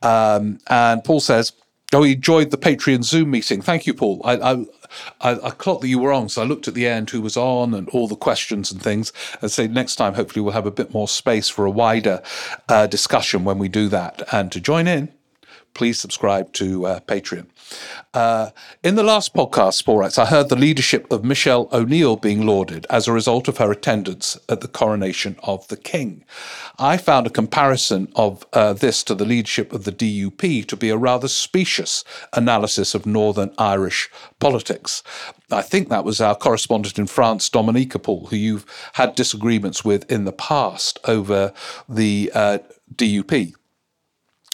Um, 0.01 0.59
and 0.67 1.03
Paul 1.03 1.19
says, 1.19 1.51
Oh, 1.93 2.01
he 2.01 2.13
enjoyed 2.13 2.49
the 2.49 2.57
Patreon 2.57 3.03
Zoom 3.03 3.30
meeting. 3.30 3.61
Thank 3.61 3.86
you, 3.86 3.93
Paul. 3.93 4.19
I, 4.26 4.38
I, 4.38 4.65
I, 5.21 5.31
I 5.31 5.49
clocked 5.51 5.81
that 5.81 5.87
you 5.87 5.99
were 5.99 6.13
on, 6.13 6.29
so 6.29 6.41
I 6.41 6.45
looked 6.45 6.67
at 6.67 6.73
the 6.73 6.87
end 6.87 7.09
who 7.09 7.21
was 7.21 7.37
on 7.37 7.73
and 7.73 7.89
all 7.89 8.07
the 8.07 8.15
questions 8.15 8.71
and 8.71 8.81
things, 8.81 9.13
and 9.41 9.51
say 9.51 9.67
next 9.67 9.95
time 9.95 10.13
hopefully 10.13 10.41
we'll 10.41 10.53
have 10.53 10.65
a 10.65 10.71
bit 10.71 10.93
more 10.93 11.07
space 11.07 11.49
for 11.49 11.65
a 11.65 11.71
wider 11.71 12.21
uh, 12.69 12.87
discussion 12.87 13.43
when 13.43 13.59
we 13.59 13.69
do 13.69 13.89
that. 13.89 14.21
And 14.31 14.51
to 14.51 14.59
join 14.59 14.87
in, 14.87 15.11
please 15.74 15.99
subscribe 15.99 16.53
to 16.53 16.86
uh, 16.86 16.99
Patreon. 17.01 17.47
Uh, 18.13 18.51
in 18.84 18.95
the 18.95 19.03
last 19.03 19.34
podcast, 19.34 19.82
Sporats, 19.82 20.19
I 20.19 20.26
heard 20.26 20.49
the 20.49 20.55
leadership 20.55 21.11
of 21.11 21.24
Michelle 21.24 21.67
O'Neill 21.71 22.15
being 22.15 22.45
lauded 22.45 22.86
as 22.89 23.07
a 23.07 23.13
result 23.13 23.47
of 23.47 23.57
her 23.57 23.71
attendance 23.71 24.38
at 24.47 24.61
the 24.61 24.67
coronation 24.67 25.36
of 25.43 25.67
the 25.69 25.78
King. 25.78 26.24
I 26.78 26.97
found 26.97 27.26
a 27.26 27.32
comparison 27.32 28.11
of 28.15 28.45
uh, 28.53 28.74
this 28.74 29.03
to 29.03 29.15
the 29.15 29.26
leadership 29.26 29.74
of 29.74 29.84
the 29.84 29.91
DUP 29.91 30.67
to 30.67 30.76
be 30.76 30.89
a 30.89 30.97
rather 30.97 31.28
specious 31.28 32.03
analysis 32.34 32.93
of 32.93 33.05
Northern 33.05 33.53
Irish 33.57 34.09
politics. 34.39 35.03
I 35.51 35.61
think 35.61 35.89
that 35.89 36.05
was 36.05 36.21
our 36.21 36.36
correspondent 36.36 36.99
in 36.99 37.07
France, 37.07 37.49
Dominique 37.49 38.01
Paul, 38.03 38.28
who 38.28 38.36
you've 38.36 38.65
had 38.93 39.15
disagreements 39.15 39.86
with 39.86 40.09
in 40.11 40.26
the 40.26 40.32
past 40.32 40.99
over 41.05 41.53
the 41.88 42.32
uh, 42.34 42.59
DUP. 42.95 43.53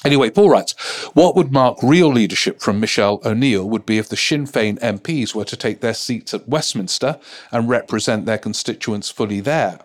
Anyway, 0.06 0.30
Paul 0.30 0.50
writes, 0.50 0.72
what 1.14 1.36
would 1.36 1.52
mark 1.52 1.78
real 1.84 2.08
leadership 2.08 2.62
from 2.62 2.80
Michelle 2.80 3.20
O'Neill 3.26 3.68
would 3.68 3.86
be 3.86 3.97
if 3.97 4.08
the 4.08 4.16
Sinn 4.16 4.45
Féin 4.45 4.80
MPs 4.80 5.36
were 5.36 5.43
to 5.43 5.58
take 5.58 5.82
their 5.82 5.93
seats 5.93 6.34
at 6.34 6.47
Westminster 6.47 7.20
and 7.52 7.68
represent 7.68 8.26
their 8.26 8.38
constituents 8.38 9.10
fully 9.10 9.41
there. 9.41 9.80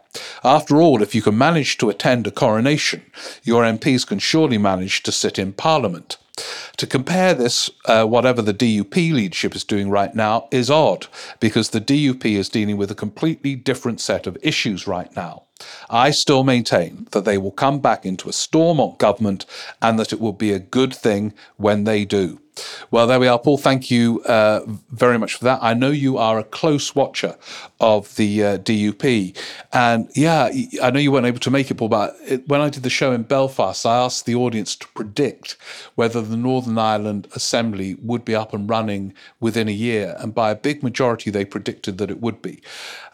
After 0.45 0.81
all, 0.81 1.03
if 1.03 1.17
you 1.17 1.23
can 1.23 1.37
manage 1.37 1.79
to 1.79 1.91
attend 1.91 2.29
a 2.29 2.31
coronation, 2.31 3.03
your 3.43 3.65
MPs 3.65 4.07
can 4.07 4.21
surely 4.21 4.57
manage 4.57 5.03
to 5.03 5.11
sit 5.11 5.37
in 5.37 5.53
Parliament. 5.53 6.17
To 6.77 6.87
compare 6.87 7.35
this, 7.35 7.71
uh, 7.87 8.05
whatever 8.05 8.41
the 8.41 8.55
DUP 8.55 9.13
leadership 9.13 9.57
is 9.57 9.65
doing 9.65 9.91
right 9.91 10.15
now, 10.15 10.47
is 10.53 10.71
odd 10.71 11.09
because 11.41 11.71
the 11.71 11.81
DUP 11.81 12.25
is 12.25 12.49
dealing 12.49 12.77
with 12.77 12.93
a 12.93 12.97
completely 12.97 13.57
different 13.57 14.01
set 14.01 14.29
of 14.29 14.39
issues 14.43 14.87
right 14.87 15.15
now. 15.17 15.43
I 15.89 16.11
still 16.11 16.45
maintain 16.45 17.09
that 17.13 17.25
they 17.25 17.39
will 17.39 17.51
come 17.51 17.81
back 17.81 18.05
into 18.05 18.29
a 18.29 18.33
Stormont 18.33 18.99
government 18.99 19.47
and 19.81 19.99
that 19.99 20.13
it 20.13 20.21
will 20.21 20.33
be 20.33 20.53
a 20.53 20.59
good 20.59 20.95
thing 20.95 21.33
when 21.57 21.85
they 21.85 22.05
do. 22.05 22.41
Well, 22.91 23.07
there 23.07 23.19
we 23.19 23.27
are, 23.27 23.39
Paul. 23.39 23.59
Thank 23.59 23.91
you 23.91 24.23
uh, 24.23 24.65
very 24.91 25.19
much 25.19 25.35
for 25.35 25.45
that. 25.45 25.59
I 25.63 25.75
know 25.75 25.91
you 25.91 26.19
are 26.19 26.39
a 26.39 26.45
close 26.45 26.95
watcher 26.95 27.37
of 27.81 28.15
the 28.17 28.45
uh, 28.45 28.59
DUP. 28.59 29.37
And 29.73 30.09
yeah, 30.15 30.51
I 30.83 30.91
know 30.91 31.01
you 31.01 31.11
weren't 31.11 31.27
able 31.27 31.41
to 31.41 31.51
make 31.51 31.71
it, 31.71 31.75
Paul, 31.77 31.89
but 31.89 32.17
it, 32.25 32.49
when 32.49 32.61
I 32.61 32.71
did 32.71 32.83
the 32.83 32.91
show 32.91 33.13
in 33.13 33.25
Belfast, 33.25 33.85
I 33.85 33.97
asked 33.97 34.27
the 34.27 34.37
audience 34.37 34.77
to 34.77 34.89
predict 34.89 35.57
whether 35.97 36.21
the 36.23 36.37
Northern 36.37 36.79
Ireland 36.79 37.29
Assembly 37.35 37.97
would 38.01 38.25
be 38.25 38.35
up 38.35 38.55
and 38.55 38.69
running 38.69 39.15
within 39.41 39.69
a 39.69 39.73
year. 39.73 40.17
And 40.19 40.35
by 40.35 40.51
a 40.51 40.57
big 40.57 40.83
majority, 40.83 41.31
they 41.31 41.45
predicted 41.45 41.99
that 41.99 42.11
it 42.11 42.21
would 42.21 42.41
be. 42.41 42.63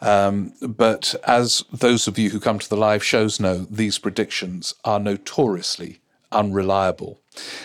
Um, 0.01 0.53
but 0.61 1.15
as 1.25 1.63
those 1.71 2.07
of 2.07 2.19
you 2.19 2.29
who 2.29 2.39
come 2.39 2.59
to 2.59 2.69
the 2.69 2.77
live 2.77 3.03
shows 3.03 3.39
know, 3.39 3.65
these 3.69 3.97
predictions 3.97 4.75
are 4.85 4.99
notoriously 4.99 5.99
unreliable. 6.31 7.20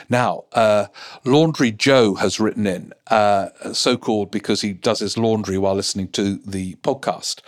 Now, 0.08 0.44
uh, 0.52 0.86
Laundry 1.24 1.72
Joe 1.72 2.14
has 2.14 2.38
written 2.38 2.66
in, 2.66 2.92
uh, 3.08 3.48
so 3.72 3.96
called 3.96 4.30
because 4.30 4.60
he 4.60 4.72
does 4.72 5.00
his 5.00 5.18
laundry 5.18 5.58
while 5.58 5.74
listening 5.74 6.08
to 6.08 6.36
the 6.46 6.76
podcast. 6.76 7.40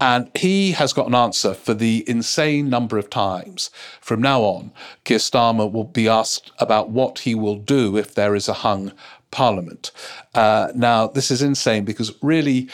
And 0.00 0.30
he 0.34 0.72
has 0.72 0.92
got 0.92 1.08
an 1.08 1.14
answer 1.14 1.54
for 1.54 1.74
the 1.74 2.04
insane 2.08 2.70
number 2.70 2.96
of 2.96 3.10
times 3.10 3.70
from 4.00 4.22
now 4.22 4.42
on. 4.42 4.72
Keir 5.04 5.18
Starmer 5.18 5.70
will 5.70 5.84
be 5.84 6.08
asked 6.08 6.52
about 6.58 6.90
what 6.90 7.20
he 7.20 7.34
will 7.34 7.56
do 7.56 7.96
if 7.96 8.14
there 8.14 8.34
is 8.34 8.48
a 8.48 8.54
hung 8.54 8.92
parliament. 9.30 9.90
Uh, 10.34 10.68
now, 10.74 11.08
this 11.08 11.30
is 11.30 11.42
insane 11.42 11.84
because 11.84 12.14
really, 12.22 12.68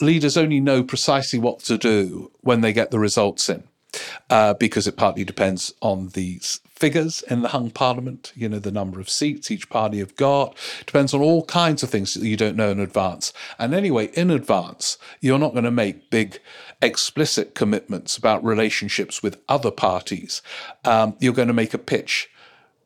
leaders 0.00 0.38
only 0.38 0.60
know 0.60 0.82
precisely 0.82 1.38
what 1.38 1.60
to 1.60 1.76
do 1.76 2.30
when 2.40 2.62
they 2.62 2.72
get 2.72 2.90
the 2.90 2.98
results 2.98 3.48
in. 3.50 3.64
Uh, 4.30 4.54
because 4.54 4.86
it 4.86 4.96
partly 4.96 5.22
depends 5.22 5.74
on 5.82 6.08
these 6.14 6.60
figures 6.82 7.22
in 7.30 7.42
the 7.42 7.48
hung 7.50 7.70
parliament, 7.70 8.32
you 8.34 8.48
know, 8.48 8.58
the 8.58 8.72
number 8.72 8.98
of 8.98 9.08
seats 9.08 9.52
each 9.52 9.68
party 9.68 10.00
have 10.00 10.16
got. 10.16 10.56
Depends 10.84 11.14
on 11.14 11.20
all 11.20 11.44
kinds 11.44 11.84
of 11.84 11.90
things 11.90 12.12
that 12.14 12.26
you 12.26 12.36
don't 12.36 12.56
know 12.56 12.70
in 12.70 12.80
advance. 12.80 13.32
And 13.56 13.72
anyway, 13.72 14.06
in 14.14 14.32
advance, 14.32 14.98
you're 15.20 15.38
not 15.38 15.52
going 15.52 15.62
to 15.62 15.70
make 15.70 16.10
big 16.10 16.40
explicit 16.82 17.54
commitments 17.54 18.16
about 18.16 18.42
relationships 18.42 19.22
with 19.22 19.40
other 19.48 19.70
parties. 19.70 20.42
Um, 20.84 21.14
you're 21.20 21.32
going 21.32 21.46
to 21.46 21.54
make 21.54 21.72
a 21.72 21.78
pitch 21.78 22.28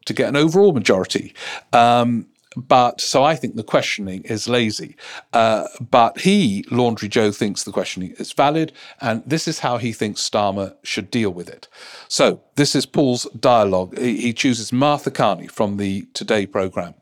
to 0.04 0.12
get 0.12 0.28
an 0.28 0.36
overall 0.36 0.74
majority. 0.74 1.32
Um, 1.72 2.26
but 2.56 3.00
so 3.00 3.22
I 3.22 3.36
think 3.36 3.54
the 3.54 3.62
questioning 3.62 4.22
is 4.22 4.48
lazy. 4.48 4.96
Uh, 5.32 5.66
but 5.78 6.20
he, 6.20 6.64
Laundry 6.70 7.08
Joe, 7.08 7.30
thinks 7.30 7.64
the 7.64 7.72
questioning 7.72 8.14
is 8.18 8.32
valid, 8.32 8.72
and 9.00 9.22
this 9.26 9.46
is 9.46 9.58
how 9.58 9.76
he 9.76 9.92
thinks 9.92 10.28
Starmer 10.28 10.74
should 10.82 11.10
deal 11.10 11.30
with 11.30 11.48
it. 11.48 11.68
So 12.08 12.40
this 12.54 12.74
is 12.74 12.86
Paul's 12.86 13.24
dialogue. 13.38 13.98
He, 13.98 14.32
chooses 14.32 14.72
Martha 14.72 15.10
Kearney 15.10 15.46
from 15.46 15.76
the 15.76 16.02
Today 16.12 16.46
programme. 16.46 16.94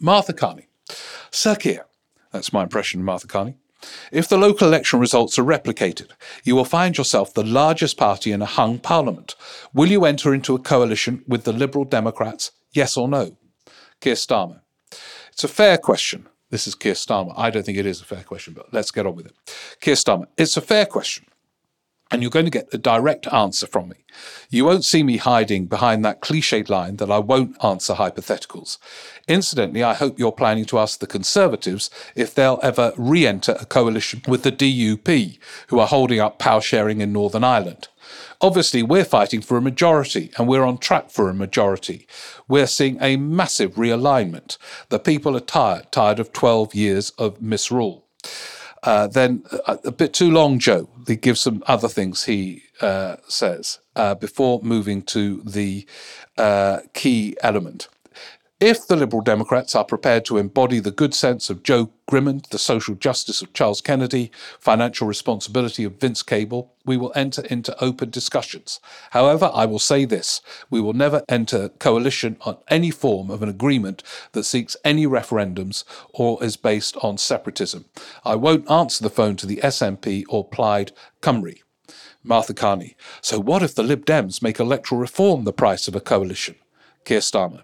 Martha 0.00 0.32
Kearney, 0.32 0.68
Sir 1.30 1.54
Keir, 1.54 1.86
that's 2.32 2.52
my 2.52 2.62
impression 2.62 3.00
of 3.00 3.06
Martha 3.06 3.26
Kearney. 3.26 3.54
If 4.10 4.28
the 4.28 4.38
local 4.38 4.68
election 4.68 5.00
results 5.00 5.38
are 5.38 5.44
replicated, 5.44 6.10
you 6.44 6.54
will 6.54 6.64
find 6.64 6.96
yourself 6.96 7.34
the 7.34 7.44
largest 7.44 7.96
party 7.96 8.32
in 8.32 8.42
a 8.42 8.46
hung 8.46 8.78
parliament. 8.78 9.34
Will 9.74 9.90
you 9.90 10.04
enter 10.04 10.32
into 10.32 10.54
a 10.54 10.58
coalition 10.58 11.24
with 11.26 11.44
the 11.44 11.52
Liberal 11.52 11.84
Democrats? 11.84 12.52
Yes 12.72 12.96
or 12.96 13.08
no? 13.08 13.36
Keir 14.02 14.14
Starmer? 14.14 14.60
It's 15.30 15.44
a 15.44 15.48
fair 15.48 15.78
question. 15.78 16.28
This 16.50 16.66
is 16.66 16.74
Keir 16.74 16.94
Starmer. 16.94 17.32
I 17.36 17.50
don't 17.50 17.64
think 17.64 17.78
it 17.78 17.86
is 17.86 18.00
a 18.00 18.04
fair 18.04 18.24
question, 18.24 18.52
but 18.52 18.66
let's 18.74 18.90
get 18.90 19.06
on 19.06 19.14
with 19.14 19.26
it. 19.26 19.34
Keir 19.80 19.94
Starmer, 19.94 20.26
it's 20.36 20.56
a 20.56 20.60
fair 20.60 20.86
question. 20.86 21.26
And 22.10 22.20
you're 22.20 22.30
going 22.30 22.44
to 22.44 22.50
get 22.50 22.74
a 22.74 22.78
direct 22.78 23.32
answer 23.32 23.66
from 23.66 23.88
me. 23.88 24.04
You 24.50 24.64
won't 24.64 24.84
see 24.84 25.02
me 25.02 25.16
hiding 25.18 25.66
behind 25.66 26.04
that 26.04 26.20
cliched 26.20 26.68
line 26.68 26.96
that 26.96 27.10
I 27.12 27.20
won't 27.20 27.56
answer 27.64 27.94
hypotheticals. 27.94 28.76
Incidentally, 29.28 29.84
I 29.84 29.94
hope 29.94 30.18
you're 30.18 30.32
planning 30.32 30.66
to 30.66 30.78
ask 30.78 30.98
the 30.98 31.06
Conservatives 31.06 31.88
if 32.16 32.34
they'll 32.34 32.60
ever 32.62 32.92
re 32.98 33.26
enter 33.26 33.56
a 33.58 33.64
coalition 33.64 34.20
with 34.26 34.42
the 34.42 34.52
DUP, 34.52 35.38
who 35.68 35.78
are 35.78 35.86
holding 35.86 36.20
up 36.20 36.38
power 36.38 36.60
sharing 36.60 37.00
in 37.00 37.12
Northern 37.12 37.44
Ireland. 37.44 37.88
Obviously, 38.40 38.82
we're 38.82 39.04
fighting 39.04 39.40
for 39.40 39.56
a 39.56 39.62
majority 39.62 40.30
and 40.38 40.48
we're 40.48 40.64
on 40.64 40.78
track 40.78 41.10
for 41.10 41.28
a 41.30 41.34
majority. 41.34 42.06
We're 42.48 42.66
seeing 42.66 42.98
a 43.00 43.16
massive 43.16 43.74
realignment. 43.74 44.58
The 44.88 44.98
people 44.98 45.36
are 45.36 45.40
tired, 45.40 45.92
tired 45.92 46.18
of 46.18 46.32
12 46.32 46.74
years 46.74 47.10
of 47.18 47.40
misrule. 47.40 48.04
Uh, 48.82 49.06
then 49.06 49.44
uh, 49.66 49.76
a 49.84 49.92
bit 49.92 50.12
too 50.12 50.30
long, 50.30 50.58
Joe. 50.58 50.88
He 51.06 51.16
gives 51.16 51.40
some 51.40 51.62
other 51.66 51.88
things 51.88 52.24
he 52.24 52.64
uh, 52.80 53.16
says 53.28 53.78
uh, 53.94 54.14
before 54.16 54.60
moving 54.62 55.02
to 55.02 55.42
the 55.44 55.86
uh, 56.36 56.80
key 56.94 57.36
element. 57.42 57.88
If 58.62 58.86
the 58.86 58.94
Liberal 58.94 59.22
Democrats 59.22 59.74
are 59.74 59.84
prepared 59.84 60.24
to 60.26 60.38
embody 60.38 60.78
the 60.78 60.92
good 60.92 61.14
sense 61.14 61.50
of 61.50 61.64
Joe 61.64 61.90
Grimond, 62.08 62.50
the 62.50 62.60
social 62.60 62.94
justice 62.94 63.42
of 63.42 63.52
Charles 63.52 63.80
Kennedy, 63.80 64.30
financial 64.60 65.08
responsibility 65.08 65.82
of 65.82 65.98
Vince 65.98 66.22
Cable, 66.22 66.72
we 66.86 66.96
will 66.96 67.10
enter 67.16 67.42
into 67.46 67.76
open 67.82 68.10
discussions. 68.10 68.78
However, 69.10 69.50
I 69.52 69.66
will 69.66 69.80
say 69.80 70.04
this 70.04 70.42
we 70.70 70.80
will 70.80 70.92
never 70.92 71.24
enter 71.28 71.70
coalition 71.70 72.36
on 72.42 72.56
any 72.68 72.92
form 72.92 73.32
of 73.32 73.42
an 73.42 73.48
agreement 73.48 74.04
that 74.30 74.44
seeks 74.44 74.76
any 74.84 75.08
referendums 75.08 75.82
or 76.14 76.40
is 76.40 76.56
based 76.56 76.96
on 77.02 77.18
separatism. 77.18 77.86
I 78.24 78.36
won't 78.36 78.70
answer 78.70 79.02
the 79.02 79.10
phone 79.10 79.34
to 79.38 79.46
the 79.48 79.56
SNP 79.56 80.22
or 80.28 80.46
Plaid 80.46 80.92
Cymru. 81.20 81.58
Martha 82.22 82.54
Kearney. 82.54 82.94
So, 83.22 83.40
what 83.40 83.64
if 83.64 83.74
the 83.74 83.82
Lib 83.82 84.06
Dems 84.06 84.40
make 84.40 84.60
electoral 84.60 85.00
reform 85.00 85.42
the 85.42 85.52
price 85.52 85.88
of 85.88 85.96
a 85.96 86.00
coalition? 86.00 86.54
Keir 87.04 87.20
Starmer. 87.20 87.62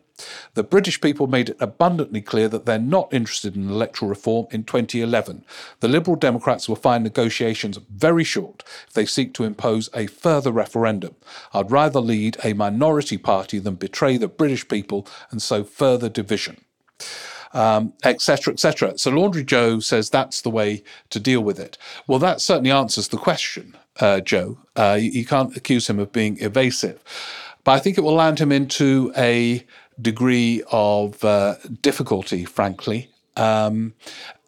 The 0.55 0.65
British 0.65 1.01
people 1.01 1.27
made 1.27 1.51
it 1.51 1.57
abundantly 1.61 2.21
clear 2.21 2.49
that 2.49 2.67
they're 2.67 2.79
not 2.79 3.13
interested 3.13 3.55
in 3.55 3.71
electoral 3.71 4.09
reform 4.09 4.49
in 4.51 4.65
2011. 4.65 5.45
The 5.81 5.89
Liberal 5.89 6.17
Democrats 6.17 6.69
will 6.69 6.77
find 6.77 7.05
negotiations 7.05 7.79
very 7.89 8.25
short 8.25 8.65
if 8.89 8.95
they 8.95 9.07
seek 9.07 9.33
to 9.35 9.45
impose 9.45 9.89
a 9.95 10.07
further 10.07 10.51
referendum. 10.51 11.15
I'd 11.53 11.71
rather 11.71 12.01
lead 12.01 12.37
a 12.43 12.53
minority 12.53 13.19
party 13.19 13.59
than 13.59 13.77
betray 13.77 14.17
the 14.17 14.29
British 14.29 14.67
people 14.67 15.07
and 15.31 15.41
sow 15.41 15.63
further 15.63 16.09
division. 16.09 16.65
Etc., 17.55 17.77
um, 17.77 17.95
etc. 18.05 18.91
Et 18.91 19.01
so 19.01 19.11
Laundry 19.11 19.43
Joe 19.45 19.81
says 19.81 20.11
that's 20.11 20.43
the 20.43 20.51
way 20.51 20.83
to 21.09 21.19
deal 21.19 21.41
with 21.41 21.59
it. 21.59 21.79
Well, 22.07 22.19
that 22.19 22.43
certainly 22.43 22.71
answers 22.71 23.09
the 23.09 23.17
question, 23.17 23.75
uh, 24.01 24.21
Joe. 24.21 24.59
Uh, 24.77 24.99
you, 25.01 25.11
you 25.11 25.25
can't 25.25 25.57
accuse 25.57 25.89
him 25.89 25.99
of 25.99 26.13
being 26.13 26.37
evasive. 26.43 27.03
But 27.69 27.75
I 27.75 27.81
think 27.81 27.99
it 27.99 28.01
will 28.01 28.15
land 28.15 28.39
him 28.39 28.51
into 28.51 29.13
a 29.15 29.63
degree 30.01 30.63
of 30.73 31.23
uh, 31.23 31.57
difficulty, 31.83 32.47
frankly. 32.47 33.11
Um, 33.37 33.93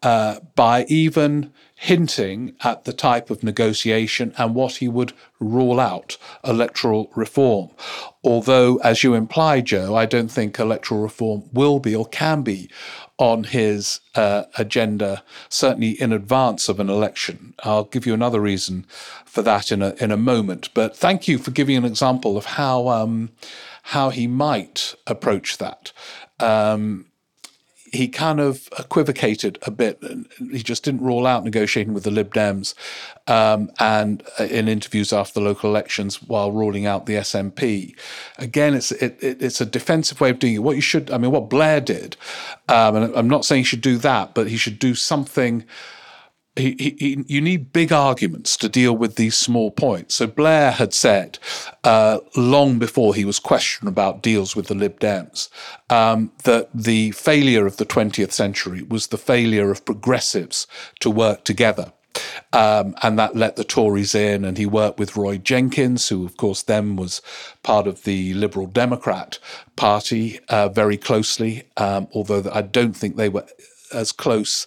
uh, 0.03 0.41
by 0.55 0.85
even 0.89 1.53
hinting 1.75 2.55
at 2.65 2.85
the 2.85 2.93
type 2.95 3.29
of 3.29 3.43
negotiation 3.43 4.33
and 4.39 4.55
what 4.55 4.77
he 4.77 4.89
would 4.89 5.13
rule 5.39 5.79
out 5.79 6.17
electoral 6.45 7.11
reform. 7.15 7.69
Although, 8.25 8.77
as 8.79 9.05
you 9.05 9.13
imply, 9.13 9.61
Joe, 9.61 9.95
I 9.95 10.07
don't 10.07 10.31
think 10.31 10.59
electoral 10.59 11.03
reform 11.03 11.45
will 11.53 11.79
be 11.79 11.95
or 11.95 12.07
can 12.07 12.41
be 12.41 12.71
on 13.19 13.45
his 13.45 14.01
uh, 14.15 14.45
agenda, 14.57 15.23
certainly 15.51 15.91
in 16.01 16.13
advance 16.13 16.71
of 16.71 16.81
an 16.81 16.89
election. 16.89 17.53
I'll 17.65 17.85
give 17.85 18.07
you 18.07 18.15
another 18.15 18.41
reason 18.41 18.87
for 19.31 19.43
that 19.43 19.71
in 19.71 19.81
a 19.81 19.95
in 20.01 20.11
a 20.11 20.17
moment. 20.17 20.69
But 20.75 20.97
thank 20.97 21.29
you 21.29 21.39
for 21.39 21.53
giving 21.53 21.77
an 21.77 21.85
example 21.85 22.37
of 22.37 22.45
how 22.45 22.89
um, 22.89 23.31
how 23.85 24.11
he 24.11 24.27
might 24.27 24.95
approach 25.07 25.59
that. 25.59 25.93
Um, 26.41 27.07
he 27.93 28.07
kind 28.07 28.39
of 28.41 28.69
equivocated 28.79 29.59
a 29.63 29.71
bit. 29.71 30.03
He 30.39 30.63
just 30.63 30.85
didn't 30.85 31.03
rule 31.03 31.27
out 31.27 31.45
negotiating 31.45 31.93
with 31.93 32.05
the 32.05 32.11
Lib 32.11 32.33
Dems, 32.33 32.75
um, 33.27 33.71
and 33.79 34.23
uh, 34.39 34.45
in 34.45 34.69
interviews 34.69 35.13
after 35.13 35.35
the 35.35 35.47
local 35.47 35.71
elections, 35.71 36.23
while 36.23 36.53
ruling 36.53 36.87
out 36.87 37.07
the 37.07 37.15
SNP. 37.15 37.95
Again, 38.39 38.75
it's 38.75 38.91
it, 38.93 39.17
it's 39.21 39.61
a 39.61 39.67
defensive 39.67 40.21
way 40.21 40.31
of 40.31 40.41
doing 40.41 40.55
it. 40.55 40.63
What 40.63 40.77
you 40.77 40.83
should, 40.83 41.11
I 41.11 41.19
mean, 41.19 41.31
what 41.31 41.49
Blair 41.49 41.81
did, 41.81 42.17
um, 42.69 42.97
and 42.97 43.15
I'm 43.17 43.29
not 43.29 43.45
saying 43.45 43.61
he 43.61 43.65
should 43.65 43.81
do 43.81 43.99
that, 43.99 44.35
but 44.35 44.49
he 44.49 44.57
should 44.57 44.79
do 44.81 44.95
something 44.95 45.65
he, 46.57 46.97
he, 46.99 47.25
you 47.29 47.41
need 47.41 47.73
big 47.73 47.93
arguments 47.93 48.57
to 48.57 48.69
deal 48.69 48.97
with 48.97 49.15
these 49.17 49.37
small 49.37 49.71
points. 49.71 50.17
So 50.17 50.27
Blair 50.27 50.73
had 50.73 50.93
said 50.93 51.39
uh, 51.85 52.19
long 52.37 52.79
before 52.79 53.15
he 53.15 53.25
was 53.25 53.39
questioned 53.39 53.89
about 53.89 54.23
deals 54.23 54.57
with 54.57 54.67
the 54.67 54.75
Lib 54.75 54.99
Dems 54.99 55.49
um, 55.89 56.33
that 56.45 56.69
the 56.75 57.13
failure 57.13 57.67
of 57.67 57.77
the 57.77 57.87
20th 57.87 58.33
century 58.33 58.83
was 58.83 59.09
the 59.09 59.19
failure 59.19 59.71
of 59.71 59.85
progressives 59.85 60.67
to 61.01 61.11
work 61.11 61.45
together. 61.45 61.93
Um, 62.53 62.97
and 63.03 63.17
that 63.19 63.37
let 63.37 63.55
the 63.55 63.65
Tories 63.65 64.15
in, 64.15 64.45
and 64.45 64.59
he 64.59 64.67
worked 64.67 64.99
with 64.99 65.17
Roy 65.17 65.39
Jenkins, 65.39 66.09
who, 66.09 66.27
of 66.27 66.37
course, 66.37 66.63
then 66.63 66.97
was 66.97 67.23
part 67.63 67.87
of 67.87 68.03
the 68.03 68.35
Liberal 68.35 68.67
Democrat 68.67 69.39
Party 69.77 70.41
uh, 70.49 70.69
very 70.69 70.97
closely, 70.97 71.63
um, 71.77 72.09
although 72.13 72.51
I 72.53 72.63
don't 72.63 72.97
think 72.97 73.15
they 73.15 73.29
were 73.29 73.47
as 73.93 74.11
close 74.13 74.67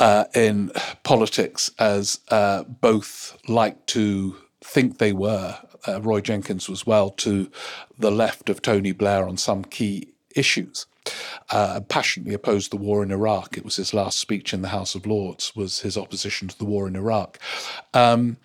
uh, 0.00 0.24
in 0.34 0.72
politics 1.04 1.70
as 1.78 2.20
uh, 2.30 2.64
both 2.64 3.38
like 3.48 3.86
to 3.86 4.36
think 4.60 4.98
they 4.98 5.12
were. 5.12 5.58
Uh, 5.86 6.00
Roy 6.00 6.20
Jenkins 6.20 6.68
was 6.68 6.86
well 6.86 7.10
to 7.10 7.50
the 7.98 8.10
left 8.10 8.50
of 8.50 8.60
Tony 8.62 8.92
Blair 8.92 9.28
on 9.28 9.36
some 9.36 9.64
key 9.64 10.08
issues. 10.34 10.86
Uh, 11.50 11.80
passionately 11.80 12.34
opposed 12.34 12.70
the 12.70 12.76
war 12.76 13.02
in 13.02 13.10
Iraq. 13.10 13.56
It 13.56 13.64
was 13.64 13.76
his 13.76 13.94
last 13.94 14.18
speech 14.18 14.52
in 14.52 14.62
the 14.62 14.68
House 14.68 14.94
of 14.94 15.06
Lords. 15.06 15.56
Was 15.56 15.80
his 15.80 15.96
opposition 15.96 16.48
to 16.48 16.58
the 16.58 16.64
war 16.64 16.86
in 16.86 16.96
Iraq. 16.96 17.38
Um, 17.94 18.36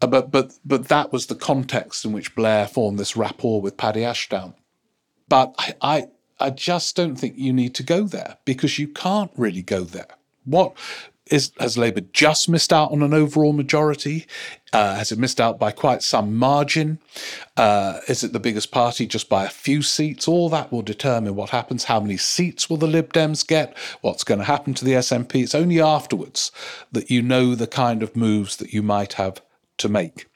uh, 0.00 0.06
but 0.06 0.30
but 0.30 0.52
but 0.64 0.88
that 0.88 1.12
was 1.12 1.26
the 1.26 1.34
context 1.34 2.04
in 2.04 2.12
which 2.12 2.34
Blair 2.34 2.66
formed 2.66 2.98
this 2.98 3.16
rapport 3.16 3.60
with 3.60 3.76
Paddy 3.76 4.04
Ashdown. 4.04 4.54
But 5.28 5.54
I, 5.58 5.74
I 5.80 6.06
I 6.38 6.50
just 6.50 6.94
don't 6.94 7.16
think 7.16 7.36
you 7.36 7.52
need 7.52 7.74
to 7.76 7.82
go 7.82 8.04
there 8.04 8.36
because 8.44 8.78
you 8.78 8.88
can't 8.88 9.32
really 9.36 9.62
go 9.62 9.82
there. 9.84 10.08
What 10.44 10.76
is 11.30 11.52
has 11.58 11.78
Labour 11.78 12.02
just 12.12 12.48
missed 12.48 12.72
out 12.72 12.92
on 12.92 13.02
an 13.02 13.14
overall 13.14 13.52
majority? 13.52 14.26
Uh, 14.72 14.96
has 14.96 15.10
it 15.10 15.18
missed 15.18 15.40
out 15.40 15.58
by 15.58 15.70
quite 15.70 16.02
some 16.02 16.36
margin? 16.36 16.98
Uh, 17.56 18.00
is 18.08 18.22
it 18.22 18.32
the 18.32 18.40
biggest 18.40 18.70
party 18.70 19.06
just 19.06 19.28
by 19.28 19.44
a 19.44 19.50
few 19.50 19.82
seats? 19.82 20.28
All 20.28 20.48
that 20.50 20.70
will 20.70 20.82
determine 20.82 21.34
what 21.34 21.50
happens. 21.50 21.84
How 21.84 22.00
many 22.00 22.16
seats 22.16 22.68
will 22.68 22.76
the 22.76 22.86
Lib 22.86 23.12
Dems 23.12 23.46
get? 23.46 23.76
What's 24.00 24.24
going 24.24 24.40
to 24.40 24.44
happen 24.44 24.74
to 24.74 24.84
the 24.84 24.92
SNP? 24.92 25.42
It's 25.42 25.54
only 25.54 25.80
afterwards 25.80 26.52
that 26.92 27.10
you 27.10 27.22
know 27.22 27.54
the 27.54 27.66
kind 27.66 28.02
of 28.02 28.16
moves 28.16 28.56
that 28.56 28.72
you 28.72 28.82
might 28.82 29.14
have 29.14 29.40
to 29.78 29.88
make. 29.88 30.26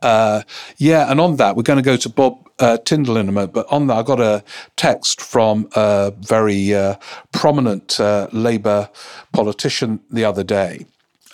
Uh, 0.00 0.42
yeah, 0.78 1.10
and 1.10 1.20
on 1.20 1.36
that, 1.36 1.56
we're 1.56 1.62
going 1.62 1.78
to 1.78 1.82
go 1.82 1.96
to 1.96 2.08
Bob 2.08 2.48
uh, 2.58 2.78
Tyndall 2.78 3.16
in 3.16 3.28
a 3.28 3.32
moment. 3.32 3.52
But 3.52 3.66
on 3.70 3.86
that, 3.88 3.96
I 3.96 4.02
got 4.02 4.20
a 4.20 4.44
text 4.76 5.20
from 5.20 5.68
a 5.74 6.12
very 6.20 6.74
uh, 6.74 6.96
prominent 7.32 8.00
uh, 8.00 8.28
Labour 8.32 8.90
politician 9.32 10.00
the 10.10 10.24
other 10.24 10.44
day 10.44 10.86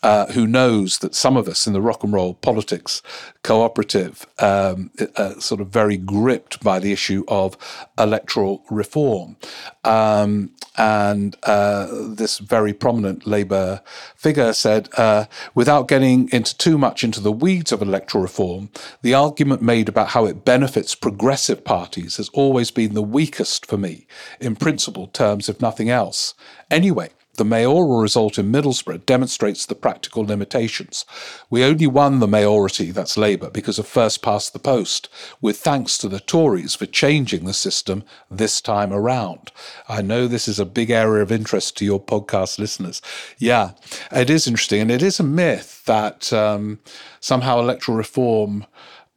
uh, 0.03 0.27
who 0.33 0.47
knows 0.47 0.99
that 0.99 1.15
some 1.15 1.37
of 1.37 1.49
us 1.49 1.67
in 1.67 1.73
the 1.73 1.81
rock 1.81 2.05
and 2.05 2.13
roll 2.13 2.35
politics 2.35 3.03
cooperative 3.43 4.27
um, 4.39 4.91
uh, 5.17 5.39
sort 5.41 5.61
of 5.61 5.69
very 5.69 5.97
gripped 5.97 6.63
by 6.63 6.79
the 6.79 6.93
issue 6.93 7.25
of 7.29 7.57
electoral 7.99 8.65
reform. 8.71 9.37
Um, 9.85 10.51
and 10.77 11.37
uh, 11.43 11.89
this 11.91 12.39
very 12.39 12.73
prominent 12.73 13.27
Labour 13.27 13.83
figure 14.15 14.53
said, 14.53 14.89
uh, 14.97 15.25
without 15.55 15.89
getting 15.89 16.29
into 16.31 16.57
too 16.57 16.79
much 16.79 17.03
into 17.03 17.21
the 17.21 17.33
weeds 17.33 17.73
of 17.73 17.83
electoral 17.83 18.23
reform, 18.23 18.71
the 19.03 19.15
argument 19.15 19.61
made 19.61 19.89
about 19.89 20.11
how 20.11 20.25
it 20.25 20.45
benefits 20.45 20.95
progressive 20.95 21.65
parties 21.65 22.17
has 22.17 22.29
always 22.31 22.71
been 22.71 22.95
the 22.95 23.03
weakest 23.03 23.67
for 23.67 23.77
me, 23.77 24.07
in 24.41 24.55
principle 24.55 25.09
terms, 25.09 25.49
if 25.49 25.61
nothing 25.61 25.91
else. 25.91 26.35
Anyway, 26.71 27.11
the 27.39 27.45
mayoral 27.45 28.01
result 28.01 28.39
in 28.39 28.53
Middlesbrough 28.53 29.07
demonstrates 29.07 29.65
the 29.65 29.75
practical 29.75 30.25
limitations. 30.25 31.07
We 31.49 31.65
only 31.65 31.87
won 31.87 32.21
the 32.21 32.29
mayoralty, 32.29 32.91
that's 32.91 33.17
Labour, 33.17 33.51
because 33.51 33.79
of 33.79 33.87
first 33.87 34.23
past 34.23 34.53
the 34.53 34.59
post, 34.59 35.09
with 35.41 35.59
thanks 35.59 35.97
to 35.99 36.09
the 36.09 36.21
Tories 36.21 36.75
for 36.75 36.87
changing 36.87 37.45
the 37.45 37.55
system 37.55 38.05
this 38.31 38.61
time 38.61 38.93
around. 38.93 39.51
I 39.89 40.03
know 40.03 40.27
this 40.27 40.49
is 40.49 40.59
a 40.59 40.67
big 40.67 40.91
area 40.91 41.23
of 41.23 41.33
interest 41.33 41.77
to 41.79 41.85
your 41.85 42.01
podcast 42.01 42.59
listeners. 42.59 43.01
Yeah, 43.39 43.71
it 44.13 44.29
is 44.29 44.47
interesting. 44.47 44.83
And 44.83 44.91
it 44.91 45.03
is 45.03 45.19
a 45.19 45.25
myth 45.25 45.83
that 45.87 46.33
um, 46.33 46.81
somehow 47.21 47.59
electoral 47.59 47.97
reform 47.97 48.67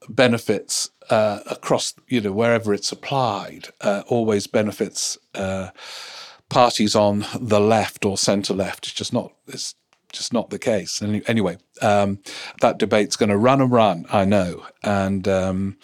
benefits 0.08 0.90
uh, 1.10 1.40
across, 1.50 1.94
you 2.08 2.22
know, 2.22 2.32
wherever 2.32 2.74
it's 2.74 2.92
applied, 2.92 3.68
uh, 3.82 4.04
always 4.08 4.48
benefits. 4.48 5.18
Uh, 5.36 5.70
parties 6.52 6.96
on 6.96 7.26
the 7.40 7.60
left 7.60 8.06
or 8.06 8.18
centre 8.18 8.54
left. 8.54 8.86
It's 8.86 8.96
just 8.96 9.14
not. 9.14 9.34
It's 9.48 9.74
just 10.12 10.34
not 10.34 10.50
the 10.50 10.60
case. 10.60 11.02
And 11.02 11.24
anyway, 11.28 11.58
um, 11.82 12.20
that 12.60 12.78
debate's 12.78 13.16
going 13.16 13.30
to 13.30 13.38
run 13.38 13.62
and 13.62 13.72
run. 13.72 14.06
I 14.12 14.26
know, 14.26 14.66
and 14.84 15.28
um, 15.28 15.78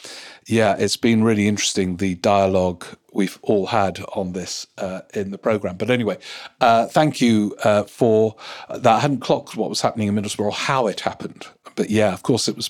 yeah, 0.45 0.75
it's 0.77 0.97
been 0.97 1.23
really 1.23 1.47
interesting 1.47 1.97
the 1.97 2.15
dialogue 2.15 2.85
we've 3.13 3.39
all 3.41 3.67
had 3.67 4.03
on 4.13 4.33
this 4.33 4.67
uh, 4.77 5.01
in 5.13 5.31
the 5.31 5.37
program. 5.37 5.77
But 5.77 5.89
anyway, 5.89 6.17
uh, 6.61 6.87
thank 6.87 7.21
you 7.21 7.55
uh, 7.63 7.83
for 7.83 8.35
that. 8.69 8.85
I 8.85 8.99
hadn't 8.99 9.21
clocked 9.21 9.55
what 9.55 9.69
was 9.69 9.81
happening 9.81 10.07
in 10.07 10.15
Middlesbrough 10.15 10.45
or 10.45 10.51
how 10.51 10.87
it 10.87 10.99
happened. 10.99 11.47
But 11.75 11.89
yeah, 11.89 12.13
of 12.13 12.23
course, 12.23 12.47
it 12.47 12.55
was 12.55 12.69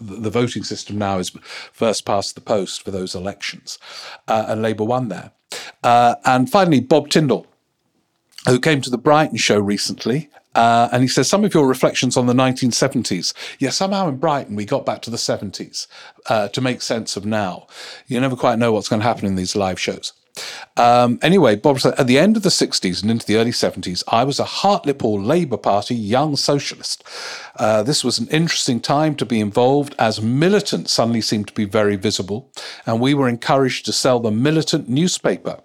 the 0.00 0.30
voting 0.30 0.64
system 0.64 0.98
now 0.98 1.18
is 1.18 1.30
first 1.72 2.04
past 2.04 2.34
the 2.34 2.40
post 2.40 2.82
for 2.82 2.90
those 2.90 3.14
elections, 3.14 3.78
uh, 4.28 4.46
and 4.48 4.62
Labour 4.62 4.84
won 4.84 5.08
there. 5.08 5.32
Uh, 5.82 6.16
and 6.24 6.50
finally, 6.50 6.80
Bob 6.80 7.08
Tyndall, 7.08 7.46
who 8.46 8.60
came 8.60 8.80
to 8.80 8.90
the 8.90 8.98
Brighton 8.98 9.36
show 9.36 9.58
recently. 9.58 10.30
Uh, 10.54 10.88
and 10.92 11.02
he 11.02 11.08
says, 11.08 11.28
Some 11.28 11.44
of 11.44 11.52
your 11.52 11.66
reflections 11.66 12.16
on 12.16 12.26
the 12.26 12.32
1970s. 12.32 13.34
Yeah, 13.58 13.70
somehow 13.70 14.08
in 14.08 14.18
Brighton, 14.18 14.54
we 14.54 14.64
got 14.64 14.86
back 14.86 15.02
to 15.02 15.10
the 15.10 15.16
70s 15.16 15.88
uh, 16.26 16.48
to 16.48 16.60
make 16.60 16.80
sense 16.80 17.16
of 17.16 17.26
now. 17.26 17.66
You 18.06 18.20
never 18.20 18.36
quite 18.36 18.58
know 18.58 18.72
what's 18.72 18.88
going 18.88 19.00
to 19.00 19.06
happen 19.08 19.26
in 19.26 19.34
these 19.34 19.56
live 19.56 19.80
shows. 19.80 20.12
Um, 20.76 21.18
anyway, 21.22 21.54
Bob 21.56 21.80
said, 21.80 21.94
at 21.98 22.06
the 22.06 22.18
end 22.18 22.36
of 22.36 22.42
the 22.42 22.48
60s 22.48 23.02
and 23.02 23.10
into 23.10 23.26
the 23.26 23.36
early 23.36 23.52
70s, 23.52 24.02
I 24.08 24.24
was 24.24 24.40
a 24.40 24.44
Hartlepool 24.44 25.20
Labour 25.20 25.56
Party 25.56 25.94
young 25.94 26.36
socialist. 26.36 27.04
Uh, 27.56 27.84
this 27.84 28.02
was 28.02 28.18
an 28.18 28.26
interesting 28.28 28.80
time 28.80 29.14
to 29.14 29.24
be 29.24 29.38
involved 29.38 29.94
as 29.98 30.20
militant 30.20 30.90
suddenly 30.90 31.20
seemed 31.20 31.46
to 31.46 31.54
be 31.54 31.64
very 31.64 31.94
visible, 31.94 32.50
and 32.86 33.00
we 33.00 33.14
were 33.14 33.28
encouraged 33.28 33.86
to 33.86 33.92
sell 33.92 34.18
the 34.18 34.32
militant 34.32 34.88
newspaper. 34.88 35.60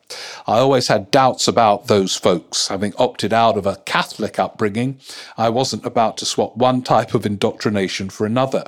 I 0.46 0.60
always 0.60 0.88
had 0.88 1.10
doubts 1.10 1.48
about 1.48 1.88
those 1.88 2.16
folks. 2.16 2.68
Having 2.68 2.94
opted 2.98 3.34
out 3.34 3.58
of 3.58 3.66
a 3.66 3.78
Catholic 3.86 4.38
upbringing, 4.38 5.00
I 5.38 5.50
wasn't 5.50 5.86
about 5.86 6.18
to 6.18 6.26
swap 6.26 6.56
one 6.56 6.84
type 6.84 7.16
of 7.16 7.26
indoctrination 7.26 8.12
for 8.12 8.28
another. 8.28 8.66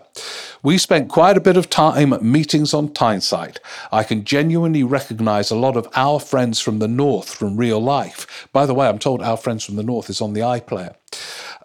We 0.64 0.78
spent 0.80 1.10
quite 1.10 1.38
a 1.38 1.42
bit 1.42 1.58
of 1.58 1.70
time 1.70 2.14
at 2.14 2.24
meetings 2.24 2.74
on 2.74 2.94
Tyneside. 2.94 3.60
I 3.92 4.04
can 4.04 4.24
genuinely 4.24 4.84
recognize 4.84 5.52
a 5.52 5.56
lot 5.56 5.78
of 5.78 5.91
our 5.96 6.20
friends 6.20 6.60
from 6.60 6.80
the 6.80 6.88
North 6.88 7.34
from 7.34 7.58
real 7.58 7.80
life. 7.80 8.48
By 8.52 8.66
the 8.66 8.74
way, 8.74 8.88
I'm 8.88 9.00
told 9.00 9.22
our 9.22 9.38
friends 9.38 9.64
from 9.66 9.76
the 9.76 9.84
North 9.84 10.10
is 10.10 10.22
on 10.22 10.34
the 10.34 10.42
iPlayer. 10.42 10.96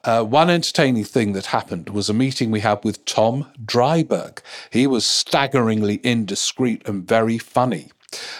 Uh, 0.05 0.23
one 0.23 0.49
entertaining 0.49 1.05
thing 1.05 1.33
that 1.33 1.47
happened 1.47 1.91
was 1.91 2.09
a 2.09 2.15
meeting 2.15 2.51
we 2.51 2.61
had 2.61 2.85
with 2.85 3.05
Tom 3.05 3.51
Driberg. 3.65 4.39
He 4.71 4.87
was 4.87 5.05
staggeringly 5.05 5.97
indiscreet 6.05 6.87
and 6.89 7.07
very 7.07 7.39
funny. 7.39 7.91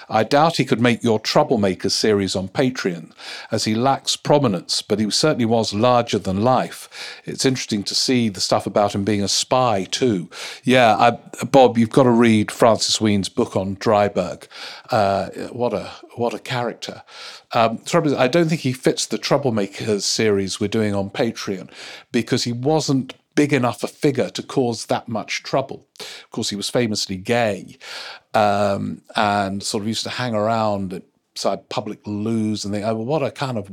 I 0.09 0.23
doubt 0.23 0.57
he 0.57 0.65
could 0.65 0.81
make 0.81 1.03
your 1.03 1.19
Troublemakers 1.19 1.91
series 1.91 2.37
on 2.37 2.49
Patreon, 2.49 3.13
as 3.51 3.65
he 3.65 3.75
lacks 3.75 4.17
prominence, 4.17 4.83
but 4.83 5.01
he 5.01 5.11
certainly 5.11 5.45
was 5.45 5.75
larger 5.75 6.19
than 6.19 6.43
life. 6.43 6.89
It's 7.25 7.45
interesting 7.45 7.83
to 7.85 7.95
see 7.95 8.29
the 8.29 8.41
stuff 8.41 8.67
about 8.67 8.95
him 8.95 9.05
being 9.05 9.23
a 9.23 9.29
spy, 9.29 9.85
too. 9.85 10.31
Yeah, 10.63 10.97
I, 10.97 11.45
Bob, 11.45 11.77
you've 11.77 11.91
got 11.91 12.05
to 12.05 12.11
read 12.11 12.51
Francis 12.51 13.01
Wheen's 13.01 13.29
book 13.29 13.57
on 13.57 13.77
Driberg. 13.77 14.47
Uh, 14.91 15.31
what 15.51 15.73
a 15.73 15.91
what 16.15 16.33
a 16.33 16.39
character. 16.39 17.03
Um, 17.53 17.81
I 17.93 18.29
don't 18.29 18.49
think 18.49 18.63
he 18.63 18.73
fits 18.73 19.07
the 19.07 19.19
Troublemakers 19.19 20.03
series 20.03 20.61
we're 20.61 20.69
doing 20.69 20.95
on 20.95 21.11
Patreon 21.11 21.71
because 22.13 22.45
he 22.45 22.53
wasn't 22.53 23.15
big 23.37 23.53
enough 23.53 23.85
a 23.85 23.89
figure 23.89 24.31
to 24.31 24.43
cause 24.43 24.87
that 24.87 25.07
much 25.07 25.45
trouble. 25.45 25.87
Of 26.01 26.31
course, 26.31 26.51
he 26.51 26.57
was 26.57 26.69
famously 26.69 27.17
gay 27.17 27.79
um, 28.35 29.03
and 29.15 29.63
sort 29.63 29.83
of 29.83 29.89
used 29.89 30.03
to 30.03 30.11
hang 30.11 30.35
around 30.35 31.03
outside 31.37 31.69
public 31.69 31.99
loos 32.07 32.65
and 32.65 32.73
think, 32.73 32.87
oh, 32.87 32.97
what 32.97 33.23
a 33.23 33.31
kind 33.31 33.59
of 33.59 33.71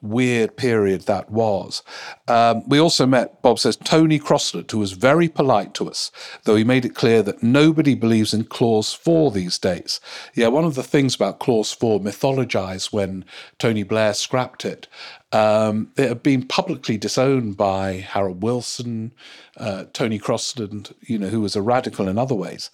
weird 0.00 0.56
period 0.56 1.02
that 1.02 1.30
was. 1.30 1.82
Um, 2.26 2.66
we 2.66 2.80
also 2.80 3.04
met, 3.04 3.42
Bob 3.42 3.58
says, 3.58 3.76
Tony 3.76 4.18
Crosland, 4.18 4.70
who 4.70 4.78
was 4.78 4.92
very 4.92 5.28
polite 5.28 5.74
to 5.74 5.90
us, 5.90 6.10
though 6.44 6.56
he 6.56 6.64
made 6.64 6.86
it 6.86 6.94
clear 6.94 7.22
that 7.22 7.42
nobody 7.42 7.94
believes 7.94 8.32
in 8.32 8.44
Clause 8.44 8.94
4 8.94 9.30
these 9.30 9.58
days. 9.58 10.00
Yeah, 10.34 10.48
one 10.48 10.64
of 10.64 10.74
the 10.74 10.82
things 10.82 11.14
about 11.14 11.38
Clause 11.38 11.70
4 11.70 12.00
mythologized 12.00 12.94
when 12.94 13.26
Tony 13.58 13.82
Blair 13.82 14.14
scrapped 14.14 14.64
it 14.64 14.88
um, 15.32 15.90
had 15.96 16.22
been 16.22 16.46
publicly 16.46 16.96
disowned 16.98 17.56
by 17.56 17.94
Harold 17.94 18.42
Wilson, 18.42 19.12
uh, 19.56 19.84
Tony 19.92 20.18
Crosland, 20.18 20.92
you 21.00 21.18
know, 21.18 21.28
who 21.28 21.40
was 21.40 21.56
a 21.56 21.62
radical 21.62 22.08
in 22.08 22.18
other 22.18 22.34
ways. 22.34 22.70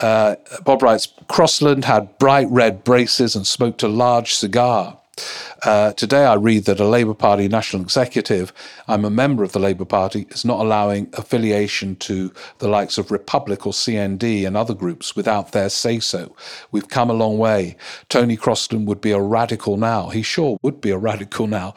Uh, 0.00 0.36
Bob 0.64 0.82
writes, 0.82 1.08
Crossland 1.28 1.84
had 1.84 2.18
bright 2.18 2.48
red 2.50 2.82
braces 2.84 3.36
and 3.36 3.46
smoked 3.46 3.82
a 3.82 3.88
large 3.88 4.34
cigar. 4.34 4.98
Uh, 5.64 5.92
today, 5.92 6.24
I 6.24 6.34
read 6.34 6.64
that 6.64 6.80
a 6.80 6.84
Labour 6.84 7.14
Party 7.14 7.48
national 7.48 7.82
executive, 7.82 8.52
I'm 8.86 9.04
a 9.04 9.10
member 9.10 9.42
of 9.42 9.52
the 9.52 9.58
Labour 9.58 9.84
Party, 9.84 10.26
is 10.30 10.44
not 10.44 10.60
allowing 10.60 11.08
affiliation 11.14 11.96
to 11.96 12.32
the 12.58 12.68
likes 12.68 12.98
of 12.98 13.10
Republic 13.10 13.66
or 13.66 13.72
CND 13.72 14.46
and 14.46 14.56
other 14.56 14.74
groups 14.74 15.16
without 15.16 15.52
their 15.52 15.68
say 15.68 16.00
so. 16.00 16.34
We've 16.70 16.88
come 16.88 17.10
a 17.10 17.14
long 17.14 17.38
way. 17.38 17.76
Tony 18.08 18.36
Crosland 18.36 18.86
would 18.86 19.00
be 19.00 19.12
a 19.12 19.20
radical 19.20 19.76
now. 19.76 20.08
He 20.08 20.22
sure 20.22 20.58
would 20.62 20.80
be 20.80 20.90
a 20.90 20.98
radical 20.98 21.46
now. 21.46 21.74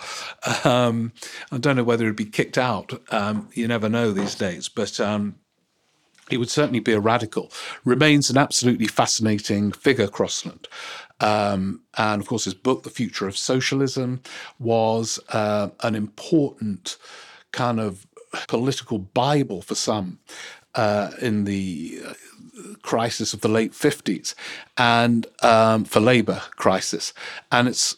Um, 0.64 1.14
I 1.52 1.58
don't 1.58 1.76
know 1.76 1.84
whether 1.84 2.06
he'd 2.06 2.16
be 2.16 2.26
kicked 2.26 2.58
out. 2.58 3.02
Um, 3.12 3.50
you 3.54 3.68
never 3.68 3.90
know 3.90 4.12
these 4.12 4.36
days. 4.36 4.70
But 4.70 5.00
um, 5.00 5.36
he 6.30 6.38
would 6.38 6.50
certainly 6.50 6.80
be 6.80 6.94
a 6.94 7.00
radical. 7.00 7.52
Remains 7.84 8.30
an 8.30 8.38
absolutely 8.38 8.88
fascinating 8.88 9.72
figure, 9.72 10.08
Crosland. 10.08 10.66
Um, 11.22 11.82
and 11.98 12.22
of 12.22 12.28
course, 12.28 12.46
his 12.46 12.54
book, 12.54 12.84
The 12.84 12.90
Future 12.90 13.28
of 13.28 13.38
Socialism, 13.38 14.22
was 14.60 15.20
uh, 15.30 15.70
an 15.82 15.96
important 15.96 16.98
kind 17.52 17.80
of 17.80 18.08
political 18.48 18.98
Bible 18.98 19.62
for 19.62 19.76
some 19.76 20.20
uh, 20.76 21.12
in 21.22 21.44
the 21.44 22.02
uh, 22.06 22.14
crisis 22.82 23.34
of 23.34 23.42
the 23.42 23.50
late 23.50 23.74
50s 23.74 24.34
and 24.78 25.28
um, 25.42 25.84
for 25.86 26.00
Labour 26.00 26.42
crisis. 26.56 27.14
And 27.52 27.68
it's, 27.68 27.96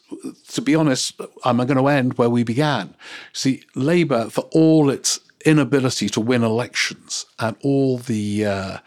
to 0.49 0.61
be 0.61 0.75
honest, 0.75 1.19
I'm 1.43 1.57
going 1.57 1.77
to 1.77 1.87
end 1.87 2.17
where 2.17 2.29
we 2.29 2.43
began. 2.43 2.95
See, 3.31 3.63
Labour, 3.75 4.29
for 4.29 4.45
all 4.51 4.89
its 4.89 5.19
inability 5.45 6.09
to 6.09 6.21
win 6.21 6.43
elections 6.43 7.25
and 7.39 7.55
all 7.61 7.97
the 7.97 8.45
uh, 8.45 8.77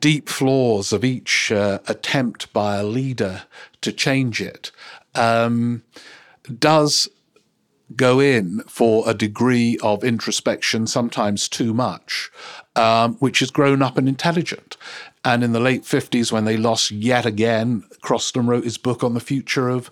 deep 0.00 0.28
flaws 0.28 0.92
of 0.92 1.04
each 1.04 1.52
uh, 1.52 1.78
attempt 1.86 2.52
by 2.52 2.76
a 2.76 2.84
leader 2.84 3.44
to 3.80 3.92
change 3.92 4.40
it 4.40 4.72
um, 5.14 5.82
does 6.58 7.08
go 7.94 8.18
in 8.18 8.60
for 8.66 9.08
a 9.08 9.14
degree 9.14 9.78
of 9.82 10.02
introspection, 10.02 10.86
sometimes 10.86 11.48
too 11.48 11.72
much, 11.72 12.30
um, 12.74 13.14
which 13.16 13.40
is 13.40 13.50
grown 13.50 13.80
up 13.80 13.96
and 13.96 14.08
intelligent. 14.08 14.76
And 15.24 15.44
in 15.44 15.52
the 15.52 15.60
late 15.60 15.82
50s, 15.82 16.32
when 16.32 16.44
they 16.44 16.56
lost 16.56 16.90
yet 16.90 17.26
again, 17.26 17.84
Crosland 18.02 18.48
wrote 18.48 18.64
his 18.64 18.78
book 18.78 19.04
on 19.04 19.14
the 19.14 19.20
future 19.20 19.68
of 19.68 19.90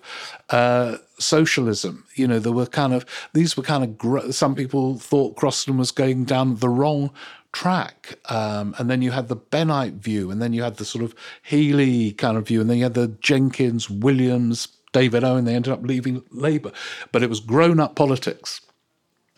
uh, 0.49 0.97
socialism. 1.19 2.05
You 2.15 2.27
know, 2.27 2.39
there 2.39 2.51
were 2.51 2.65
kind 2.65 2.93
of, 2.93 3.05
these 3.33 3.55
were 3.55 3.63
kind 3.63 3.83
of, 3.83 3.97
gr- 3.97 4.31
some 4.31 4.55
people 4.55 4.97
thought 4.97 5.35
Crosland 5.35 5.77
was 5.77 5.91
going 5.91 6.25
down 6.25 6.57
the 6.57 6.69
wrong 6.69 7.11
track. 7.55 8.19
Um, 8.29 8.75
and 8.77 8.89
then 8.89 9.01
you 9.01 9.11
had 9.11 9.29
the 9.29 9.35
Bennite 9.37 9.93
view, 9.93 10.29
and 10.29 10.41
then 10.41 10.51
you 10.51 10.61
had 10.61 10.75
the 10.75 10.85
sort 10.85 11.05
of 11.05 11.15
Healey 11.41 12.11
kind 12.11 12.37
of 12.37 12.45
view, 12.47 12.59
and 12.59 12.69
then 12.69 12.77
you 12.77 12.83
had 12.83 12.95
the 12.95 13.07
Jenkins, 13.21 13.89
Williams, 13.89 14.67
David 14.91 15.23
Owen. 15.23 15.45
They 15.45 15.55
ended 15.55 15.71
up 15.71 15.81
leaving 15.81 16.21
Labour. 16.31 16.73
But 17.13 17.23
it 17.23 17.29
was 17.29 17.39
grown 17.39 17.79
up 17.79 17.95
politics. 17.95 18.59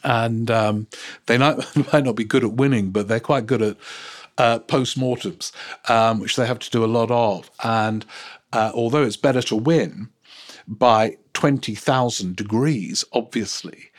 And 0.04 0.50
um, 0.50 0.88
they 1.28 1.38
might, 1.38 1.58
might 1.94 2.04
not 2.04 2.16
be 2.16 2.24
good 2.24 2.44
at 2.44 2.54
winning, 2.54 2.90
but 2.90 3.08
they're 3.08 3.20
quite 3.20 3.46
good 3.46 3.62
at 3.62 3.78
uh, 4.40 4.60
post-mortems, 4.60 5.52
um, 5.88 6.20
which 6.20 6.36
they 6.36 6.48
have 6.48 6.60
to 6.60 6.72
do 6.72 6.84
a 6.84 6.94
lot 7.00 7.12
of. 7.12 7.52
And 7.64 8.04
uh, 8.52 8.72
although 8.74 9.04
it's 9.04 9.18
better 9.18 9.44
to 9.44 9.56
win 9.56 10.10
by 10.68 11.18
20,000 11.34 12.36
degrees, 12.36 13.06
obviously, 13.14 13.92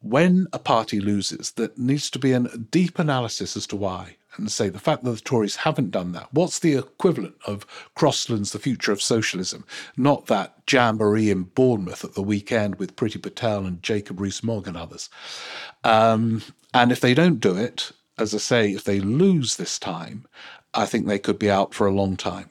when 0.00 0.46
a 0.52 0.58
party 0.58 1.00
loses, 1.00 1.52
there 1.52 1.70
needs 1.76 2.10
to 2.10 2.18
be 2.18 2.32
a 2.32 2.40
deep 2.40 2.98
analysis 2.98 3.56
as 3.56 3.66
to 3.68 3.76
why. 3.76 4.16
And 4.36 4.52
say 4.52 4.68
the 4.68 4.78
fact 4.78 5.02
that 5.02 5.10
the 5.10 5.20
Tories 5.20 5.56
haven't 5.56 5.90
done 5.90 6.12
that. 6.12 6.28
What's 6.32 6.60
the 6.60 6.74
equivalent 6.74 7.34
of 7.44 7.66
Crosland's 7.96 8.52
The 8.52 8.60
Future 8.60 8.92
of 8.92 9.02
Socialism? 9.02 9.64
Not 9.96 10.26
that 10.26 10.54
jamboree 10.70 11.30
in 11.30 11.44
Bournemouth 11.44 12.04
at 12.04 12.14
the 12.14 12.22
weekend 12.22 12.76
with 12.76 12.94
Priti 12.94 13.20
Patel 13.20 13.66
and 13.66 13.82
Jacob 13.82 14.20
Rees-Mogg 14.20 14.68
and 14.68 14.76
others. 14.76 15.10
Um, 15.82 16.42
and 16.72 16.92
if 16.92 17.00
they 17.00 17.14
don't 17.14 17.40
do 17.40 17.56
it, 17.56 17.90
as 18.16 18.32
I 18.32 18.38
say, 18.38 18.72
if 18.72 18.84
they 18.84 19.00
lose 19.00 19.56
this 19.56 19.76
time, 19.78 20.26
I 20.72 20.86
think 20.86 21.06
they 21.06 21.18
could 21.18 21.38
be 21.38 21.50
out 21.50 21.74
for 21.74 21.88
a 21.88 21.92
long 21.92 22.16
time. 22.16 22.50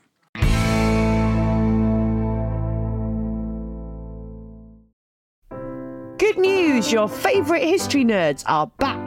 News! 6.78 6.92
Your 6.92 7.08
favourite 7.08 7.64
history 7.64 8.06
nerds 8.06 8.44
are 8.46 8.68
back. 8.78 9.07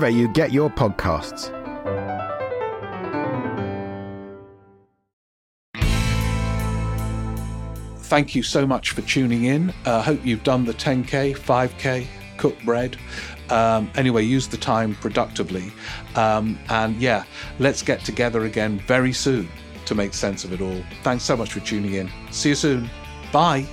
Wherever 0.00 0.16
you 0.16 0.28
get 0.28 0.50
your 0.50 0.70
podcasts. 0.70 1.54
thank 8.04 8.34
you 8.34 8.42
so 8.42 8.66
much 8.66 8.90
for 8.90 9.02
tuning 9.02 9.44
in. 9.44 9.72
I 9.84 9.90
uh, 9.90 10.02
hope 10.02 10.24
you've 10.24 10.42
done 10.42 10.64
the 10.64 10.72
10K, 10.72 11.36
5K, 11.36 12.06
cook 12.38 12.60
bread. 12.64 12.96
Um, 13.50 13.88
anyway, 13.94 14.24
use 14.24 14.48
the 14.48 14.56
time 14.56 14.94
productively. 14.96 15.70
Um, 16.16 16.58
and 16.70 16.96
yeah, 16.96 17.24
let's 17.58 17.82
get 17.82 18.00
together 18.00 18.46
again 18.46 18.80
very 18.86 19.12
soon 19.12 19.48
to 19.84 19.94
make 19.94 20.14
sense 20.14 20.44
of 20.44 20.52
it 20.54 20.62
all. 20.62 20.82
Thanks 21.02 21.24
so 21.24 21.36
much 21.36 21.52
for 21.52 21.60
tuning 21.60 21.94
in. 21.94 22.10
See 22.32 22.48
you 22.48 22.54
soon. 22.54 22.90
Bye. 23.32 23.66